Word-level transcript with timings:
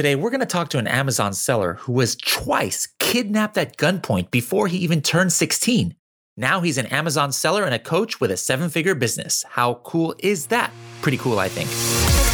Today, 0.00 0.14
we're 0.16 0.30
going 0.30 0.40
to 0.40 0.46
talk 0.46 0.70
to 0.70 0.78
an 0.78 0.86
Amazon 0.86 1.34
seller 1.34 1.74
who 1.74 1.92
was 1.92 2.16
twice 2.16 2.88
kidnapped 3.00 3.58
at 3.58 3.76
gunpoint 3.76 4.30
before 4.30 4.66
he 4.66 4.78
even 4.78 5.02
turned 5.02 5.30
16. 5.30 5.94
Now 6.38 6.62
he's 6.62 6.78
an 6.78 6.86
Amazon 6.86 7.32
seller 7.32 7.64
and 7.64 7.74
a 7.74 7.78
coach 7.78 8.18
with 8.18 8.30
a 8.30 8.38
seven 8.38 8.70
figure 8.70 8.94
business. 8.94 9.44
How 9.46 9.74
cool 9.84 10.14
is 10.20 10.46
that? 10.46 10.72
Pretty 11.02 11.18
cool, 11.18 11.38
I 11.38 11.48
think. 11.48 12.29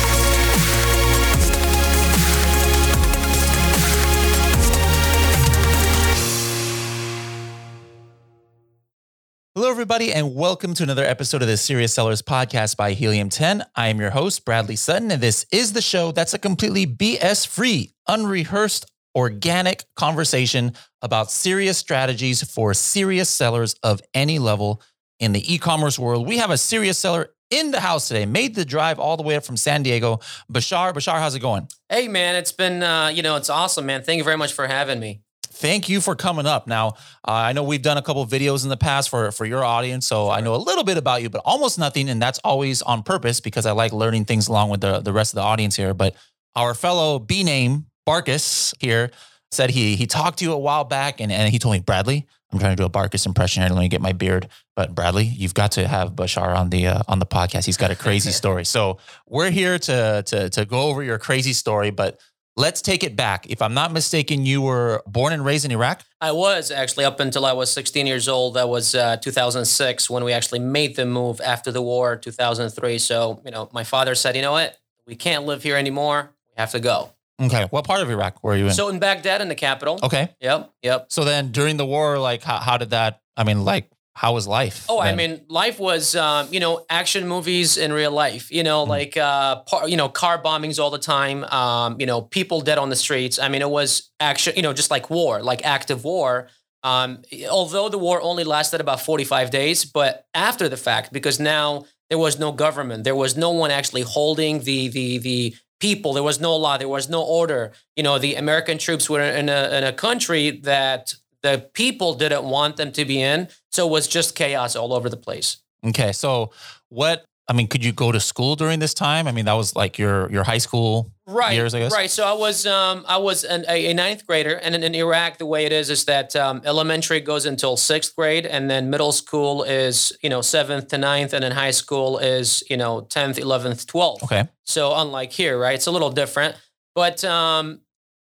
Hello, 9.67 9.75
everybody, 9.75 10.13
and 10.13 10.37
welcome 10.37 10.75
to 10.75 10.85
another 10.85 11.03
episode 11.05 11.43
of 11.43 11.49
the 11.49 11.57
Serious 11.57 11.93
Sellers 11.93 12.23
Podcast 12.23 12.77
by 12.77 12.93
Helium 12.93 13.29
10. 13.29 13.65
I 13.75 13.89
am 13.89 13.99
your 13.99 14.11
host, 14.11 14.45
Bradley 14.45 14.77
Sutton, 14.77 15.11
and 15.11 15.21
this 15.21 15.45
is 15.51 15.73
the 15.73 15.83
show 15.83 16.13
that's 16.13 16.33
a 16.35 16.39
completely 16.39 16.87
BS 16.87 17.45
free, 17.49 17.93
unrehearsed, 18.07 18.87
organic 19.17 19.83
conversation 19.97 20.73
about 21.03 21.33
serious 21.33 21.79
strategies 21.79 22.45
for 22.45 22.75
serious 22.75 23.29
sellers 23.29 23.75
of 23.83 24.01
any 24.15 24.39
level 24.39 24.81
in 25.19 25.33
the 25.33 25.53
e 25.53 25.59
commerce 25.59 25.99
world. 25.99 26.29
We 26.29 26.39
have 26.39 26.53
a 26.53 26.59
serious 26.59 26.97
seller 26.97 27.31
in 27.51 27.73
the 27.73 27.81
house 27.81 28.07
today, 28.07 28.25
made 28.25 28.55
the 28.55 28.65
drive 28.65 29.01
all 29.01 29.17
the 29.17 29.25
way 29.25 29.35
up 29.35 29.45
from 29.45 29.57
San 29.57 29.83
Diego. 29.83 30.21
Bashar, 30.49 30.93
Bashar, 30.93 31.19
how's 31.19 31.35
it 31.35 31.41
going? 31.41 31.67
Hey, 31.89 32.07
man, 32.07 32.37
it's 32.37 32.53
been, 32.53 32.85
uh, 32.85 33.09
you 33.09 33.25
know, 33.25 33.35
it's 33.35 33.51
awesome, 33.51 33.87
man. 33.87 34.05
Thank 34.05 34.19
you 34.19 34.25
very 34.25 34.37
much 34.37 34.53
for 34.53 34.69
having 34.69 35.01
me 35.01 35.23
thank 35.57 35.89
you 35.89 36.01
for 36.01 36.15
coming 36.15 36.47
up. 36.47 36.67
Now, 36.67 36.89
uh, 37.27 37.33
I 37.33 37.53
know 37.53 37.63
we've 37.63 37.83
done 37.83 37.97
a 37.97 38.03
couple 38.03 38.25
videos 38.27 38.63
in 38.63 38.69
the 38.69 38.77
past 38.77 39.09
for 39.09 39.33
for 39.33 39.45
your 39.45 39.65
audience, 39.65 40.07
so 40.07 40.27
sure. 40.27 40.33
I 40.33 40.41
know 40.41 40.55
a 40.55 40.57
little 40.57 40.85
bit 40.85 40.97
about 40.99 41.23
you, 41.23 41.31
but 41.31 41.43
almost 41.45 41.79
nothing, 41.79 42.09
and 42.09 42.21
that's 42.21 42.39
always 42.41 42.83
on 42.83 43.03
purpose 43.03 43.41
because 43.41 43.67
I 43.67 43.73
like 43.73 43.93
learning 43.93 44.27
things 44.27 44.49
along 44.49 44.71
with 44.71 44.81
the 44.81 45.01
the 45.01 45.13
rest 45.13 45.33
of 45.33 45.37
the 45.37 45.43
audience 45.43 45.77
here. 45.77 45.95
But 45.95 46.15
our 46.55 46.75
fellow 46.75 47.19
B 47.19 47.43
name 47.43 47.87
Barkus 48.07 48.75
here 48.81 49.11
said 49.51 49.71
he 49.71 49.97
he 49.97 50.07
talked 50.07 50.39
to 50.39 50.45
you 50.45 50.53
a 50.53 50.59
while 50.59 50.85
back, 50.85 51.21
and 51.21 51.33
and 51.33 51.51
he 51.51 51.59
told 51.59 51.75
me 51.75 51.81
Bradley. 51.81 52.27
I'm 52.53 52.61
trying 52.61 52.77
to 52.77 52.81
do 52.81 52.87
a 52.87 52.91
Barkus 52.91 53.27
impression 53.27 53.63
here. 53.63 53.73
Let 53.73 53.81
me 53.81 53.89
get 53.89 54.01
my 54.01 54.13
beard. 54.13 54.49
But 54.77 54.95
Bradley, 54.95 55.25
you've 55.25 55.53
got 55.53 55.73
to 55.73 55.89
have 55.89 56.13
Bashar 56.13 56.57
on 56.57 56.71
the 56.71 56.87
uh, 56.87 57.03
on 57.09 57.19
the 57.19 57.27
podcast. 57.27 57.67
He's 57.67 57.77
got 57.77 57.91
a 57.91 57.97
crazy 57.97 58.31
story. 58.43 58.65
So 58.65 58.99
we're 59.27 59.51
here 59.51 59.79
to 59.81 60.23
to 60.27 60.51
to 60.51 60.65
go 60.65 60.83
over 60.83 61.03
your 61.03 61.19
crazy 61.19 61.53
story. 61.53 61.91
But 61.91 62.21
Let's 62.59 62.81
take 62.81 63.05
it 63.05 63.17
back. 63.17 63.47
If 63.51 63.61
I'm 63.61 63.75
not 63.75 63.93
mistaken, 63.93 64.47
you 64.47 64.63
were 64.63 65.03
born 65.07 65.35
and 65.35 65.45
raised 65.45 65.67
in 65.67 65.71
Iraq? 65.71 66.01
I 66.23 66.33
was 66.33 66.71
actually 66.71 67.05
up 67.05 67.21
until 67.21 67.45
I 67.45 67.53
was 67.53 67.71
16 67.71 68.07
years 68.07 68.29
old. 68.29 68.55
That 68.55 68.71
was 68.71 68.95
uh, 68.95 69.19
2006 69.19 70.09
when 70.09 70.25
we 70.25 70.33
actually 70.33 70.61
made 70.61 70.97
the 70.97 71.05
move 71.05 71.39
after 71.43 71.71
the 71.71 71.83
war, 71.83 72.17
2003. 72.17 72.99
So, 72.99 73.43
you 73.45 73.51
know, 73.51 73.69
my 73.75 73.85
father 73.85 74.15
said, 74.15 74.37
you 74.37 74.43
know 74.43 74.53
what? 74.53 74.79
We 75.07 75.17
can't 75.17 75.45
live 75.45 75.63
here 75.63 75.77
anymore. 75.77 76.31
We 76.49 76.55
have 76.57 76.71
to 76.71 76.81
go. 76.81 77.13
Okay. 77.39 77.67
What 77.69 77.85
part 77.85 78.01
of 78.01 78.09
Iraq 78.09 78.43
were 78.43 78.57
you 78.57 78.69
in? 78.69 78.73
So 78.73 78.89
in 78.89 78.99
Baghdad, 78.99 79.43
in 79.43 79.49
the 79.49 79.55
capital. 79.55 80.01
Okay. 80.03 80.35
Yep. 80.41 80.73
Yep. 80.83 81.07
So 81.13 81.25
then 81.25 81.53
during 81.53 81.77
the 81.77 81.85
war, 81.85 82.19
like, 82.19 82.43
how, 82.43 82.57
how 82.57 82.79
did 82.79 82.91
that, 82.91 83.21
I 83.37 83.45
mean, 83.45 83.67
like, 83.67 83.91
how 84.17 84.33
was 84.33 84.47
life? 84.49 84.87
Oh, 84.89 85.03
then? 85.03 85.13
I 85.13 85.15
mean, 85.15 85.43
life 85.49 85.79
was, 85.79 86.17
um, 86.17 86.49
you 86.51 86.59
know, 86.59 86.87
action 86.89 87.29
movies 87.29 87.77
in 87.77 87.93
real 87.93 88.11
life. 88.11 88.51
You 88.51 88.63
know, 88.63 88.87
mm 88.87 88.89
like, 88.89 89.15
uh, 89.15 89.57
par, 89.69 89.87
you 89.89 89.97
know, 89.99 90.09
car 90.09 90.43
bombings 90.43 90.79
all 90.79 90.89
the 90.89 90.99
time. 90.99 91.45
Um, 91.45 91.97
you 92.01 92.07
know, 92.07 92.23
people 92.23 92.63
dead 92.63 92.79
on 92.79 92.89
the 92.89 92.97
streets. 92.97 93.39
I 93.39 93.51
mean, 93.51 93.61
it 93.61 93.69
was 93.69 94.11
action. 94.19 94.55
You 94.57 94.63
know, 94.63 94.73
just 94.73 94.91
like 94.91 95.11
war, 95.11 95.43
like 95.43 95.67
active 95.67 96.03
war. 96.03 96.49
Um, 96.83 97.23
although 97.51 97.91
the 97.91 97.99
war 97.99 98.23
only 98.23 98.45
lasted 98.45 98.81
about 98.81 99.03
45 99.03 99.51
days, 99.51 99.85
but 99.85 100.25
after 100.33 100.67
the 100.69 100.79
fact, 100.79 101.13
because 101.13 101.39
now 101.39 101.85
there 102.09 102.19
was 102.19 102.39
no 102.39 102.53
government, 102.53 103.05
there 103.05 103.17
was 103.17 103.37
no 103.37 103.51
one 103.51 103.71
actually 103.71 104.03
holding 104.03 104.61
the 104.61 104.89
the 104.89 105.19
the 105.19 105.55
people. 105.79 106.15
There 106.15 106.23
was 106.23 106.41
no 106.41 106.57
law. 106.57 106.79
There 106.79 106.89
was 106.89 107.11
no 107.11 107.23
order. 107.23 107.73
You 107.97 108.03
know, 108.03 108.19
the 108.19 108.37
American 108.37 108.79
troops 108.79 109.11
were 109.11 109.21
in 109.21 109.51
a 109.51 109.77
in 109.77 109.85
a 109.85 109.93
country 109.93 110.53
that 110.63 111.13
the 111.47 111.71
people 111.75 112.15
didn't 112.15 112.45
want 112.45 112.77
them 112.77 112.91
to 112.93 113.05
be 113.05 113.23
in. 113.23 113.49
So 113.71 113.87
it 113.87 113.91
was 113.91 114.09
just 114.09 114.35
chaos 114.35 114.75
all 114.75 114.93
over 114.93 115.09
the 115.09 115.17
place. 115.17 115.59
Okay. 115.85 116.13
So 116.13 116.51
what 116.89 117.25
I 117.49 117.53
mean, 117.53 117.69
could 117.69 117.85
you 117.85 117.93
go 117.93 118.11
to 118.11 118.19
school 118.19 118.57
during 118.57 118.81
this 118.81 118.93
time? 118.93 119.29
I 119.29 119.33
mean, 119.33 119.45
that 119.45 119.53
was 119.53 119.77
like 119.77 119.99
your 119.99 120.29
your 120.33 120.43
high 120.43 120.59
school 120.59 121.13
right, 121.29 121.55
years, 121.55 121.75
I 121.75 121.79
guess. 121.79 121.93
Right. 121.93 122.11
So 122.11 122.27
I 122.27 122.33
was 122.33 122.67
um, 122.67 123.05
I 123.07 123.19
was 123.19 123.45
an, 123.45 123.65
a, 123.69 123.91
a, 123.91 123.95
ninth 123.95 124.27
grader, 124.27 124.55
and 124.55 124.75
in, 124.75 124.83
in, 124.83 124.97
Iraq, 124.97 125.39
the 125.39 125.47
way 125.47 125.65
it 125.65 125.71
is 125.71 125.89
is 125.89 126.05
that 126.07 126.35
um, 126.35 126.61
elementary 126.65 127.21
goes 127.21 127.47
until 127.47 127.77
sixth 127.77 128.17
grade, 128.17 128.47
and 128.47 128.69
then 128.69 128.91
middle 128.91 129.13
school 129.13 129.63
is 129.63 130.13
you 130.23 130.29
know 130.29 130.41
seventh 130.41 130.89
to 130.89 130.99
ninth, 130.99 131.33
and 131.33 131.45
then 131.45 131.53
high 131.53 131.71
school 131.71 132.19
is 132.19 132.65
you 132.69 132.77
know 132.77 133.03
tenth, 133.03 133.39
eleventh, 133.39 133.87
twelfth. 133.87 134.25
Okay. 134.25 134.49
So 134.65 134.93
unlike 134.97 135.31
here, 135.31 135.57
right? 135.57 135.77
It's 135.77 135.87
a 135.87 135.93
little 135.93 136.11
different, 136.11 136.57
but 136.97 137.23
um, 137.25 137.81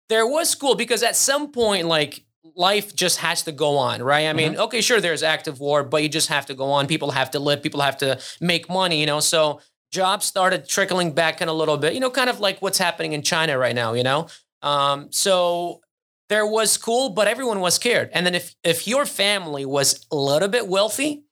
there 0.10 0.26
was 0.26 0.50
school 0.50 0.74
because 0.74 1.04
at 1.04 1.16
some 1.16 1.52
point, 1.52 1.86
like 1.86 2.24
life 2.56 2.96
just 2.96 3.20
has 3.20 3.44
to 3.44 3.52
go 3.52 3.78
on, 3.78 4.02
right? 4.02 4.28
I 4.28 4.34
mean, 4.34 4.54
mm-hmm. 4.54 4.62
okay, 4.62 4.82
sure, 4.82 5.00
there's 5.00 5.24
active 5.24 5.60
war, 5.60 5.84
but 5.84 6.04
you 6.04 6.10
just 6.10 6.30
have 6.30 6.46
to 6.48 6.54
go 6.54 6.72
on. 6.72 6.88
People 6.88 7.12
have 7.12 7.32
to 7.32 7.40
live, 7.40 7.62
people 7.62 7.82
have 7.82 7.98
to 7.98 8.20
make 8.40 8.70
money, 8.70 9.00
you 9.00 9.06
know? 9.06 9.20
So 9.20 9.62
jobs 9.92 10.26
started 10.26 10.68
trickling 10.68 11.12
back 11.14 11.42
in 11.42 11.48
a 11.48 11.54
little 11.54 11.78
bit, 11.78 11.94
you 11.94 12.00
know, 12.00 12.10
kind 12.10 12.30
of 12.30 12.40
like 12.40 12.62
what's 12.62 12.78
happening 12.78 13.14
in 13.14 13.22
China 13.22 13.58
right 13.58 13.76
now, 13.76 13.94
you 13.94 14.04
know? 14.04 14.28
Um, 14.62 15.12
so 15.12 15.82
there 16.30 16.48
was 16.48 16.72
school, 16.72 17.10
but 17.10 17.28
everyone 17.28 17.60
was 17.60 17.76
scared. 17.76 18.10
And 18.14 18.26
then 18.26 18.36
if 18.36 18.56
if 18.64 18.88
your 18.88 19.06
family 19.06 19.66
was 19.66 20.06
a 20.12 20.16
little 20.16 20.48
bit 20.48 20.68
wealthy, 20.68 21.24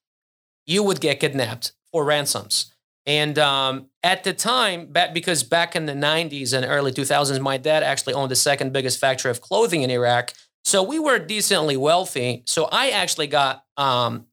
you 0.65 0.83
would 0.83 0.99
get 0.99 1.19
kidnapped 1.19 1.73
for 1.91 2.03
ransoms. 2.03 2.73
And 3.05 3.39
um, 3.39 3.87
at 4.03 4.23
the 4.23 4.33
time, 4.33 4.87
back, 4.87 5.13
because 5.13 5.41
back 5.41 5.75
in 5.75 5.85
the 5.87 5.93
90s 5.93 6.53
and 6.53 6.63
early 6.63 6.91
2000s, 6.91 7.39
my 7.39 7.57
dad 7.57 7.81
actually 7.81 8.13
owned 8.13 8.29
the 8.29 8.35
second 8.35 8.71
biggest 8.71 8.99
factory 8.99 9.31
of 9.31 9.41
clothing 9.41 9.81
in 9.81 9.89
Iraq. 9.89 10.33
So 10.69 10.83
we 10.83 10.99
were 10.99 11.17
decently 11.17 11.77
wealthy. 11.77 12.43
So 12.45 12.69
I 12.71 12.91
actually 12.91 13.25
got 13.25 13.63
um, 13.75 14.27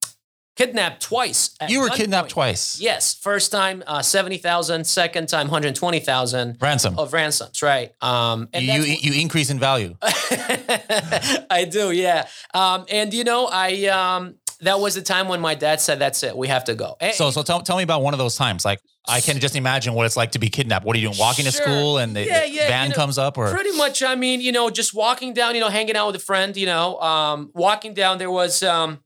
kidnapped 0.54 1.00
twice. 1.00 1.56
You 1.66 1.80
were 1.80 1.88
kidnapped 1.88 2.24
point. 2.24 2.32
twice. 2.32 2.78
Yes, 2.78 3.14
first 3.14 3.50
time 3.50 3.82
uh, 3.86 4.02
seventy 4.02 4.36
thousand, 4.36 4.86
second 4.86 5.30
time 5.30 5.48
hundred 5.48 5.74
twenty 5.76 5.98
thousand 5.98 6.58
ransom 6.60 6.98
of 6.98 7.14
ransoms. 7.14 7.62
Right. 7.62 7.92
Um, 8.02 8.50
and 8.52 8.66
you 8.66 8.82
you, 8.82 8.96
you 9.00 9.20
increase 9.22 9.48
in 9.48 9.58
value. 9.58 9.96
I 10.02 11.66
do, 11.70 11.90
yeah. 11.90 12.26
Um, 12.52 12.84
and 12.90 13.14
you 13.14 13.24
know, 13.24 13.48
I 13.50 13.86
um, 13.86 14.34
that 14.60 14.80
was 14.80 14.94
the 14.94 15.02
time 15.02 15.28
when 15.28 15.40
my 15.40 15.54
dad 15.54 15.80
said, 15.80 15.98
"That's 15.98 16.22
it, 16.22 16.36
we 16.36 16.48
have 16.48 16.64
to 16.64 16.74
go." 16.74 16.96
And, 17.00 17.14
so 17.14 17.30
so 17.30 17.42
tell 17.42 17.60
tell 17.62 17.76
me 17.76 17.82
about 17.82 18.02
one 18.02 18.14
of 18.14 18.18
those 18.18 18.36
times, 18.36 18.64
like. 18.64 18.80
I 19.08 19.20
can 19.20 19.38
just 19.38 19.54
imagine 19.54 19.94
what 19.94 20.04
it's 20.04 20.16
like 20.16 20.32
to 20.32 20.40
be 20.40 20.48
kidnapped. 20.48 20.84
What 20.84 20.96
are 20.96 20.98
you 20.98 21.06
doing? 21.06 21.16
Walking 21.16 21.44
sure. 21.44 21.52
to 21.52 21.56
school 21.56 21.98
and 21.98 22.16
the, 22.16 22.26
yeah, 22.26 22.42
yeah, 22.42 22.66
van 22.66 22.86
you 22.86 22.88
know, 22.88 22.94
comes 22.96 23.18
up 23.18 23.38
or 23.38 23.52
pretty 23.52 23.70
much. 23.76 24.02
I 24.02 24.16
mean, 24.16 24.40
you 24.40 24.50
know, 24.50 24.68
just 24.68 24.94
walking 24.94 25.32
down, 25.32 25.54
you 25.54 25.60
know, 25.60 25.68
hanging 25.68 25.94
out 25.94 26.08
with 26.08 26.16
a 26.16 26.24
friend, 26.24 26.56
you 26.56 26.66
know, 26.66 26.98
um, 27.00 27.52
walking 27.54 27.94
down, 27.94 28.18
there 28.18 28.32
was, 28.32 28.64
um, 28.64 28.98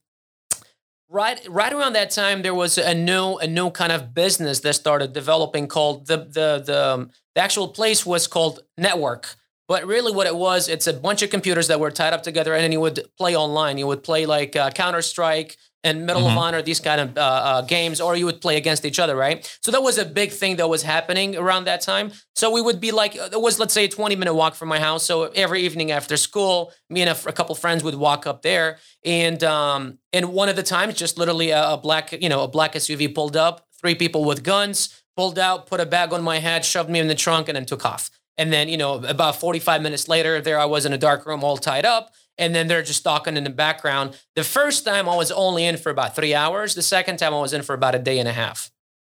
right, 1.07 1.39
right 1.47 1.71
around 1.71 1.93
that 1.93 2.09
time, 2.09 2.41
there 2.41 2.55
was 2.55 2.79
a 2.79 2.95
new, 2.95 3.35
a 3.35 3.45
new 3.45 3.69
kind 3.69 3.91
of 3.91 4.11
business 4.15 4.61
that 4.61 4.73
started 4.73 5.13
developing 5.13 5.67
called 5.67 6.07
the, 6.07 6.17
the, 6.17 6.63
the, 6.65 6.83
um, 6.93 7.11
the 7.35 7.41
actual 7.41 7.67
place 7.67 8.03
was 8.03 8.25
called 8.25 8.61
network. 8.79 9.35
But 9.71 9.87
really, 9.87 10.11
what 10.11 10.27
it 10.27 10.35
was, 10.35 10.67
it's 10.67 10.85
a 10.85 10.91
bunch 10.91 11.21
of 11.21 11.29
computers 11.29 11.69
that 11.69 11.79
were 11.79 11.91
tied 11.91 12.11
up 12.11 12.23
together, 12.23 12.53
and 12.53 12.61
then 12.61 12.73
you 12.73 12.81
would 12.81 13.07
play 13.17 13.37
online. 13.37 13.77
You 13.77 13.87
would 13.87 14.03
play 14.03 14.25
like 14.25 14.53
uh, 14.53 14.69
Counter 14.71 15.01
Strike, 15.01 15.55
and 15.81 16.05
Medal 16.05 16.23
mm-hmm. 16.23 16.37
of 16.37 16.43
Honor, 16.43 16.61
these 16.61 16.81
kind 16.81 16.99
of 16.99 17.17
uh, 17.17 17.21
uh, 17.21 17.61
games, 17.61 18.01
or 18.01 18.17
you 18.17 18.25
would 18.25 18.41
play 18.41 18.57
against 18.57 18.83
each 18.83 18.99
other, 18.99 19.15
right? 19.15 19.37
So 19.63 19.71
that 19.71 19.81
was 19.81 19.97
a 19.97 20.03
big 20.03 20.31
thing 20.31 20.57
that 20.57 20.67
was 20.67 20.83
happening 20.83 21.37
around 21.37 21.63
that 21.67 21.79
time. 21.79 22.11
So 22.35 22.51
we 22.51 22.61
would 22.61 22.81
be 22.81 22.91
like, 22.91 23.15
it 23.15 23.39
was 23.39 23.59
let's 23.59 23.73
say 23.73 23.85
a 23.85 23.87
20 23.87 24.17
minute 24.17 24.33
walk 24.33 24.55
from 24.55 24.67
my 24.67 24.77
house. 24.77 25.05
So 25.05 25.31
every 25.35 25.61
evening 25.61 25.89
after 25.89 26.17
school, 26.17 26.73
me 26.89 27.03
and 27.03 27.09
a, 27.09 27.29
a 27.29 27.31
couple 27.31 27.55
friends 27.55 27.81
would 27.81 27.95
walk 27.95 28.27
up 28.27 28.41
there, 28.41 28.77
and 29.05 29.41
um, 29.41 29.99
and 30.11 30.33
one 30.33 30.49
of 30.49 30.57
the 30.57 30.63
times, 30.63 30.95
just 30.95 31.17
literally 31.17 31.51
a, 31.51 31.63
a 31.69 31.77
black, 31.77 32.11
you 32.11 32.27
know, 32.27 32.43
a 32.43 32.47
black 32.49 32.73
SUV 32.73 33.15
pulled 33.15 33.37
up, 33.37 33.65
three 33.79 33.95
people 33.95 34.25
with 34.25 34.43
guns 34.43 35.01
pulled 35.15 35.37
out, 35.37 35.67
put 35.67 35.79
a 35.79 35.85
bag 35.85 36.13
on 36.13 36.23
my 36.23 36.39
head, 36.39 36.65
shoved 36.65 36.89
me 36.89 36.99
in 36.99 37.07
the 37.07 37.15
trunk, 37.15 37.47
and 37.47 37.55
then 37.55 37.65
took 37.65 37.85
off. 37.85 38.09
And 38.41 38.51
then, 38.51 38.69
you 38.69 38.77
know, 38.77 38.95
about 38.95 39.35
45 39.35 39.83
minutes 39.83 40.07
later, 40.07 40.41
there 40.41 40.59
I 40.59 40.65
was 40.65 40.87
in 40.87 40.93
a 40.93 40.97
dark 40.97 41.27
room 41.27 41.43
all 41.43 41.57
tied 41.57 41.85
up 41.85 42.11
and 42.39 42.55
then 42.55 42.67
they're 42.67 42.81
just 42.81 43.03
talking 43.03 43.37
in 43.37 43.43
the 43.43 43.51
background. 43.51 44.19
The 44.35 44.43
first 44.43 44.83
time 44.83 45.07
I 45.07 45.15
was 45.15 45.31
only 45.31 45.63
in 45.63 45.77
for 45.77 45.91
about 45.91 46.15
three 46.15 46.33
hours. 46.33 46.73
The 46.73 46.81
second 46.81 47.17
time 47.17 47.35
I 47.35 47.39
was 47.39 47.53
in 47.53 47.61
for 47.61 47.75
about 47.75 47.93
a 47.93 47.99
day 47.99 48.17
and 48.17 48.27
a 48.27 48.31
half 48.31 48.71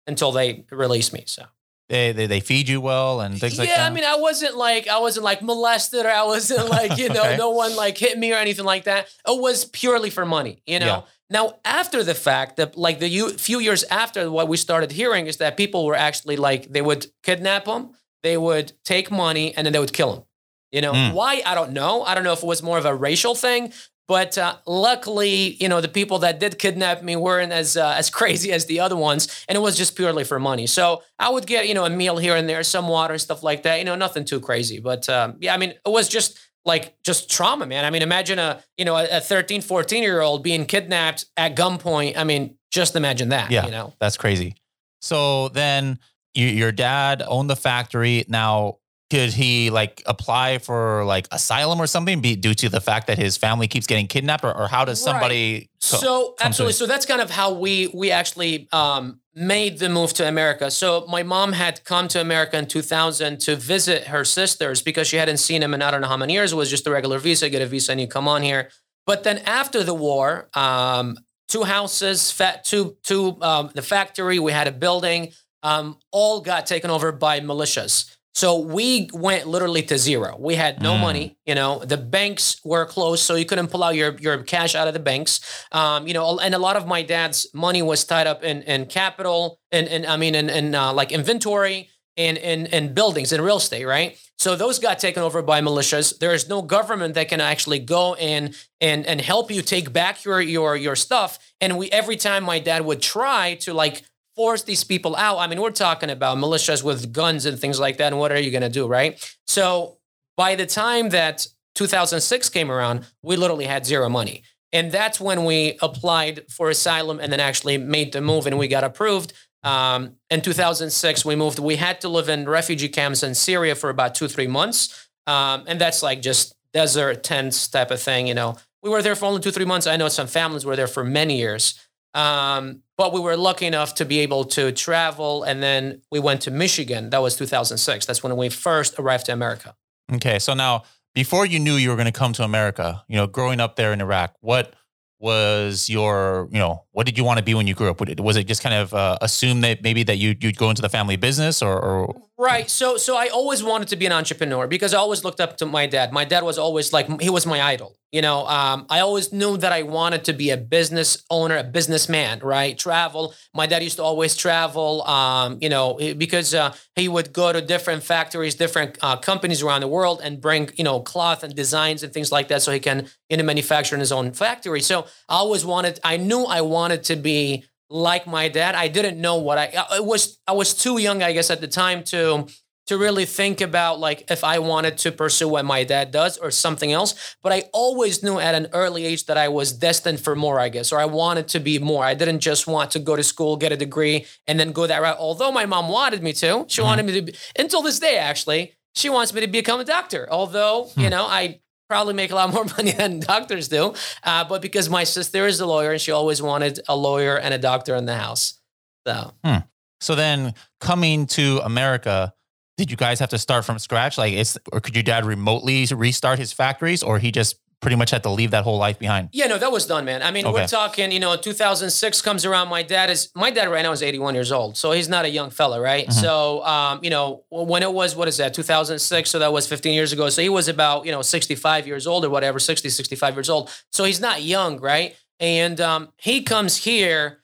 until 0.07 0.31
they 0.31 0.65
released 0.71 1.13
me. 1.13 1.25
So 1.27 1.43
they 1.89 2.13
they, 2.13 2.29
they 2.29 2.39
feed 2.39 2.69
you 2.69 2.81
well 2.81 3.21
and 3.21 3.37
things 3.41 3.55
yeah, 3.55 3.63
like 3.63 3.69
that. 3.71 3.79
Yeah, 3.79 3.87
I 3.87 3.91
mean, 3.91 4.05
I 4.05 4.15
wasn't 4.15 4.57
like 4.57 4.87
I 4.87 5.01
wasn't 5.01 5.25
like 5.25 5.43
molested 5.43 6.07
or 6.07 6.11
I 6.11 6.23
wasn't 6.23 6.69
like 6.79 6.97
you 6.97 7.09
know 7.09 7.25
okay. 7.25 7.37
no 7.37 7.51
one 7.51 7.75
like 7.75 7.99
hit 7.99 8.17
me 8.17 8.33
or 8.33 8.37
anything 8.37 8.65
like 8.65 8.85
that. 8.85 9.09
It 9.27 9.41
was 9.43 9.65
purely 9.65 10.11
for 10.11 10.25
money, 10.25 10.63
you 10.67 10.79
know. 10.79 10.87
Yeah. 10.87 11.03
Now, 11.29 11.55
after 11.65 12.05
the 12.05 12.15
fact 12.15 12.59
that 12.59 12.79
like 12.79 13.01
the 13.01 13.35
few 13.37 13.59
years 13.59 13.83
after 13.91 14.31
what 14.31 14.47
we 14.47 14.57
started 14.57 14.93
hearing 14.93 15.27
is 15.27 15.39
that 15.39 15.57
people 15.57 15.85
were 15.85 15.97
actually 15.97 16.37
like 16.37 16.71
they 16.73 16.83
would 16.83 17.09
kidnap 17.25 17.65
them, 17.65 17.91
they 18.27 18.37
would 18.37 18.73
take 18.85 19.11
money, 19.11 19.55
and 19.57 19.65
then 19.65 19.73
they 19.73 19.79
would 19.79 19.93
kill 19.93 20.13
them. 20.13 20.25
You 20.73 20.81
know, 20.81 20.93
mm. 20.93 21.15
why? 21.15 21.43
I 21.47 21.55
don't 21.55 21.73
know. 21.73 22.03
I 22.03 22.15
don't 22.15 22.25
know 22.25 22.33
if 22.33 22.43
it 22.43 22.47
was 22.47 22.63
more 22.63 22.77
of 22.77 22.85
a 22.85 22.95
racial 22.95 23.35
thing, 23.35 23.73
But 24.09 24.39
uh, 24.39 24.57
luckily, 24.67 25.57
you 25.61 25.69
know, 25.69 25.81
the 25.81 25.89
people 25.89 26.21
that 26.21 26.39
did 26.39 26.61
kidnap 26.61 27.03
me 27.03 27.17
weren't 27.17 27.53
as 27.53 27.77
uh, 27.77 27.95
as 27.97 28.09
crazy 28.19 28.53
as 28.53 28.67
the 28.67 28.81
other 28.81 28.97
ones, 28.97 29.45
and 29.49 29.57
it 29.57 29.61
was 29.61 29.77
just 29.77 29.97
purely 29.97 30.25
for 30.25 30.39
money. 30.39 30.67
So 30.67 31.03
I 31.19 31.29
would 31.31 31.47
get, 31.47 31.67
you 31.69 31.75
know, 31.75 31.85
a 31.85 31.91
meal 31.91 32.17
here 32.17 32.37
and 32.37 32.49
there, 32.49 32.63
some 32.63 32.89
water 32.89 33.15
and 33.15 33.21
stuff 33.21 33.43
like 33.43 33.63
that. 33.63 33.79
You 33.79 33.85
know, 33.85 33.97
nothing 33.97 34.25
too 34.25 34.41
crazy. 34.41 34.79
But 34.81 35.09
um, 35.09 35.37
yeah, 35.41 35.55
I 35.55 35.57
mean, 35.57 35.71
it 35.71 35.93
was 35.99 36.09
just 36.09 36.39
like 36.65 36.95
just 37.03 37.31
trauma, 37.31 37.67
man. 37.67 37.85
I 37.85 37.91
mean, 37.91 38.03
imagine 38.03 38.39
a 38.39 38.63
you 38.77 38.85
know 38.85 38.97
a 38.97 39.21
13, 39.21 39.61
14 39.61 40.03
year 40.03 40.21
old 40.21 40.43
being 40.43 40.67
kidnapped 40.67 41.25
at 41.37 41.57
gunpoint. 41.57 42.17
I 42.17 42.25
mean, 42.25 42.57
just 42.71 42.95
imagine 42.97 43.31
that. 43.31 43.51
Yeah, 43.51 43.65
you 43.65 43.73
know, 43.73 43.95
that's 43.99 44.17
crazy. 44.17 44.55
So 45.01 45.49
then 45.49 45.99
you, 46.37 46.47
your 46.47 46.73
dad 46.73 47.23
owned 47.27 47.51
the 47.51 47.57
factory. 47.57 48.25
Now 48.29 48.79
could 49.11 49.33
he 49.33 49.71
like 49.71 50.03
apply 50.07 50.59
for 50.59 51.05
like 51.05 51.29
asylum 51.31 51.81
or 51.81 51.87
something 51.87 52.21
be, 52.21 52.35
due 52.35 52.55
to 52.55 52.69
the 52.69 52.81
fact 52.81 53.07
that 53.07 53.19
his 53.19 53.37
family 53.37 53.69
keeps 53.69 53.87
getting 53.87 54.07
kidnapped 54.09 54.43
or, 54.43 54.57
or 54.57 54.67
how 54.67 54.85
does 54.85 55.01
somebody 55.01 55.55
right. 55.55 55.69
co- 55.91 55.97
so 55.99 56.35
absolutely. 56.41 56.73
so 56.73 56.87
that's 56.87 57.07
kind 57.07 57.21
of 57.21 57.31
how 57.31 57.53
we 57.53 57.87
we 57.95 58.11
actually 58.11 58.69
um, 58.73 59.21
made 59.35 59.79
the 59.79 59.89
move 59.89 60.13
to 60.15 60.27
america. 60.27 60.71
So 60.71 61.07
my 61.09 61.23
mom 61.23 61.53
had 61.53 61.85
come 61.85 62.09
to 62.09 62.21
america 62.21 62.59
in 62.59 62.67
2000 62.67 63.39
to 63.41 63.55
visit 63.55 64.05
her 64.05 64.25
sisters 64.25 64.83
because 64.83 65.07
she 65.07 65.17
hadn't 65.17 65.39
seen 65.39 65.63
him 65.63 65.73
in 65.73 65.83
i 65.83 65.91
don't 65.91 66.01
know 66.01 66.09
how 66.09 66.17
many 66.17 66.33
years. 66.33 66.53
It 66.53 66.57
was 66.57 66.71
just 66.71 66.87
a 66.87 66.91
regular 66.91 67.19
visa 67.19 67.49
get 67.49 67.63
a 67.63 67.67
visa 67.67 67.93
and 67.93 68.01
you 68.01 68.09
come 68.09 68.27
on 68.27 68.43
here. 68.43 68.71
But 69.07 69.23
then 69.23 69.39
after 69.39 69.85
the 69.85 69.95
war 69.95 70.49
um, 70.55 71.17
two 71.49 71.63
houses 71.63 72.33
fat 72.33 72.65
two 72.65 72.97
two 73.05 73.39
um, 73.41 73.71
the 73.75 73.83
factory 73.83 74.41
we 74.41 74.51
had 74.51 74.67
a 74.67 74.73
building 74.73 75.33
um, 75.67 75.99
all 76.13 76.41
got 76.41 76.67
taken 76.67 76.91
over 76.91 77.13
by 77.13 77.41
militias 77.41 78.17
so 78.37 78.59
we 78.59 79.09
went 79.15 79.47
literally 79.47 79.81
to 79.85 79.97
zero. 79.97 80.37
We 80.39 80.57
had 80.57 80.83
no 80.83 80.93
mm. 80.93 81.01
money. 81.01 81.39
You 81.47 81.55
know, 81.55 81.79
the 81.79 81.97
banks 81.97 82.61
were 82.67 82.85
closed, 82.85 83.23
so 83.23 83.35
you 83.35 83.47
couldn't 83.47 83.69
pull 83.69 83.83
out 83.83 83.95
your 83.95 84.15
your 84.19 84.43
cash 84.43 84.75
out 84.75 84.87
of 84.87 84.93
the 84.93 85.01
banks. 85.01 85.41
Um, 85.73 86.07
you 86.07 86.13
know, 86.13 86.39
and 86.39 86.55
a 86.55 86.59
lot 86.59 86.77
of 86.77 86.87
my 86.87 87.01
dad's 87.01 87.47
money 87.55 87.81
was 87.81 88.05
tied 88.05 88.27
up 88.27 88.45
in 88.45 88.61
in 88.65 88.87
capital 88.87 89.59
and 89.73 89.89
and 89.89 90.05
I 90.05 90.19
mean 90.19 90.35
in, 90.35 90.51
in 90.51 90.75
uh, 90.75 90.93
like 90.93 91.13
inventory 91.13 91.89
and 92.19 92.37
in 92.37 92.67
in 92.67 92.93
buildings 92.93 93.33
and 93.33 93.43
real 93.43 93.57
estate, 93.57 93.87
right? 93.87 94.19
So 94.37 94.55
those 94.55 94.79
got 94.79 94.99
taken 94.99 95.23
over 95.23 95.41
by 95.41 95.63
militias. 95.63 96.19
There 96.19 96.35
is 96.35 96.47
no 96.47 96.61
government 96.61 97.15
that 97.15 97.29
can 97.29 97.41
actually 97.41 97.79
go 97.79 98.17
and 98.17 98.55
and 98.83 99.07
and 99.07 99.23
help 99.23 99.51
you 99.51 99.63
take 99.63 99.95
back 99.95 100.27
your 100.27 100.43
your 100.43 100.77
your 100.77 100.95
stuff. 100.95 101.39
And 101.59 101.79
we 101.79 101.91
every 101.91 102.17
time 102.17 102.45
my 102.45 102.59
dad 102.59 102.85
would 102.85 103.01
try 103.01 103.55
to 103.61 103.73
like 103.73 104.03
force 104.37 104.63
these 104.63 104.85
people 104.85 105.17
out. 105.17 105.39
I 105.39 105.47
mean, 105.47 105.61
we're 105.61 105.71
talking 105.71 106.11
about 106.11 106.37
militias 106.39 106.83
with 106.85 107.13
guns 107.13 107.47
and 107.47 107.59
things 107.59 107.81
like 107.81 107.97
that. 107.97 108.09
And 108.13 108.19
what 108.19 108.31
are 108.31 108.39
you 108.39 108.51
going 108.51 108.63
to 108.63 108.69
do, 108.69 108.87
right? 108.87 109.19
So 109.47 109.97
by 110.37 110.55
the 110.55 110.67
time 110.67 111.09
that 111.11 111.47
2006 111.75 112.49
came 112.51 112.71
around, 112.71 113.07
we 113.23 113.37
literally 113.37 113.65
had 113.65 113.87
zero 113.87 114.09
money. 114.09 114.43
And 114.73 114.93
that's 114.93 115.21
when 115.21 115.45
we 115.45 115.79
applied 115.81 116.51
for 116.51 116.69
asylum 116.69 117.19
and 117.19 117.33
then 117.33 117.41
actually 117.41 117.79
made 117.79 118.13
the 118.13 118.21
move 118.21 118.47
and 118.47 118.59
we 118.59 118.69
got 118.69 118.85
approved. 118.85 119.33
Um, 119.63 120.17
in 120.31 120.43
2006, 120.43 121.25
we 121.25 121.35
moved. 121.35 121.59
We 121.59 121.77
had 121.77 122.01
to 122.03 122.09
live 122.09 122.29
in 122.29 122.49
refugee 122.49 122.89
camps 122.89 123.23
in 123.23 123.35
Syria 123.35 123.75
for 123.75 123.91
about 123.91 124.15
two, 124.15 124.29
three 124.29 124.47
months. 124.47 125.09
Um, 125.27 125.65
and 125.67 125.81
that's 125.81 126.03
like 126.03 126.21
just 126.21 126.55
desert 126.73 127.25
tents 127.25 127.69
type 127.69 127.91
of 127.91 128.01
thing, 128.01 128.27
you 128.27 128.35
know. 128.35 128.57
We 128.83 128.91
were 128.91 129.03
there 129.03 129.17
for 129.17 129.25
only 129.25 129.41
two, 129.41 129.51
three 129.51 129.65
months. 129.65 129.87
I 129.87 129.97
know 129.97 130.09
some 130.09 130.27
families 130.27 130.65
were 130.65 130.77
there 130.77 130.87
for 130.87 131.03
many 131.03 131.39
years. 131.39 131.81
Um, 132.17 132.83
but 132.97 133.13
we 133.13 133.21
were 133.21 133.37
lucky 133.37 133.67
enough 133.67 133.95
to 133.97 134.07
be 134.07 134.21
able 134.21 134.45
to 134.47 134.73
travel. 134.73 135.43
And 135.43 135.63
then 135.63 136.01
we 136.11 136.19
went 136.19 136.41
to 136.43 136.51
Michigan. 136.51 137.11
That 137.11 137.21
was 137.21 137.37
2006. 137.37 138.07
That's 138.07 138.23
when 138.23 138.35
we 138.37 138.49
first 138.49 138.99
arrived 138.99 139.27
to 139.27 139.33
America. 139.33 139.77
Okay. 140.15 140.39
So 140.39 140.55
now, 140.55 140.85
before 141.15 141.45
you 141.45 141.59
knew 141.59 141.75
you 141.75 141.91
were 141.91 141.97
going 141.97 142.07
to 142.07 142.13
come 142.13 142.33
to 142.35 142.43
America, 142.43 143.05
you 143.07 143.17
know, 143.17 143.27
growing 143.27 143.61
up 143.61 143.77
there 143.77 143.93
in 143.93 144.01
Iraq, 144.01 144.35
what 144.41 144.75
was 145.19 145.89
your, 145.89 146.49
you 146.51 146.59
know, 146.59 146.85
what 146.93 147.07
did 147.07 147.19
you 147.19 147.25
want 147.25 147.39
to 147.39 147.45
be 147.45 147.55
when 147.55 147.67
you 147.67 147.75
grew 147.75 147.91
up? 147.91 148.01
Was 148.19 148.37
it 148.37 148.47
just 148.47 148.63
kind 148.63 148.75
of 148.75 148.95
uh, 148.95 149.19
assume 149.21 149.61
that 149.63 149.83
maybe 149.83 150.03
that 150.05 150.17
you, 150.17 150.35
you'd 150.41 150.57
go 150.57 150.71
into 150.71 150.83
the 150.83 150.89
family 150.89 151.17
business 151.17 151.63
or, 151.63 151.79
or 151.79 152.15
Right. 152.39 152.69
So 152.69 152.99
so 152.99 153.17
I 153.17 153.29
always 153.29 153.63
wanted 153.65 153.89
to 153.89 153.97
be 153.97 154.05
an 154.05 154.13
entrepreneur 154.13 154.67
because 154.67 154.93
I 154.93 154.99
always 154.99 155.25
looked 155.25 155.41
up 155.41 155.57
to 155.57 155.65
my 155.65 155.87
dad. 155.87 156.13
My 156.13 156.27
dad 156.27 156.43
was 156.45 156.59
always 156.59 156.93
like 156.93 157.09
he 157.23 157.31
was 157.31 157.47
my 157.47 157.63
idol. 157.63 157.97
You 158.13 158.21
know, 158.21 158.47
um, 158.47 158.85
I 158.91 159.01
always 159.01 159.33
knew 159.33 159.57
that 159.57 159.73
I 159.73 159.83
wanted 159.83 160.25
to 160.25 160.35
be 160.35 160.51
a 160.51 160.57
business 160.57 161.25
owner, 161.31 161.57
a 161.57 161.65
businessman, 161.65 162.41
right? 162.41 162.79
Travel. 162.79 163.35
My 163.55 163.67
dad 163.67 163.83
used 163.83 163.97
to 163.97 164.03
always 164.03 164.37
travel, 164.37 165.03
um, 165.05 165.59
you 165.63 165.69
know, 165.71 165.95
because 166.17 166.55
uh, 166.55 166.75
he 166.95 167.09
would 167.09 167.33
go 167.33 167.53
to 167.53 167.61
different 167.63 168.03
factories, 168.03 168.55
different 168.55 168.99
uh, 169.03 169.17
companies 169.17 169.63
around 169.63 169.81
the 169.81 169.89
world 169.89 170.21
and 170.23 170.41
bring, 170.41 170.71
you 170.77 170.85
know, 170.85 171.01
cloth 171.01 171.43
and 171.43 171.55
designs 171.55 172.03
and 172.03 172.13
things 172.13 172.31
like 172.31 172.49
that 172.49 172.63
so 172.63 172.71
he 172.71 172.81
can, 172.81 173.07
you 173.31 173.39
know, 173.39 173.45
manufacture 173.45 173.97
in 173.97 174.01
his 174.01 174.13
own 174.13 174.33
factory. 174.33 174.83
So 174.83 175.03
I 175.29 175.37
always 175.37 175.65
wanted, 175.65 176.01
I 176.05 176.17
knew 176.19 176.45
I 176.45 176.61
wanted 176.61 177.03
to 177.05 177.17
be 177.17 177.65
like 177.89 178.27
my 178.27 178.49
dad. 178.49 178.75
I 178.75 178.89
didn't 178.89 179.21
know 179.21 179.37
what 179.37 179.59
I, 179.59 179.85
I 179.91 180.01
was, 180.01 180.39
I 180.47 180.53
was 180.53 180.75
too 180.75 180.99
young, 180.99 181.23
I 181.23 181.33
guess, 181.33 181.51
at 181.51 181.61
the 181.61 181.69
time 181.69 182.03
to, 182.05 182.47
to 182.87 182.97
really 182.97 183.25
think 183.25 183.61
about 183.61 183.99
like 183.99 184.31
if 184.31 184.45
I 184.45 184.59
wanted 184.61 184.99
to 184.99 185.13
pursue 185.13 185.49
what 185.49 185.65
my 185.65 185.85
dad 185.85 186.11
does 186.13 186.39
or 186.39 186.51
something 186.51 186.93
else. 186.93 187.37
But 187.43 187.53
I 187.53 187.65
always 187.73 188.23
knew 188.23 188.39
at 188.39 188.55
an 188.55 188.69
early 188.73 189.05
age 189.05 189.27
that 189.27 189.37
I 189.37 189.49
was 189.49 189.73
destined 189.73 190.21
for 190.21 190.37
more, 190.37 190.61
I 190.61 190.69
guess, 190.69 190.93
or 190.93 191.01
I 191.01 191.05
wanted 191.07 191.49
to 191.49 191.61
be 191.61 191.79
more. 191.79 192.05
I 192.05 192.15
didn't 192.15 192.41
just 192.41 192.67
want 192.67 192.93
to 192.93 192.99
go 192.99 193.17
to 193.17 193.25
school, 193.25 193.57
get 193.57 193.73
a 193.73 193.77
degree, 193.77 194.27
and 194.47 194.59
then 194.59 194.73
go 194.73 194.87
that 194.87 195.03
route. 195.03 195.19
Although 195.19 195.51
my 195.51 195.67
mom 195.67 195.89
wanted 195.89 196.23
me 196.23 196.33
to, 196.35 196.65
she 196.69 196.81
mm-hmm. 196.81 196.83
wanted 196.83 197.07
me 197.07 197.13
to, 197.15 197.23
be, 197.23 197.35
until 197.59 197.83
this 197.83 197.99
day, 197.99 198.19
actually, 198.19 198.75
she 198.95 199.11
wants 199.11 199.35
me 199.35 199.41
to 199.41 199.49
become 199.49 199.81
a 199.81 199.85
doctor. 199.85 200.29
Although, 200.31 200.85
hmm. 200.95 201.01
you 201.01 201.11
know, 201.11 201.27
I 201.27 201.61
probably 201.89 202.15
make 202.15 202.31
a 202.31 202.35
lot 202.35 202.53
more 202.53 202.65
money 202.77 202.93
than 202.93 203.21
doctors 203.21 203.69
do. 203.69 203.95
Uh, 204.23 204.45
but 204.45 204.63
because 204.63 204.89
my 204.89 205.05
sister 205.05 205.47
is 205.47 205.61
a 205.61 205.67
lawyer 205.67 205.93
and 205.93 206.01
she 206.01 206.13
always 206.13 206.43
wanted 206.43 206.81
a 206.89 206.97
lawyer 206.97 207.39
and 207.39 207.55
a 207.55 207.59
doctor 207.59 207.95
in 207.95 208.07
the 208.07 208.17
house. 208.17 208.61
So, 209.07 209.33
hmm. 209.45 209.59
so 210.01 210.15
then 210.15 210.55
coming 210.81 211.27
to 211.29 211.61
America, 211.65 212.33
did 212.77 212.91
you 212.91 212.97
guys 212.97 213.21
have 213.21 213.31
to 213.31 213.39
start 213.39 213.65
from 213.65 213.79
scratch? 213.79 214.19
Like, 214.19 214.35
it's 214.35 214.59
or 214.73 214.81
could 214.81 214.95
your 214.95 215.03
dad 215.03 215.25
remotely 215.25 215.87
restart 215.87 216.39
his 216.39 216.53
factories, 216.53 217.03
or 217.03 217.19
he 217.19 217.31
just 217.31 217.57
pretty 217.81 217.97
much 217.97 218.11
had 218.11 218.23
to 218.23 218.31
leave 218.31 218.51
that 218.53 218.65
whole 218.65 218.79
life 218.79 218.99
behind? 218.99 219.29
Yeah, 219.33 219.47
no, 219.47 219.59
that 219.59 219.71
was 219.71 219.87
done, 219.87 220.05
man. 220.05 220.23
I 220.23 220.31
mean, 220.31 220.47
okay. 220.47 220.53
we're 220.53 220.67
talking, 220.67 221.13
you 221.13 221.21
know, 221.21 221.37
2006 221.37 222.23
comes 222.23 222.45
around. 222.45 222.69
My 222.69 222.83
dad 222.83 223.11
is, 223.11 223.31
my 223.35 223.51
dad 223.51 223.69
right 223.69 223.83
now 223.83 223.93
is 223.93 224.03
81 224.03 224.35
years 224.35 224.51
old. 224.51 224.77
So 224.77 224.93
he's 224.93 225.09
not 225.09 225.25
a 225.25 225.31
young 225.31 225.51
fella, 225.51 225.81
right? 225.81 226.07
Mm-hmm. 226.07 226.21
So, 226.21 226.65
um, 226.65 227.01
you 227.03 227.11
know, 227.11 227.45
when 227.51 227.83
it 227.83 227.93
was, 227.93 228.17
what 228.17 228.29
is 228.29 228.39
that, 228.39 228.55
2006? 228.55 229.31
So 229.31 229.39
that 229.39 229.53
was 229.53 229.67
15 229.67 229.95
years 229.95 230.13
ago. 230.13 230.29
So 230.31 230.43
he 230.43 230.49
was 230.49 230.69
about, 230.69 231.07
you 231.07 231.13
know, 231.13 231.23
65 231.23 231.87
years 231.87 232.07
old 232.07 232.25
or 232.25 232.31
whatever, 232.31 232.59
60, 232.59 232.89
65 232.89 233.35
years 233.35 233.51
old. 233.51 233.71
So 233.93 234.05
he's 234.05 234.21
not 234.21 234.43
young, 234.43 234.81
right? 234.81 235.15
And 235.39 235.81
um, 235.81 236.09
he 236.17 236.43
comes 236.43 236.79
here. 236.79 237.43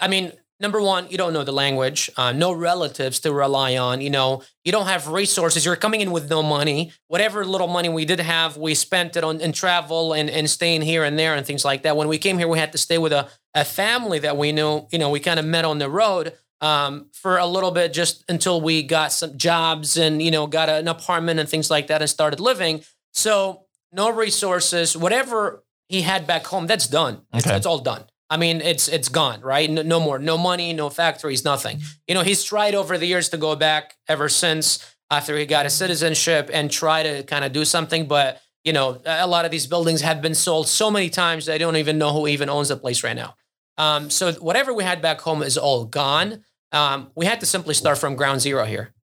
I 0.00 0.08
mean, 0.08 0.32
number 0.60 0.80
one, 0.80 1.06
you 1.10 1.18
don't 1.18 1.32
know 1.32 1.44
the 1.44 1.52
language, 1.52 2.10
uh, 2.16 2.32
no 2.32 2.52
relatives 2.52 3.20
to 3.20 3.32
rely 3.32 3.76
on. 3.76 4.00
You 4.00 4.10
know, 4.10 4.42
you 4.64 4.72
don't 4.72 4.86
have 4.86 5.08
resources. 5.08 5.64
You're 5.64 5.76
coming 5.76 6.00
in 6.00 6.10
with 6.10 6.30
no 6.30 6.42
money. 6.42 6.92
Whatever 7.08 7.44
little 7.44 7.66
money 7.66 7.88
we 7.88 8.04
did 8.04 8.20
have, 8.20 8.56
we 8.56 8.74
spent 8.74 9.16
it 9.16 9.24
on 9.24 9.40
in 9.40 9.52
travel 9.52 10.12
and, 10.12 10.30
and 10.30 10.48
staying 10.48 10.82
here 10.82 11.04
and 11.04 11.18
there 11.18 11.34
and 11.34 11.46
things 11.46 11.64
like 11.64 11.82
that. 11.82 11.96
When 11.96 12.08
we 12.08 12.18
came 12.18 12.38
here, 12.38 12.48
we 12.48 12.58
had 12.58 12.72
to 12.72 12.78
stay 12.78 12.98
with 12.98 13.12
a, 13.12 13.28
a 13.54 13.64
family 13.64 14.18
that 14.20 14.36
we 14.36 14.52
knew. 14.52 14.86
You 14.90 14.98
know, 14.98 15.10
we 15.10 15.20
kind 15.20 15.38
of 15.38 15.46
met 15.46 15.64
on 15.64 15.78
the 15.78 15.90
road 15.90 16.32
um, 16.60 17.10
for 17.12 17.36
a 17.36 17.46
little 17.46 17.70
bit 17.70 17.92
just 17.92 18.24
until 18.28 18.60
we 18.60 18.82
got 18.82 19.12
some 19.12 19.36
jobs 19.36 19.96
and 19.96 20.22
you 20.22 20.30
know 20.30 20.46
got 20.46 20.68
an 20.68 20.88
apartment 20.88 21.38
and 21.40 21.48
things 21.48 21.70
like 21.70 21.88
that 21.88 22.00
and 22.00 22.08
started 22.08 22.40
living. 22.40 22.82
So 23.12 23.64
no 23.92 24.10
resources. 24.10 24.96
Whatever 24.96 25.64
he 25.88 26.02
had 26.02 26.26
back 26.26 26.46
home, 26.46 26.66
that's 26.66 26.88
done. 26.88 27.14
Okay. 27.14 27.38
It's, 27.38 27.46
it's 27.46 27.66
all 27.66 27.78
done. 27.78 28.04
I 28.34 28.36
mean, 28.36 28.62
it's 28.62 28.88
it's 28.88 29.08
gone, 29.08 29.42
right? 29.42 29.70
No, 29.70 29.82
no, 29.82 30.00
more, 30.00 30.18
no 30.18 30.36
money, 30.36 30.72
no 30.72 30.90
factories, 30.90 31.44
nothing. 31.44 31.80
You 32.08 32.14
know, 32.16 32.22
he's 32.22 32.42
tried 32.42 32.74
over 32.74 32.98
the 32.98 33.06
years 33.06 33.28
to 33.28 33.36
go 33.36 33.54
back 33.54 33.94
ever 34.08 34.28
since 34.28 34.84
after 35.08 35.38
he 35.38 35.46
got 35.46 35.66
a 35.66 35.70
citizenship 35.70 36.50
and 36.52 36.68
try 36.68 37.04
to 37.04 37.22
kind 37.22 37.44
of 37.44 37.52
do 37.52 37.64
something, 37.64 38.08
but 38.08 38.40
you 38.64 38.72
know, 38.72 39.00
a 39.06 39.28
lot 39.28 39.44
of 39.44 39.52
these 39.52 39.68
buildings 39.68 40.00
have 40.00 40.20
been 40.20 40.34
sold 40.34 40.66
so 40.66 40.90
many 40.90 41.10
times 41.10 41.46
that 41.46 41.54
I 41.54 41.58
don't 41.58 41.76
even 41.76 41.96
know 41.96 42.12
who 42.12 42.26
even 42.26 42.48
owns 42.48 42.70
the 42.70 42.76
place 42.76 43.04
right 43.04 43.14
now. 43.14 43.36
Um, 43.78 44.10
so 44.10 44.32
whatever 44.32 44.74
we 44.74 44.82
had 44.82 45.00
back 45.00 45.20
home 45.20 45.40
is 45.40 45.56
all 45.56 45.84
gone. 45.84 46.42
Um, 46.72 47.12
we 47.14 47.26
had 47.26 47.38
to 47.38 47.46
simply 47.46 47.74
start 47.74 47.98
from 47.98 48.16
ground 48.16 48.40
zero 48.40 48.64
here. 48.64 48.94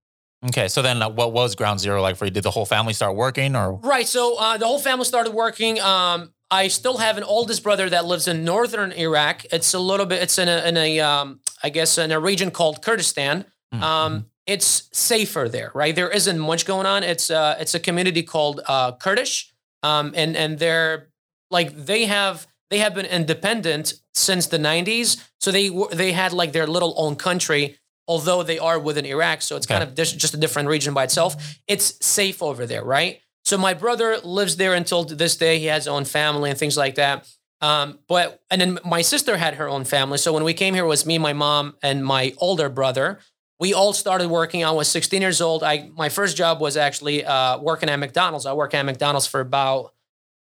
Okay, 0.45 0.67
so 0.67 0.81
then 0.81 1.01
uh, 1.01 1.07
what 1.07 1.31
was 1.31 1.55
ground 1.55 1.79
zero 1.79 2.01
like 2.01 2.17
for 2.17 2.25
you? 2.25 2.31
Did 2.31 2.43
the 2.43 2.51
whole 2.51 2.65
family 2.65 2.91
start 2.91 3.15
working, 3.15 3.55
or 3.55 3.75
right? 3.75 4.07
So 4.07 4.35
uh, 4.37 4.57
the 4.57 4.65
whole 4.65 4.79
family 4.79 5.05
started 5.05 5.33
working. 5.33 5.79
Um, 5.79 6.33
I 6.51 6.67
still 6.67 6.97
have 6.97 7.17
an 7.17 7.23
oldest 7.23 7.63
brother 7.63 7.89
that 7.89 8.05
lives 8.05 8.27
in 8.27 8.43
northern 8.43 8.91
Iraq. 8.91 9.45
It's 9.53 9.73
a 9.73 9.79
little 9.79 10.05
bit. 10.05 10.21
It's 10.21 10.37
in 10.37 10.49
a, 10.49 10.67
in 10.67 10.75
a 10.75 10.99
um, 10.99 11.39
I 11.63 11.69
guess 11.69 11.97
in 11.97 12.11
a 12.11 12.19
region 12.19 12.51
called 12.51 12.83
Kurdistan. 12.83 13.45
Mm-hmm. 13.73 13.83
Um, 13.83 14.25
it's 14.45 14.89
safer 14.91 15.47
there, 15.47 15.71
right? 15.73 15.95
There 15.95 16.09
isn't 16.09 16.37
much 16.37 16.65
going 16.65 16.85
on. 16.85 17.03
It's 17.03 17.31
uh, 17.31 17.55
it's 17.59 17.73
a 17.73 17.79
community 17.79 18.21
called 18.21 18.59
uh, 18.67 18.91
Kurdish, 18.91 19.53
um, 19.81 20.11
and 20.15 20.35
and 20.35 20.59
they're 20.59 21.07
like 21.49 21.73
they 21.85 22.05
have 22.05 22.47
they 22.69 22.79
have 22.79 22.93
been 22.93 23.05
independent 23.05 23.93
since 24.13 24.47
the 24.47 24.57
90s. 24.57 25.23
So 25.39 25.51
they 25.51 25.69
they 25.93 26.11
had 26.11 26.33
like 26.33 26.51
their 26.51 26.67
little 26.67 26.93
own 26.97 27.15
country, 27.15 27.77
although 28.07 28.43
they 28.43 28.59
are 28.59 28.77
within 28.77 29.05
Iraq. 29.05 29.41
So 29.41 29.55
it's 29.55 29.67
okay. 29.67 29.79
kind 29.79 29.89
of 29.89 29.95
just 29.95 30.33
a 30.33 30.37
different 30.37 30.67
region 30.67 30.93
by 30.93 31.05
itself. 31.05 31.59
It's 31.67 32.05
safe 32.05 32.43
over 32.43 32.65
there, 32.65 32.83
right? 32.83 33.21
So 33.51 33.57
my 33.57 33.73
brother 33.73 34.17
lives 34.23 34.55
there 34.55 34.73
until 34.73 35.03
this 35.03 35.35
day. 35.35 35.59
He 35.59 35.65
has 35.65 35.83
his 35.83 35.89
own 35.89 36.05
family 36.05 36.49
and 36.49 36.57
things 36.57 36.77
like 36.77 36.95
that. 36.95 37.27
Um, 37.59 37.99
but 38.07 38.41
and 38.49 38.61
then 38.61 38.79
my 38.85 39.01
sister 39.01 39.35
had 39.35 39.55
her 39.55 39.67
own 39.67 39.83
family. 39.83 40.19
So 40.19 40.31
when 40.31 40.45
we 40.45 40.53
came 40.53 40.73
here, 40.73 40.85
was 40.85 41.05
me, 41.05 41.17
my 41.17 41.33
mom, 41.33 41.75
and 41.83 42.01
my 42.05 42.33
older 42.37 42.69
brother. 42.69 43.19
We 43.59 43.73
all 43.73 43.91
started 43.91 44.29
working. 44.29 44.63
I 44.63 44.71
was 44.71 44.87
16 44.87 45.21
years 45.21 45.41
old. 45.41 45.63
I 45.63 45.89
my 45.97 46.07
first 46.07 46.37
job 46.37 46.61
was 46.61 46.77
actually 46.77 47.25
uh, 47.25 47.59
working 47.59 47.89
at 47.89 47.97
McDonald's. 47.97 48.45
I 48.45 48.53
worked 48.53 48.73
at 48.73 48.85
McDonald's 48.85 49.27
for 49.27 49.41
about 49.41 49.91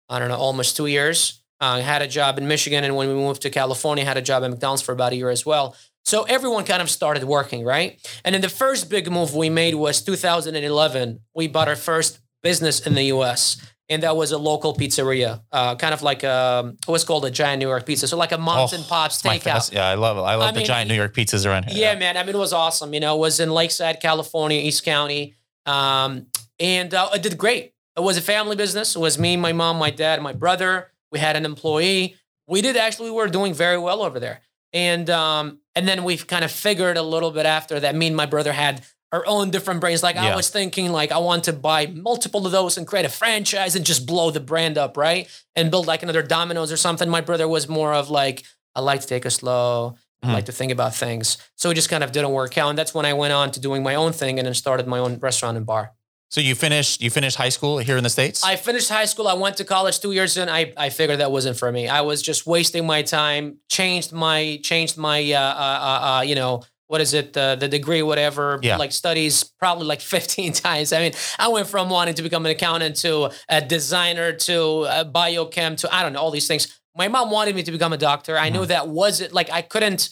I 0.09 0.17
don't 0.17 0.29
know, 0.29 0.37
almost 0.37 0.75
two 0.75 0.87
years. 0.87 1.43
I 1.59 1.81
uh, 1.81 1.83
had 1.83 2.01
a 2.01 2.07
job 2.07 2.39
in 2.39 2.47
Michigan, 2.47 2.83
and 2.83 2.95
when 2.95 3.07
we 3.07 3.13
moved 3.13 3.43
to 3.43 3.51
California, 3.51 4.03
had 4.03 4.17
a 4.17 4.21
job 4.23 4.43
at 4.43 4.49
McDonald's 4.49 4.81
for 4.81 4.93
about 4.93 5.11
a 5.11 5.15
year 5.15 5.29
as 5.29 5.45
well. 5.45 5.75
So 6.05 6.23
everyone 6.23 6.65
kind 6.65 6.81
of 6.81 6.89
started 6.89 7.23
working, 7.23 7.63
right? 7.63 7.99
And 8.23 8.33
then 8.33 8.41
the 8.41 8.49
first 8.49 8.89
big 8.89 9.11
move 9.11 9.35
we 9.35 9.49
made 9.51 9.75
was 9.75 10.01
2011. 10.01 11.19
We 11.35 11.47
bought 11.47 11.67
our 11.67 11.75
first 11.75 12.19
business 12.49 12.85
in 12.87 12.93
the 12.93 13.05
U.S 13.15 13.57
and 13.89 14.01
that 14.03 14.15
was 14.15 14.31
a 14.31 14.37
local 14.37 14.75
pizzeria, 14.75 15.41
uh, 15.51 15.75
kind 15.75 15.93
of 15.93 16.01
like 16.01 16.23
a, 16.23 16.73
it 16.87 16.91
was 16.91 17.03
called 17.03 17.25
a 17.25 17.29
giant 17.31 17.59
New 17.59 17.67
York 17.67 17.85
pizza, 17.85 18.07
so 18.07 18.17
like 18.17 18.31
a 18.31 18.37
moms 18.37 18.73
Oh, 18.73 18.77
and 18.77 18.85
pops 18.85 19.21
takeout. 19.21 19.71
yeah, 19.71 19.85
I 19.87 19.93
love 19.93 20.17
it. 20.17 20.21
I 20.21 20.35
love 20.35 20.49
I 20.49 20.51
the 20.51 20.57
mean, 20.59 20.65
giant 20.65 20.89
New 20.89 20.95
York 20.95 21.13
pizzas 21.13 21.45
around 21.45 21.65
here. 21.65 21.77
Yeah, 21.77 21.95
man. 21.95 22.17
I 22.17 22.23
mean, 22.23 22.33
it 22.35 22.39
was 22.39 22.53
awesome. 22.53 22.93
You 22.93 22.99
know, 22.99 23.15
it 23.15 23.19
was 23.19 23.39
in 23.39 23.51
Lakeside, 23.51 24.01
California, 24.01 24.59
East 24.59 24.83
County, 24.83 25.35
um, 25.65 26.27
and 26.59 26.93
uh, 26.93 27.09
it 27.13 27.21
did 27.21 27.37
great. 27.37 27.73
It 27.95 28.01
was 28.01 28.17
a 28.17 28.21
family 28.21 28.55
business. 28.55 28.95
It 28.95 28.99
was 28.99 29.19
me, 29.19 29.37
my 29.37 29.53
mom, 29.53 29.77
my 29.77 29.91
dad, 29.91 30.21
my 30.21 30.33
brother. 30.33 30.91
We 31.11 31.19
had 31.19 31.35
an 31.37 31.45
employee. 31.45 32.15
We 32.47 32.61
did 32.61 32.77
actually. 32.77 33.11
We 33.11 33.17
were 33.17 33.27
doing 33.27 33.53
very 33.53 33.77
well 33.77 34.01
over 34.01 34.19
there, 34.19 34.41
and 34.73 35.07
um, 35.11 35.59
and 35.75 35.87
then 35.87 36.03
we've 36.03 36.25
kind 36.25 36.43
of 36.43 36.51
figured 36.51 36.97
a 36.97 37.03
little 37.03 37.29
bit 37.31 37.45
after 37.45 37.79
that. 37.79 37.95
Me 37.95 38.07
and 38.07 38.15
my 38.15 38.25
brother 38.25 38.51
had 38.51 38.83
our 39.15 39.25
own 39.27 39.49
different 39.49 39.79
brains. 39.79 40.03
Like 40.03 40.17
I 40.17 40.35
was 40.35 40.49
thinking, 40.49 40.91
like 40.91 41.11
I 41.11 41.17
want 41.19 41.45
to 41.45 41.53
buy 41.53 41.87
multiple 41.87 42.45
of 42.45 42.51
those 42.51 42.77
and 42.77 42.85
create 42.85 43.05
a 43.05 43.09
franchise 43.09 43.75
and 43.75 43.85
just 43.85 44.05
blow 44.05 44.29
the 44.31 44.39
brand 44.39 44.77
up, 44.77 44.97
right? 44.97 45.27
And 45.55 45.71
build 45.71 45.87
like 45.87 46.03
another 46.03 46.21
Domino's 46.21 46.71
or 46.71 46.77
something. 46.77 47.09
My 47.09 47.21
brother 47.21 47.47
was 47.47 47.67
more 47.69 47.93
of 47.93 48.09
like 48.09 48.43
I 48.75 48.81
like 48.81 49.01
to 49.01 49.07
take 49.07 49.25
it 49.25 49.31
slow. 49.31 49.95
I 50.21 50.27
Mhm. 50.27 50.33
like 50.33 50.45
to 50.45 50.51
think 50.51 50.71
about 50.71 50.93
things. 50.95 51.37
So 51.55 51.69
it 51.69 51.75
just 51.75 51.89
kind 51.89 52.03
of 52.03 52.11
didn't 52.11 52.31
work 52.31 52.57
out. 52.57 52.69
And 52.69 52.77
that's 52.77 52.93
when 52.93 53.05
I 53.05 53.13
went 53.13 53.31
on 53.31 53.51
to 53.51 53.59
doing 53.59 53.83
my 53.83 53.95
own 53.95 54.11
thing 54.11 54.37
and 54.39 54.45
then 54.45 54.53
started 54.53 54.85
my 54.87 54.99
own 54.99 55.17
restaurant 55.19 55.55
and 55.55 55.65
bar. 55.65 55.93
So 56.29 56.41
you 56.41 56.55
finished 56.55 57.01
you 57.01 57.09
finished 57.09 57.37
high 57.37 57.49
school 57.57 57.77
here 57.77 57.97
in 57.97 58.03
the 58.03 58.09
states. 58.09 58.43
I 58.43 58.55
finished 58.57 58.89
high 58.89 59.05
school. 59.05 59.27
I 59.27 59.35
went 59.35 59.55
to 59.57 59.63
college 59.63 59.99
two 59.99 60.11
years 60.11 60.35
in. 60.35 60.49
I, 60.49 60.73
I 60.75 60.89
figured 60.89 61.19
that 61.19 61.31
wasn't 61.31 61.57
for 61.57 61.71
me. 61.71 61.87
I 61.87 62.01
was 62.01 62.21
just 62.21 62.45
wasting 62.45 62.85
my 62.85 63.03
time. 63.03 63.59
Changed 63.69 64.11
my 64.11 64.59
changed 64.63 64.97
my 64.97 65.19
uh, 65.31 65.39
uh, 65.39 65.79
uh, 65.89 66.05
uh 66.17 66.21
you 66.21 66.35
know 66.35 66.63
what 66.87 67.01
is 67.01 67.13
it 67.13 67.33
the 67.33 67.55
the 67.59 67.67
degree 67.67 68.01
whatever 68.03 68.59
Yeah. 68.61 68.77
like 68.77 68.91
studies 68.91 69.43
probably 69.59 69.85
like 69.85 70.01
15 70.15 70.53
times. 70.53 70.93
I 70.93 70.99
mean 70.99 71.13
I 71.39 71.47
went 71.47 71.67
from 71.67 71.89
wanting 71.89 72.13
to 72.15 72.21
become 72.23 72.45
an 72.45 72.51
accountant 72.51 72.95
to 72.97 73.31
a 73.49 73.61
designer 73.61 74.33
to 74.33 74.83
a 74.85 75.05
biochem 75.05 75.77
to 75.77 75.93
I 75.93 76.03
don't 76.03 76.13
know 76.13 76.19
all 76.21 76.31
these 76.31 76.47
things. 76.47 76.79
My 76.95 77.07
mom 77.07 77.29
wanted 77.31 77.55
me 77.55 77.63
to 77.63 77.71
become 77.71 77.91
a 77.93 77.97
doctor. 77.97 78.37
I 78.37 78.49
knew 78.49 78.65
that 78.67 78.87
wasn't 78.87 79.33
like 79.33 79.49
I 79.51 79.61
couldn't. 79.61 80.09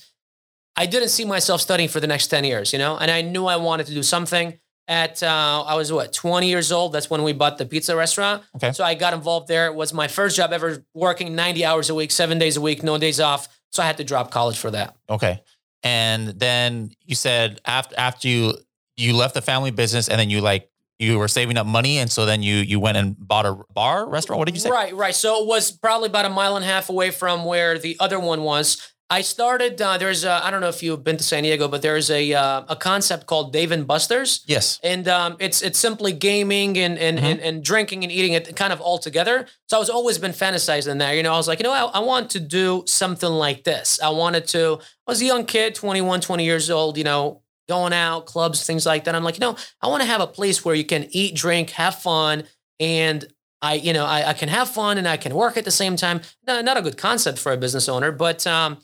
I 0.75 0.86
didn't 0.88 1.10
see 1.10 1.24
myself 1.25 1.62
studying 1.62 1.88
for 1.89 2.00
the 2.00 2.08
next 2.08 2.27
10 2.27 2.44
years, 2.46 2.74
you 2.74 2.80
know, 2.80 2.98
and 2.98 3.12
I 3.12 3.22
knew 3.22 3.46
I 3.46 3.58
wanted 3.58 3.86
to 3.88 3.94
do 3.94 4.01
something. 4.03 4.60
At 4.88 5.24
uh, 5.24 5.63
I 5.65 5.75
was 5.75 5.94
what 5.94 6.12
20 6.12 6.50
years 6.50 6.70
old. 6.74 6.92
That's 6.92 7.10
when 7.10 7.24
we 7.24 7.32
bought 7.32 7.58
the 7.58 7.65
pizza 7.65 7.96
restaurant. 7.96 8.44
Okay. 8.58 8.74
So 8.74 8.84
I 8.84 8.96
got 8.96 9.13
involved 9.13 9.48
there. 9.48 9.68
It 9.68 9.75
was 9.75 9.94
my 9.94 10.10
first 10.10 10.36
job 10.36 10.51
ever 10.51 10.84
working 10.94 11.36
90 11.36 11.63
hours 11.63 11.89
a 11.89 11.96
week, 11.96 12.12
seven 12.12 12.38
days 12.38 12.58
a 12.58 12.62
week, 12.62 12.84
no 12.84 12.98
days 12.98 13.22
off. 13.22 13.48
So 13.72 13.82
I 13.82 13.86
had 13.86 13.96
to 13.98 14.03
drop 14.03 14.30
college 14.30 14.58
for 14.58 14.72
that. 14.72 14.96
okay. 15.10 15.42
And 15.84 16.30
then 16.40 16.92
you 17.06 17.16
said 17.16 17.60
after 17.66 17.96
after 17.98 18.28
you 18.28 18.54
you 18.96 19.16
left 19.16 19.34
the 19.34 19.42
family 19.42 19.72
business 19.72 20.08
and 20.08 20.20
then 20.20 20.30
you 20.30 20.42
like 20.42 20.70
you 21.00 21.18
were 21.18 21.28
saving 21.28 21.58
up 21.58 21.66
money 21.66 21.98
and 21.98 22.12
so 22.12 22.25
then 22.25 22.42
you 22.42 22.58
you 22.58 22.80
went 22.80 22.98
and 22.98 23.16
bought 23.20 23.46
a 23.46 23.58
bar 23.74 24.08
restaurant. 24.08 24.40
What 24.40 24.46
did 24.46 24.56
you 24.56 24.62
say? 24.62 24.70
Right, 24.70 24.96
right. 24.96 25.16
So 25.16 25.42
it 25.44 25.48
was 25.48 25.72
probably 25.72 26.08
about 26.08 26.25
a 26.25 26.30
mile 26.30 26.56
and 26.56 26.63
a 26.63 26.68
half 26.68 26.90
away 26.90 27.12
from 27.12 27.46
where 27.46 27.78
the 27.78 27.98
other 28.00 28.20
one 28.20 28.44
was. 28.44 28.93
I 29.13 29.22
started. 29.22 29.79
Uh, 29.79 30.00
there's 30.00 30.24
a, 30.24 30.43
I 30.43 30.50
don't 30.50 30.60
know 30.60 30.70
if 30.70 30.82
you've 30.82 31.03
been 31.03 31.17
to 31.17 31.24
San 31.24 31.43
Diego, 31.43 31.67
but 31.67 31.84
there's 31.84 32.10
a 32.10 32.34
uh, 32.34 32.63
a 32.67 32.75
concept 32.75 33.27
called 33.27 33.53
Dave 33.53 33.72
and 33.72 33.86
Buster's. 33.86 34.43
Yes. 34.48 34.79
and 34.84 35.08
um, 35.08 35.38
it's 35.39 35.62
it's 35.62 35.77
simply 35.77 36.13
gaming 36.13 36.77
and 36.79 36.98
and, 36.98 37.20
Mhm. 37.20 37.24
and 37.24 37.39
and 37.39 37.63
drinking 37.63 38.03
and 38.03 38.12
eating 38.12 38.34
it 38.34 38.55
kind 38.55 38.74
of 38.74 38.82
all 38.82 38.98
together. 38.98 39.46
So 39.70 39.77
I 39.77 39.79
was 39.79 39.91
always 39.91 40.17
been 40.17 40.32
fantasizing 40.32 40.98
there. 40.98 41.13
You 41.15 41.22
know, 41.22 41.32
I 41.32 41.38
was 41.38 41.48
like, 41.48 41.60
you 41.60 41.63
know, 41.63 41.72
I, 41.74 41.84
I 41.84 42.00
want 42.00 42.32
to 42.32 42.39
do 42.39 42.84
something 42.88 43.29
like 43.29 43.63
this. 43.65 44.00
I 44.01 44.10
wanted 44.10 44.48
to. 44.48 44.79
I 45.08 45.12
was 45.12 45.22
a 45.22 45.25
young 45.25 45.46
kid, 45.46 45.75
21, 45.75 46.20
20 46.22 46.43
years 46.43 46.72
old. 46.72 46.98
You 46.98 47.03
know, 47.03 47.43
going 47.70 47.93
out 47.93 48.25
clubs, 48.25 48.65
things 48.65 48.84
like 48.84 49.03
that. 49.03 49.13
I'm 49.13 49.24
like, 49.24 49.36
you 49.36 49.41
know, 49.41 49.55
I 49.79 49.89
want 49.89 50.01
to 50.01 50.08
have 50.08 50.22
a 50.22 50.27
place 50.27 50.65
where 50.65 50.74
you 50.74 50.86
can 50.86 51.08
eat, 51.12 51.36
drink, 51.36 51.70
have 51.72 51.96
fun, 52.01 52.46
and 52.79 53.25
I, 53.62 53.75
you 53.75 53.93
know, 53.93 54.05
I, 54.05 54.29
I 54.29 54.34
can 54.34 54.50
have 54.50 54.70
fun 54.70 54.98
and 54.98 55.08
I 55.08 55.17
can 55.17 55.36
work 55.36 55.55
at 55.55 55.65
the 55.65 55.72
same 55.72 55.96
time. 55.98 56.20
No, 56.48 56.62
not 56.62 56.77
a 56.77 56.82
good 56.82 56.98
concept 56.98 57.38
for 57.39 57.51
a 57.53 57.58
business 57.58 57.88
owner, 57.88 58.12
but 58.12 58.46
um, 58.46 58.79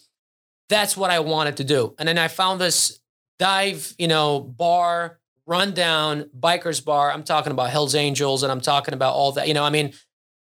that's 0.70 0.96
what 0.96 1.10
I 1.12 1.20
wanted 1.20 1.58
to 1.58 1.64
do. 1.64 1.96
And 2.00 2.08
then 2.08 2.18
I 2.18 2.28
found 2.28 2.62
this 2.62 3.00
dive, 3.40 3.94
you 3.98 4.08
know, 4.08 4.40
bar, 4.40 5.20
rundown 5.46 6.30
bikers 6.40 6.84
bar. 6.84 7.12
I'm 7.12 7.24
talking 7.24 7.52
about 7.52 7.70
Hell's 7.72 7.96
Angels 7.96 8.44
and 8.44 8.52
I'm 8.52 8.62
talking 8.62 8.94
about 8.94 9.16
all 9.16 9.32
that. 9.34 9.48
You 9.48 9.54
know, 9.54 9.64
I 9.64 9.70
mean, 9.72 9.94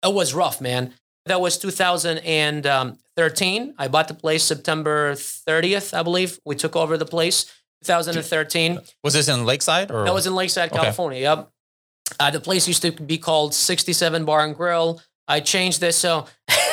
it 0.05 0.13
was 0.13 0.35
rough, 0.35 0.61
man. 0.61 0.93
That 1.27 1.41
was 1.41 1.59
2013. 1.59 3.75
I 3.79 3.89
bought 3.89 4.09
the 4.09 4.15
place 4.15 4.45
September 4.45 5.13
30th, 5.15 5.97
I 5.97 6.03
believe. 6.03 6.39
We 6.45 6.55
took 6.57 6.77
over 6.77 6.97
the 6.97 7.07
place 7.07 7.47
2013. 7.85 8.79
Was 9.05 9.15
this 9.15 9.29
in 9.29 9.45
Lakeside 9.45 9.91
or 9.91 10.05
That 10.05 10.15
was 10.15 10.27
in 10.27 10.35
Lakeside, 10.35 10.71
Okay. 10.73 10.81
California. 10.81 11.21
Yep. 11.21 11.51
Uh, 12.19 12.31
the 12.31 12.41
place 12.41 12.67
used 12.67 12.83
to 12.83 12.93
be 12.93 13.19
called 13.19 13.55
67 13.55 14.25
Bar 14.25 14.47
and 14.47 14.57
Grill. 14.57 15.01
I 15.27 15.41
changed 15.41 15.81
this. 15.81 15.97
So 15.97 16.27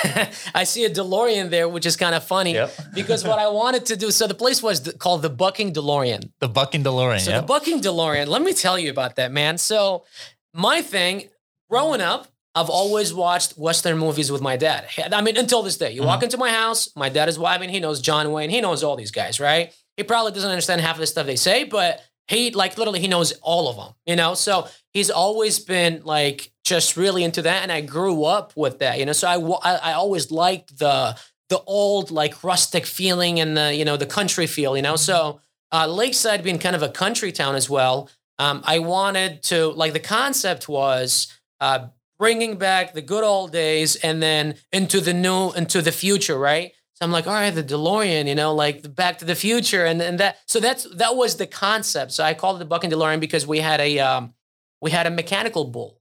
I 0.55 0.63
see 0.63 0.85
a 0.85 0.89
DeLorean 0.89 1.49
there, 1.49 1.67
which 1.67 1.85
is 1.85 1.95
kind 1.95 2.15
of 2.15 2.23
funny 2.23 2.53
Yep. 2.53 2.71
because 2.93 3.23
what 3.23 3.39
I 3.39 3.47
wanted 3.49 3.85
to 3.87 3.95
do. 3.95 4.11
So 4.11 4.27
the 4.27 4.33
place 4.33 4.61
was 4.61 4.93
called 4.99 5.21
the 5.21 5.29
Bucking 5.29 5.73
DeLorean. 5.73 6.31
the 6.39 6.49
Bucking 6.49 6.83
DeLorean? 6.83 7.19
So 7.19 7.31
yeah. 7.31 7.41
the 7.41 7.47
Bucking 7.47 7.81
DeLorean, 7.81 8.27
let 8.27 8.41
me 8.41 8.53
tell 8.53 8.77
you 8.79 8.89
about 8.89 9.15
that, 9.17 9.31
man. 9.31 9.57
So 9.57 10.05
my 10.53 10.81
thing, 10.81 11.29
growing 11.69 12.01
up, 12.01 12.27
I've 12.55 12.69
always 12.69 13.13
watched 13.13 13.57
Western 13.57 13.97
movies 13.97 14.31
with 14.31 14.41
my 14.41 14.55
dad. 14.55 14.87
I 15.11 15.21
mean, 15.21 15.35
until 15.35 15.61
this 15.61 15.77
day, 15.77 15.91
you 15.91 16.03
walk 16.03 16.19
mm-hmm. 16.19 16.25
into 16.25 16.37
my 16.37 16.51
house, 16.51 16.89
my 16.95 17.09
dad 17.09 17.27
is 17.27 17.37
mean, 17.37 17.69
he 17.69 17.81
knows 17.81 17.99
John 17.99 18.31
Wayne, 18.31 18.49
he 18.49 18.61
knows 18.61 18.81
all 18.81 18.95
these 18.95 19.11
guys, 19.11 19.41
right? 19.41 19.73
He 19.97 20.03
probably 20.03 20.31
doesn't 20.31 20.49
understand 20.49 20.79
half 20.79 20.95
of 20.95 21.01
the 21.01 21.07
stuff 21.07 21.25
they 21.25 21.35
say, 21.35 21.65
but 21.65 22.01
he 22.27 22.51
like 22.51 22.77
literally 22.77 22.99
he 22.99 23.07
knows 23.07 23.31
all 23.41 23.69
of 23.69 23.75
them, 23.75 23.93
you 24.05 24.15
know. 24.15 24.33
So 24.33 24.67
he's 24.93 25.09
always 25.09 25.59
been 25.59 26.01
like 26.03 26.51
just 26.63 26.97
really 26.97 27.23
into 27.23 27.41
that, 27.43 27.63
and 27.63 27.71
I 27.71 27.81
grew 27.81 28.23
up 28.23 28.53
with 28.55 28.79
that, 28.79 28.99
you 28.99 29.05
know. 29.05 29.13
So 29.13 29.27
I 29.27 29.73
I, 29.73 29.91
I 29.91 29.93
always 29.93 30.31
liked 30.31 30.79
the 30.79 31.17
the 31.49 31.61
old 31.67 32.11
like 32.11 32.43
rustic 32.43 32.85
feeling 32.85 33.39
and 33.39 33.55
the 33.55 33.73
you 33.73 33.85
know 33.85 33.97
the 33.97 34.05
country 34.05 34.47
feel, 34.47 34.75
you 34.75 34.81
know. 34.81 34.95
So 34.95 35.39
uh, 35.71 35.87
Lakeside 35.87 36.43
being 36.43 36.59
kind 36.59 36.75
of 36.75 36.83
a 36.83 36.89
country 36.89 37.31
town 37.31 37.55
as 37.55 37.69
well, 37.69 38.09
um, 38.39 38.61
I 38.65 38.79
wanted 38.79 39.43
to 39.43 39.67
like 39.71 39.93
the 39.93 39.99
concept 39.99 40.67
was 40.67 41.27
uh, 41.59 41.87
bringing 42.17 42.57
back 42.57 42.93
the 42.93 43.01
good 43.01 43.23
old 43.23 43.51
days 43.51 43.95
and 43.97 44.21
then 44.21 44.55
into 44.71 44.99
the 44.99 45.13
new 45.13 45.51
into 45.51 45.81
the 45.81 45.91
future, 45.91 46.37
right? 46.37 46.71
So 46.95 47.05
I'm 47.05 47.11
like, 47.11 47.27
all 47.27 47.33
right, 47.33 47.51
the 47.51 47.63
DeLorean, 47.63 48.25
you 48.27 48.35
know, 48.35 48.53
like 48.55 48.81
the 48.81 48.89
Back 48.89 49.17
to 49.19 49.25
the 49.25 49.35
Future, 49.35 49.85
and 49.85 50.01
and 50.01 50.17
that. 50.19 50.37
So 50.47 50.59
that's 50.59 50.85
that 50.95 51.15
was 51.15 51.35
the 51.35 51.45
concept. 51.47 52.13
So 52.13 52.23
I 52.23 52.33
called 52.33 52.55
it 52.55 52.59
the 52.59 52.65
Bucking 52.65 52.89
DeLorean 52.89 53.19
because 53.19 53.45
we 53.45 53.59
had 53.59 53.81
a 53.81 53.99
um, 53.99 54.33
we 54.81 54.91
had 54.91 55.05
a 55.05 55.11
mechanical 55.11 55.65
bull, 55.65 55.99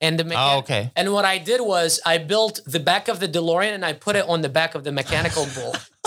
and 0.00 0.18
the 0.18 0.32
Oh, 0.36 0.58
okay. 0.58 0.90
and 0.96 1.12
what 1.12 1.24
I 1.24 1.38
did 1.38 1.60
was 1.60 2.00
I 2.04 2.18
built 2.18 2.60
the 2.66 2.80
back 2.80 3.06
of 3.06 3.20
the 3.20 3.28
DeLorean 3.28 3.72
and 3.72 3.84
I 3.84 3.92
put 3.92 4.16
it 4.16 4.28
on 4.28 4.42
the 4.42 4.48
back 4.48 4.74
of 4.74 4.82
the 4.82 4.92
mechanical 4.92 5.46
bull. 5.54 5.74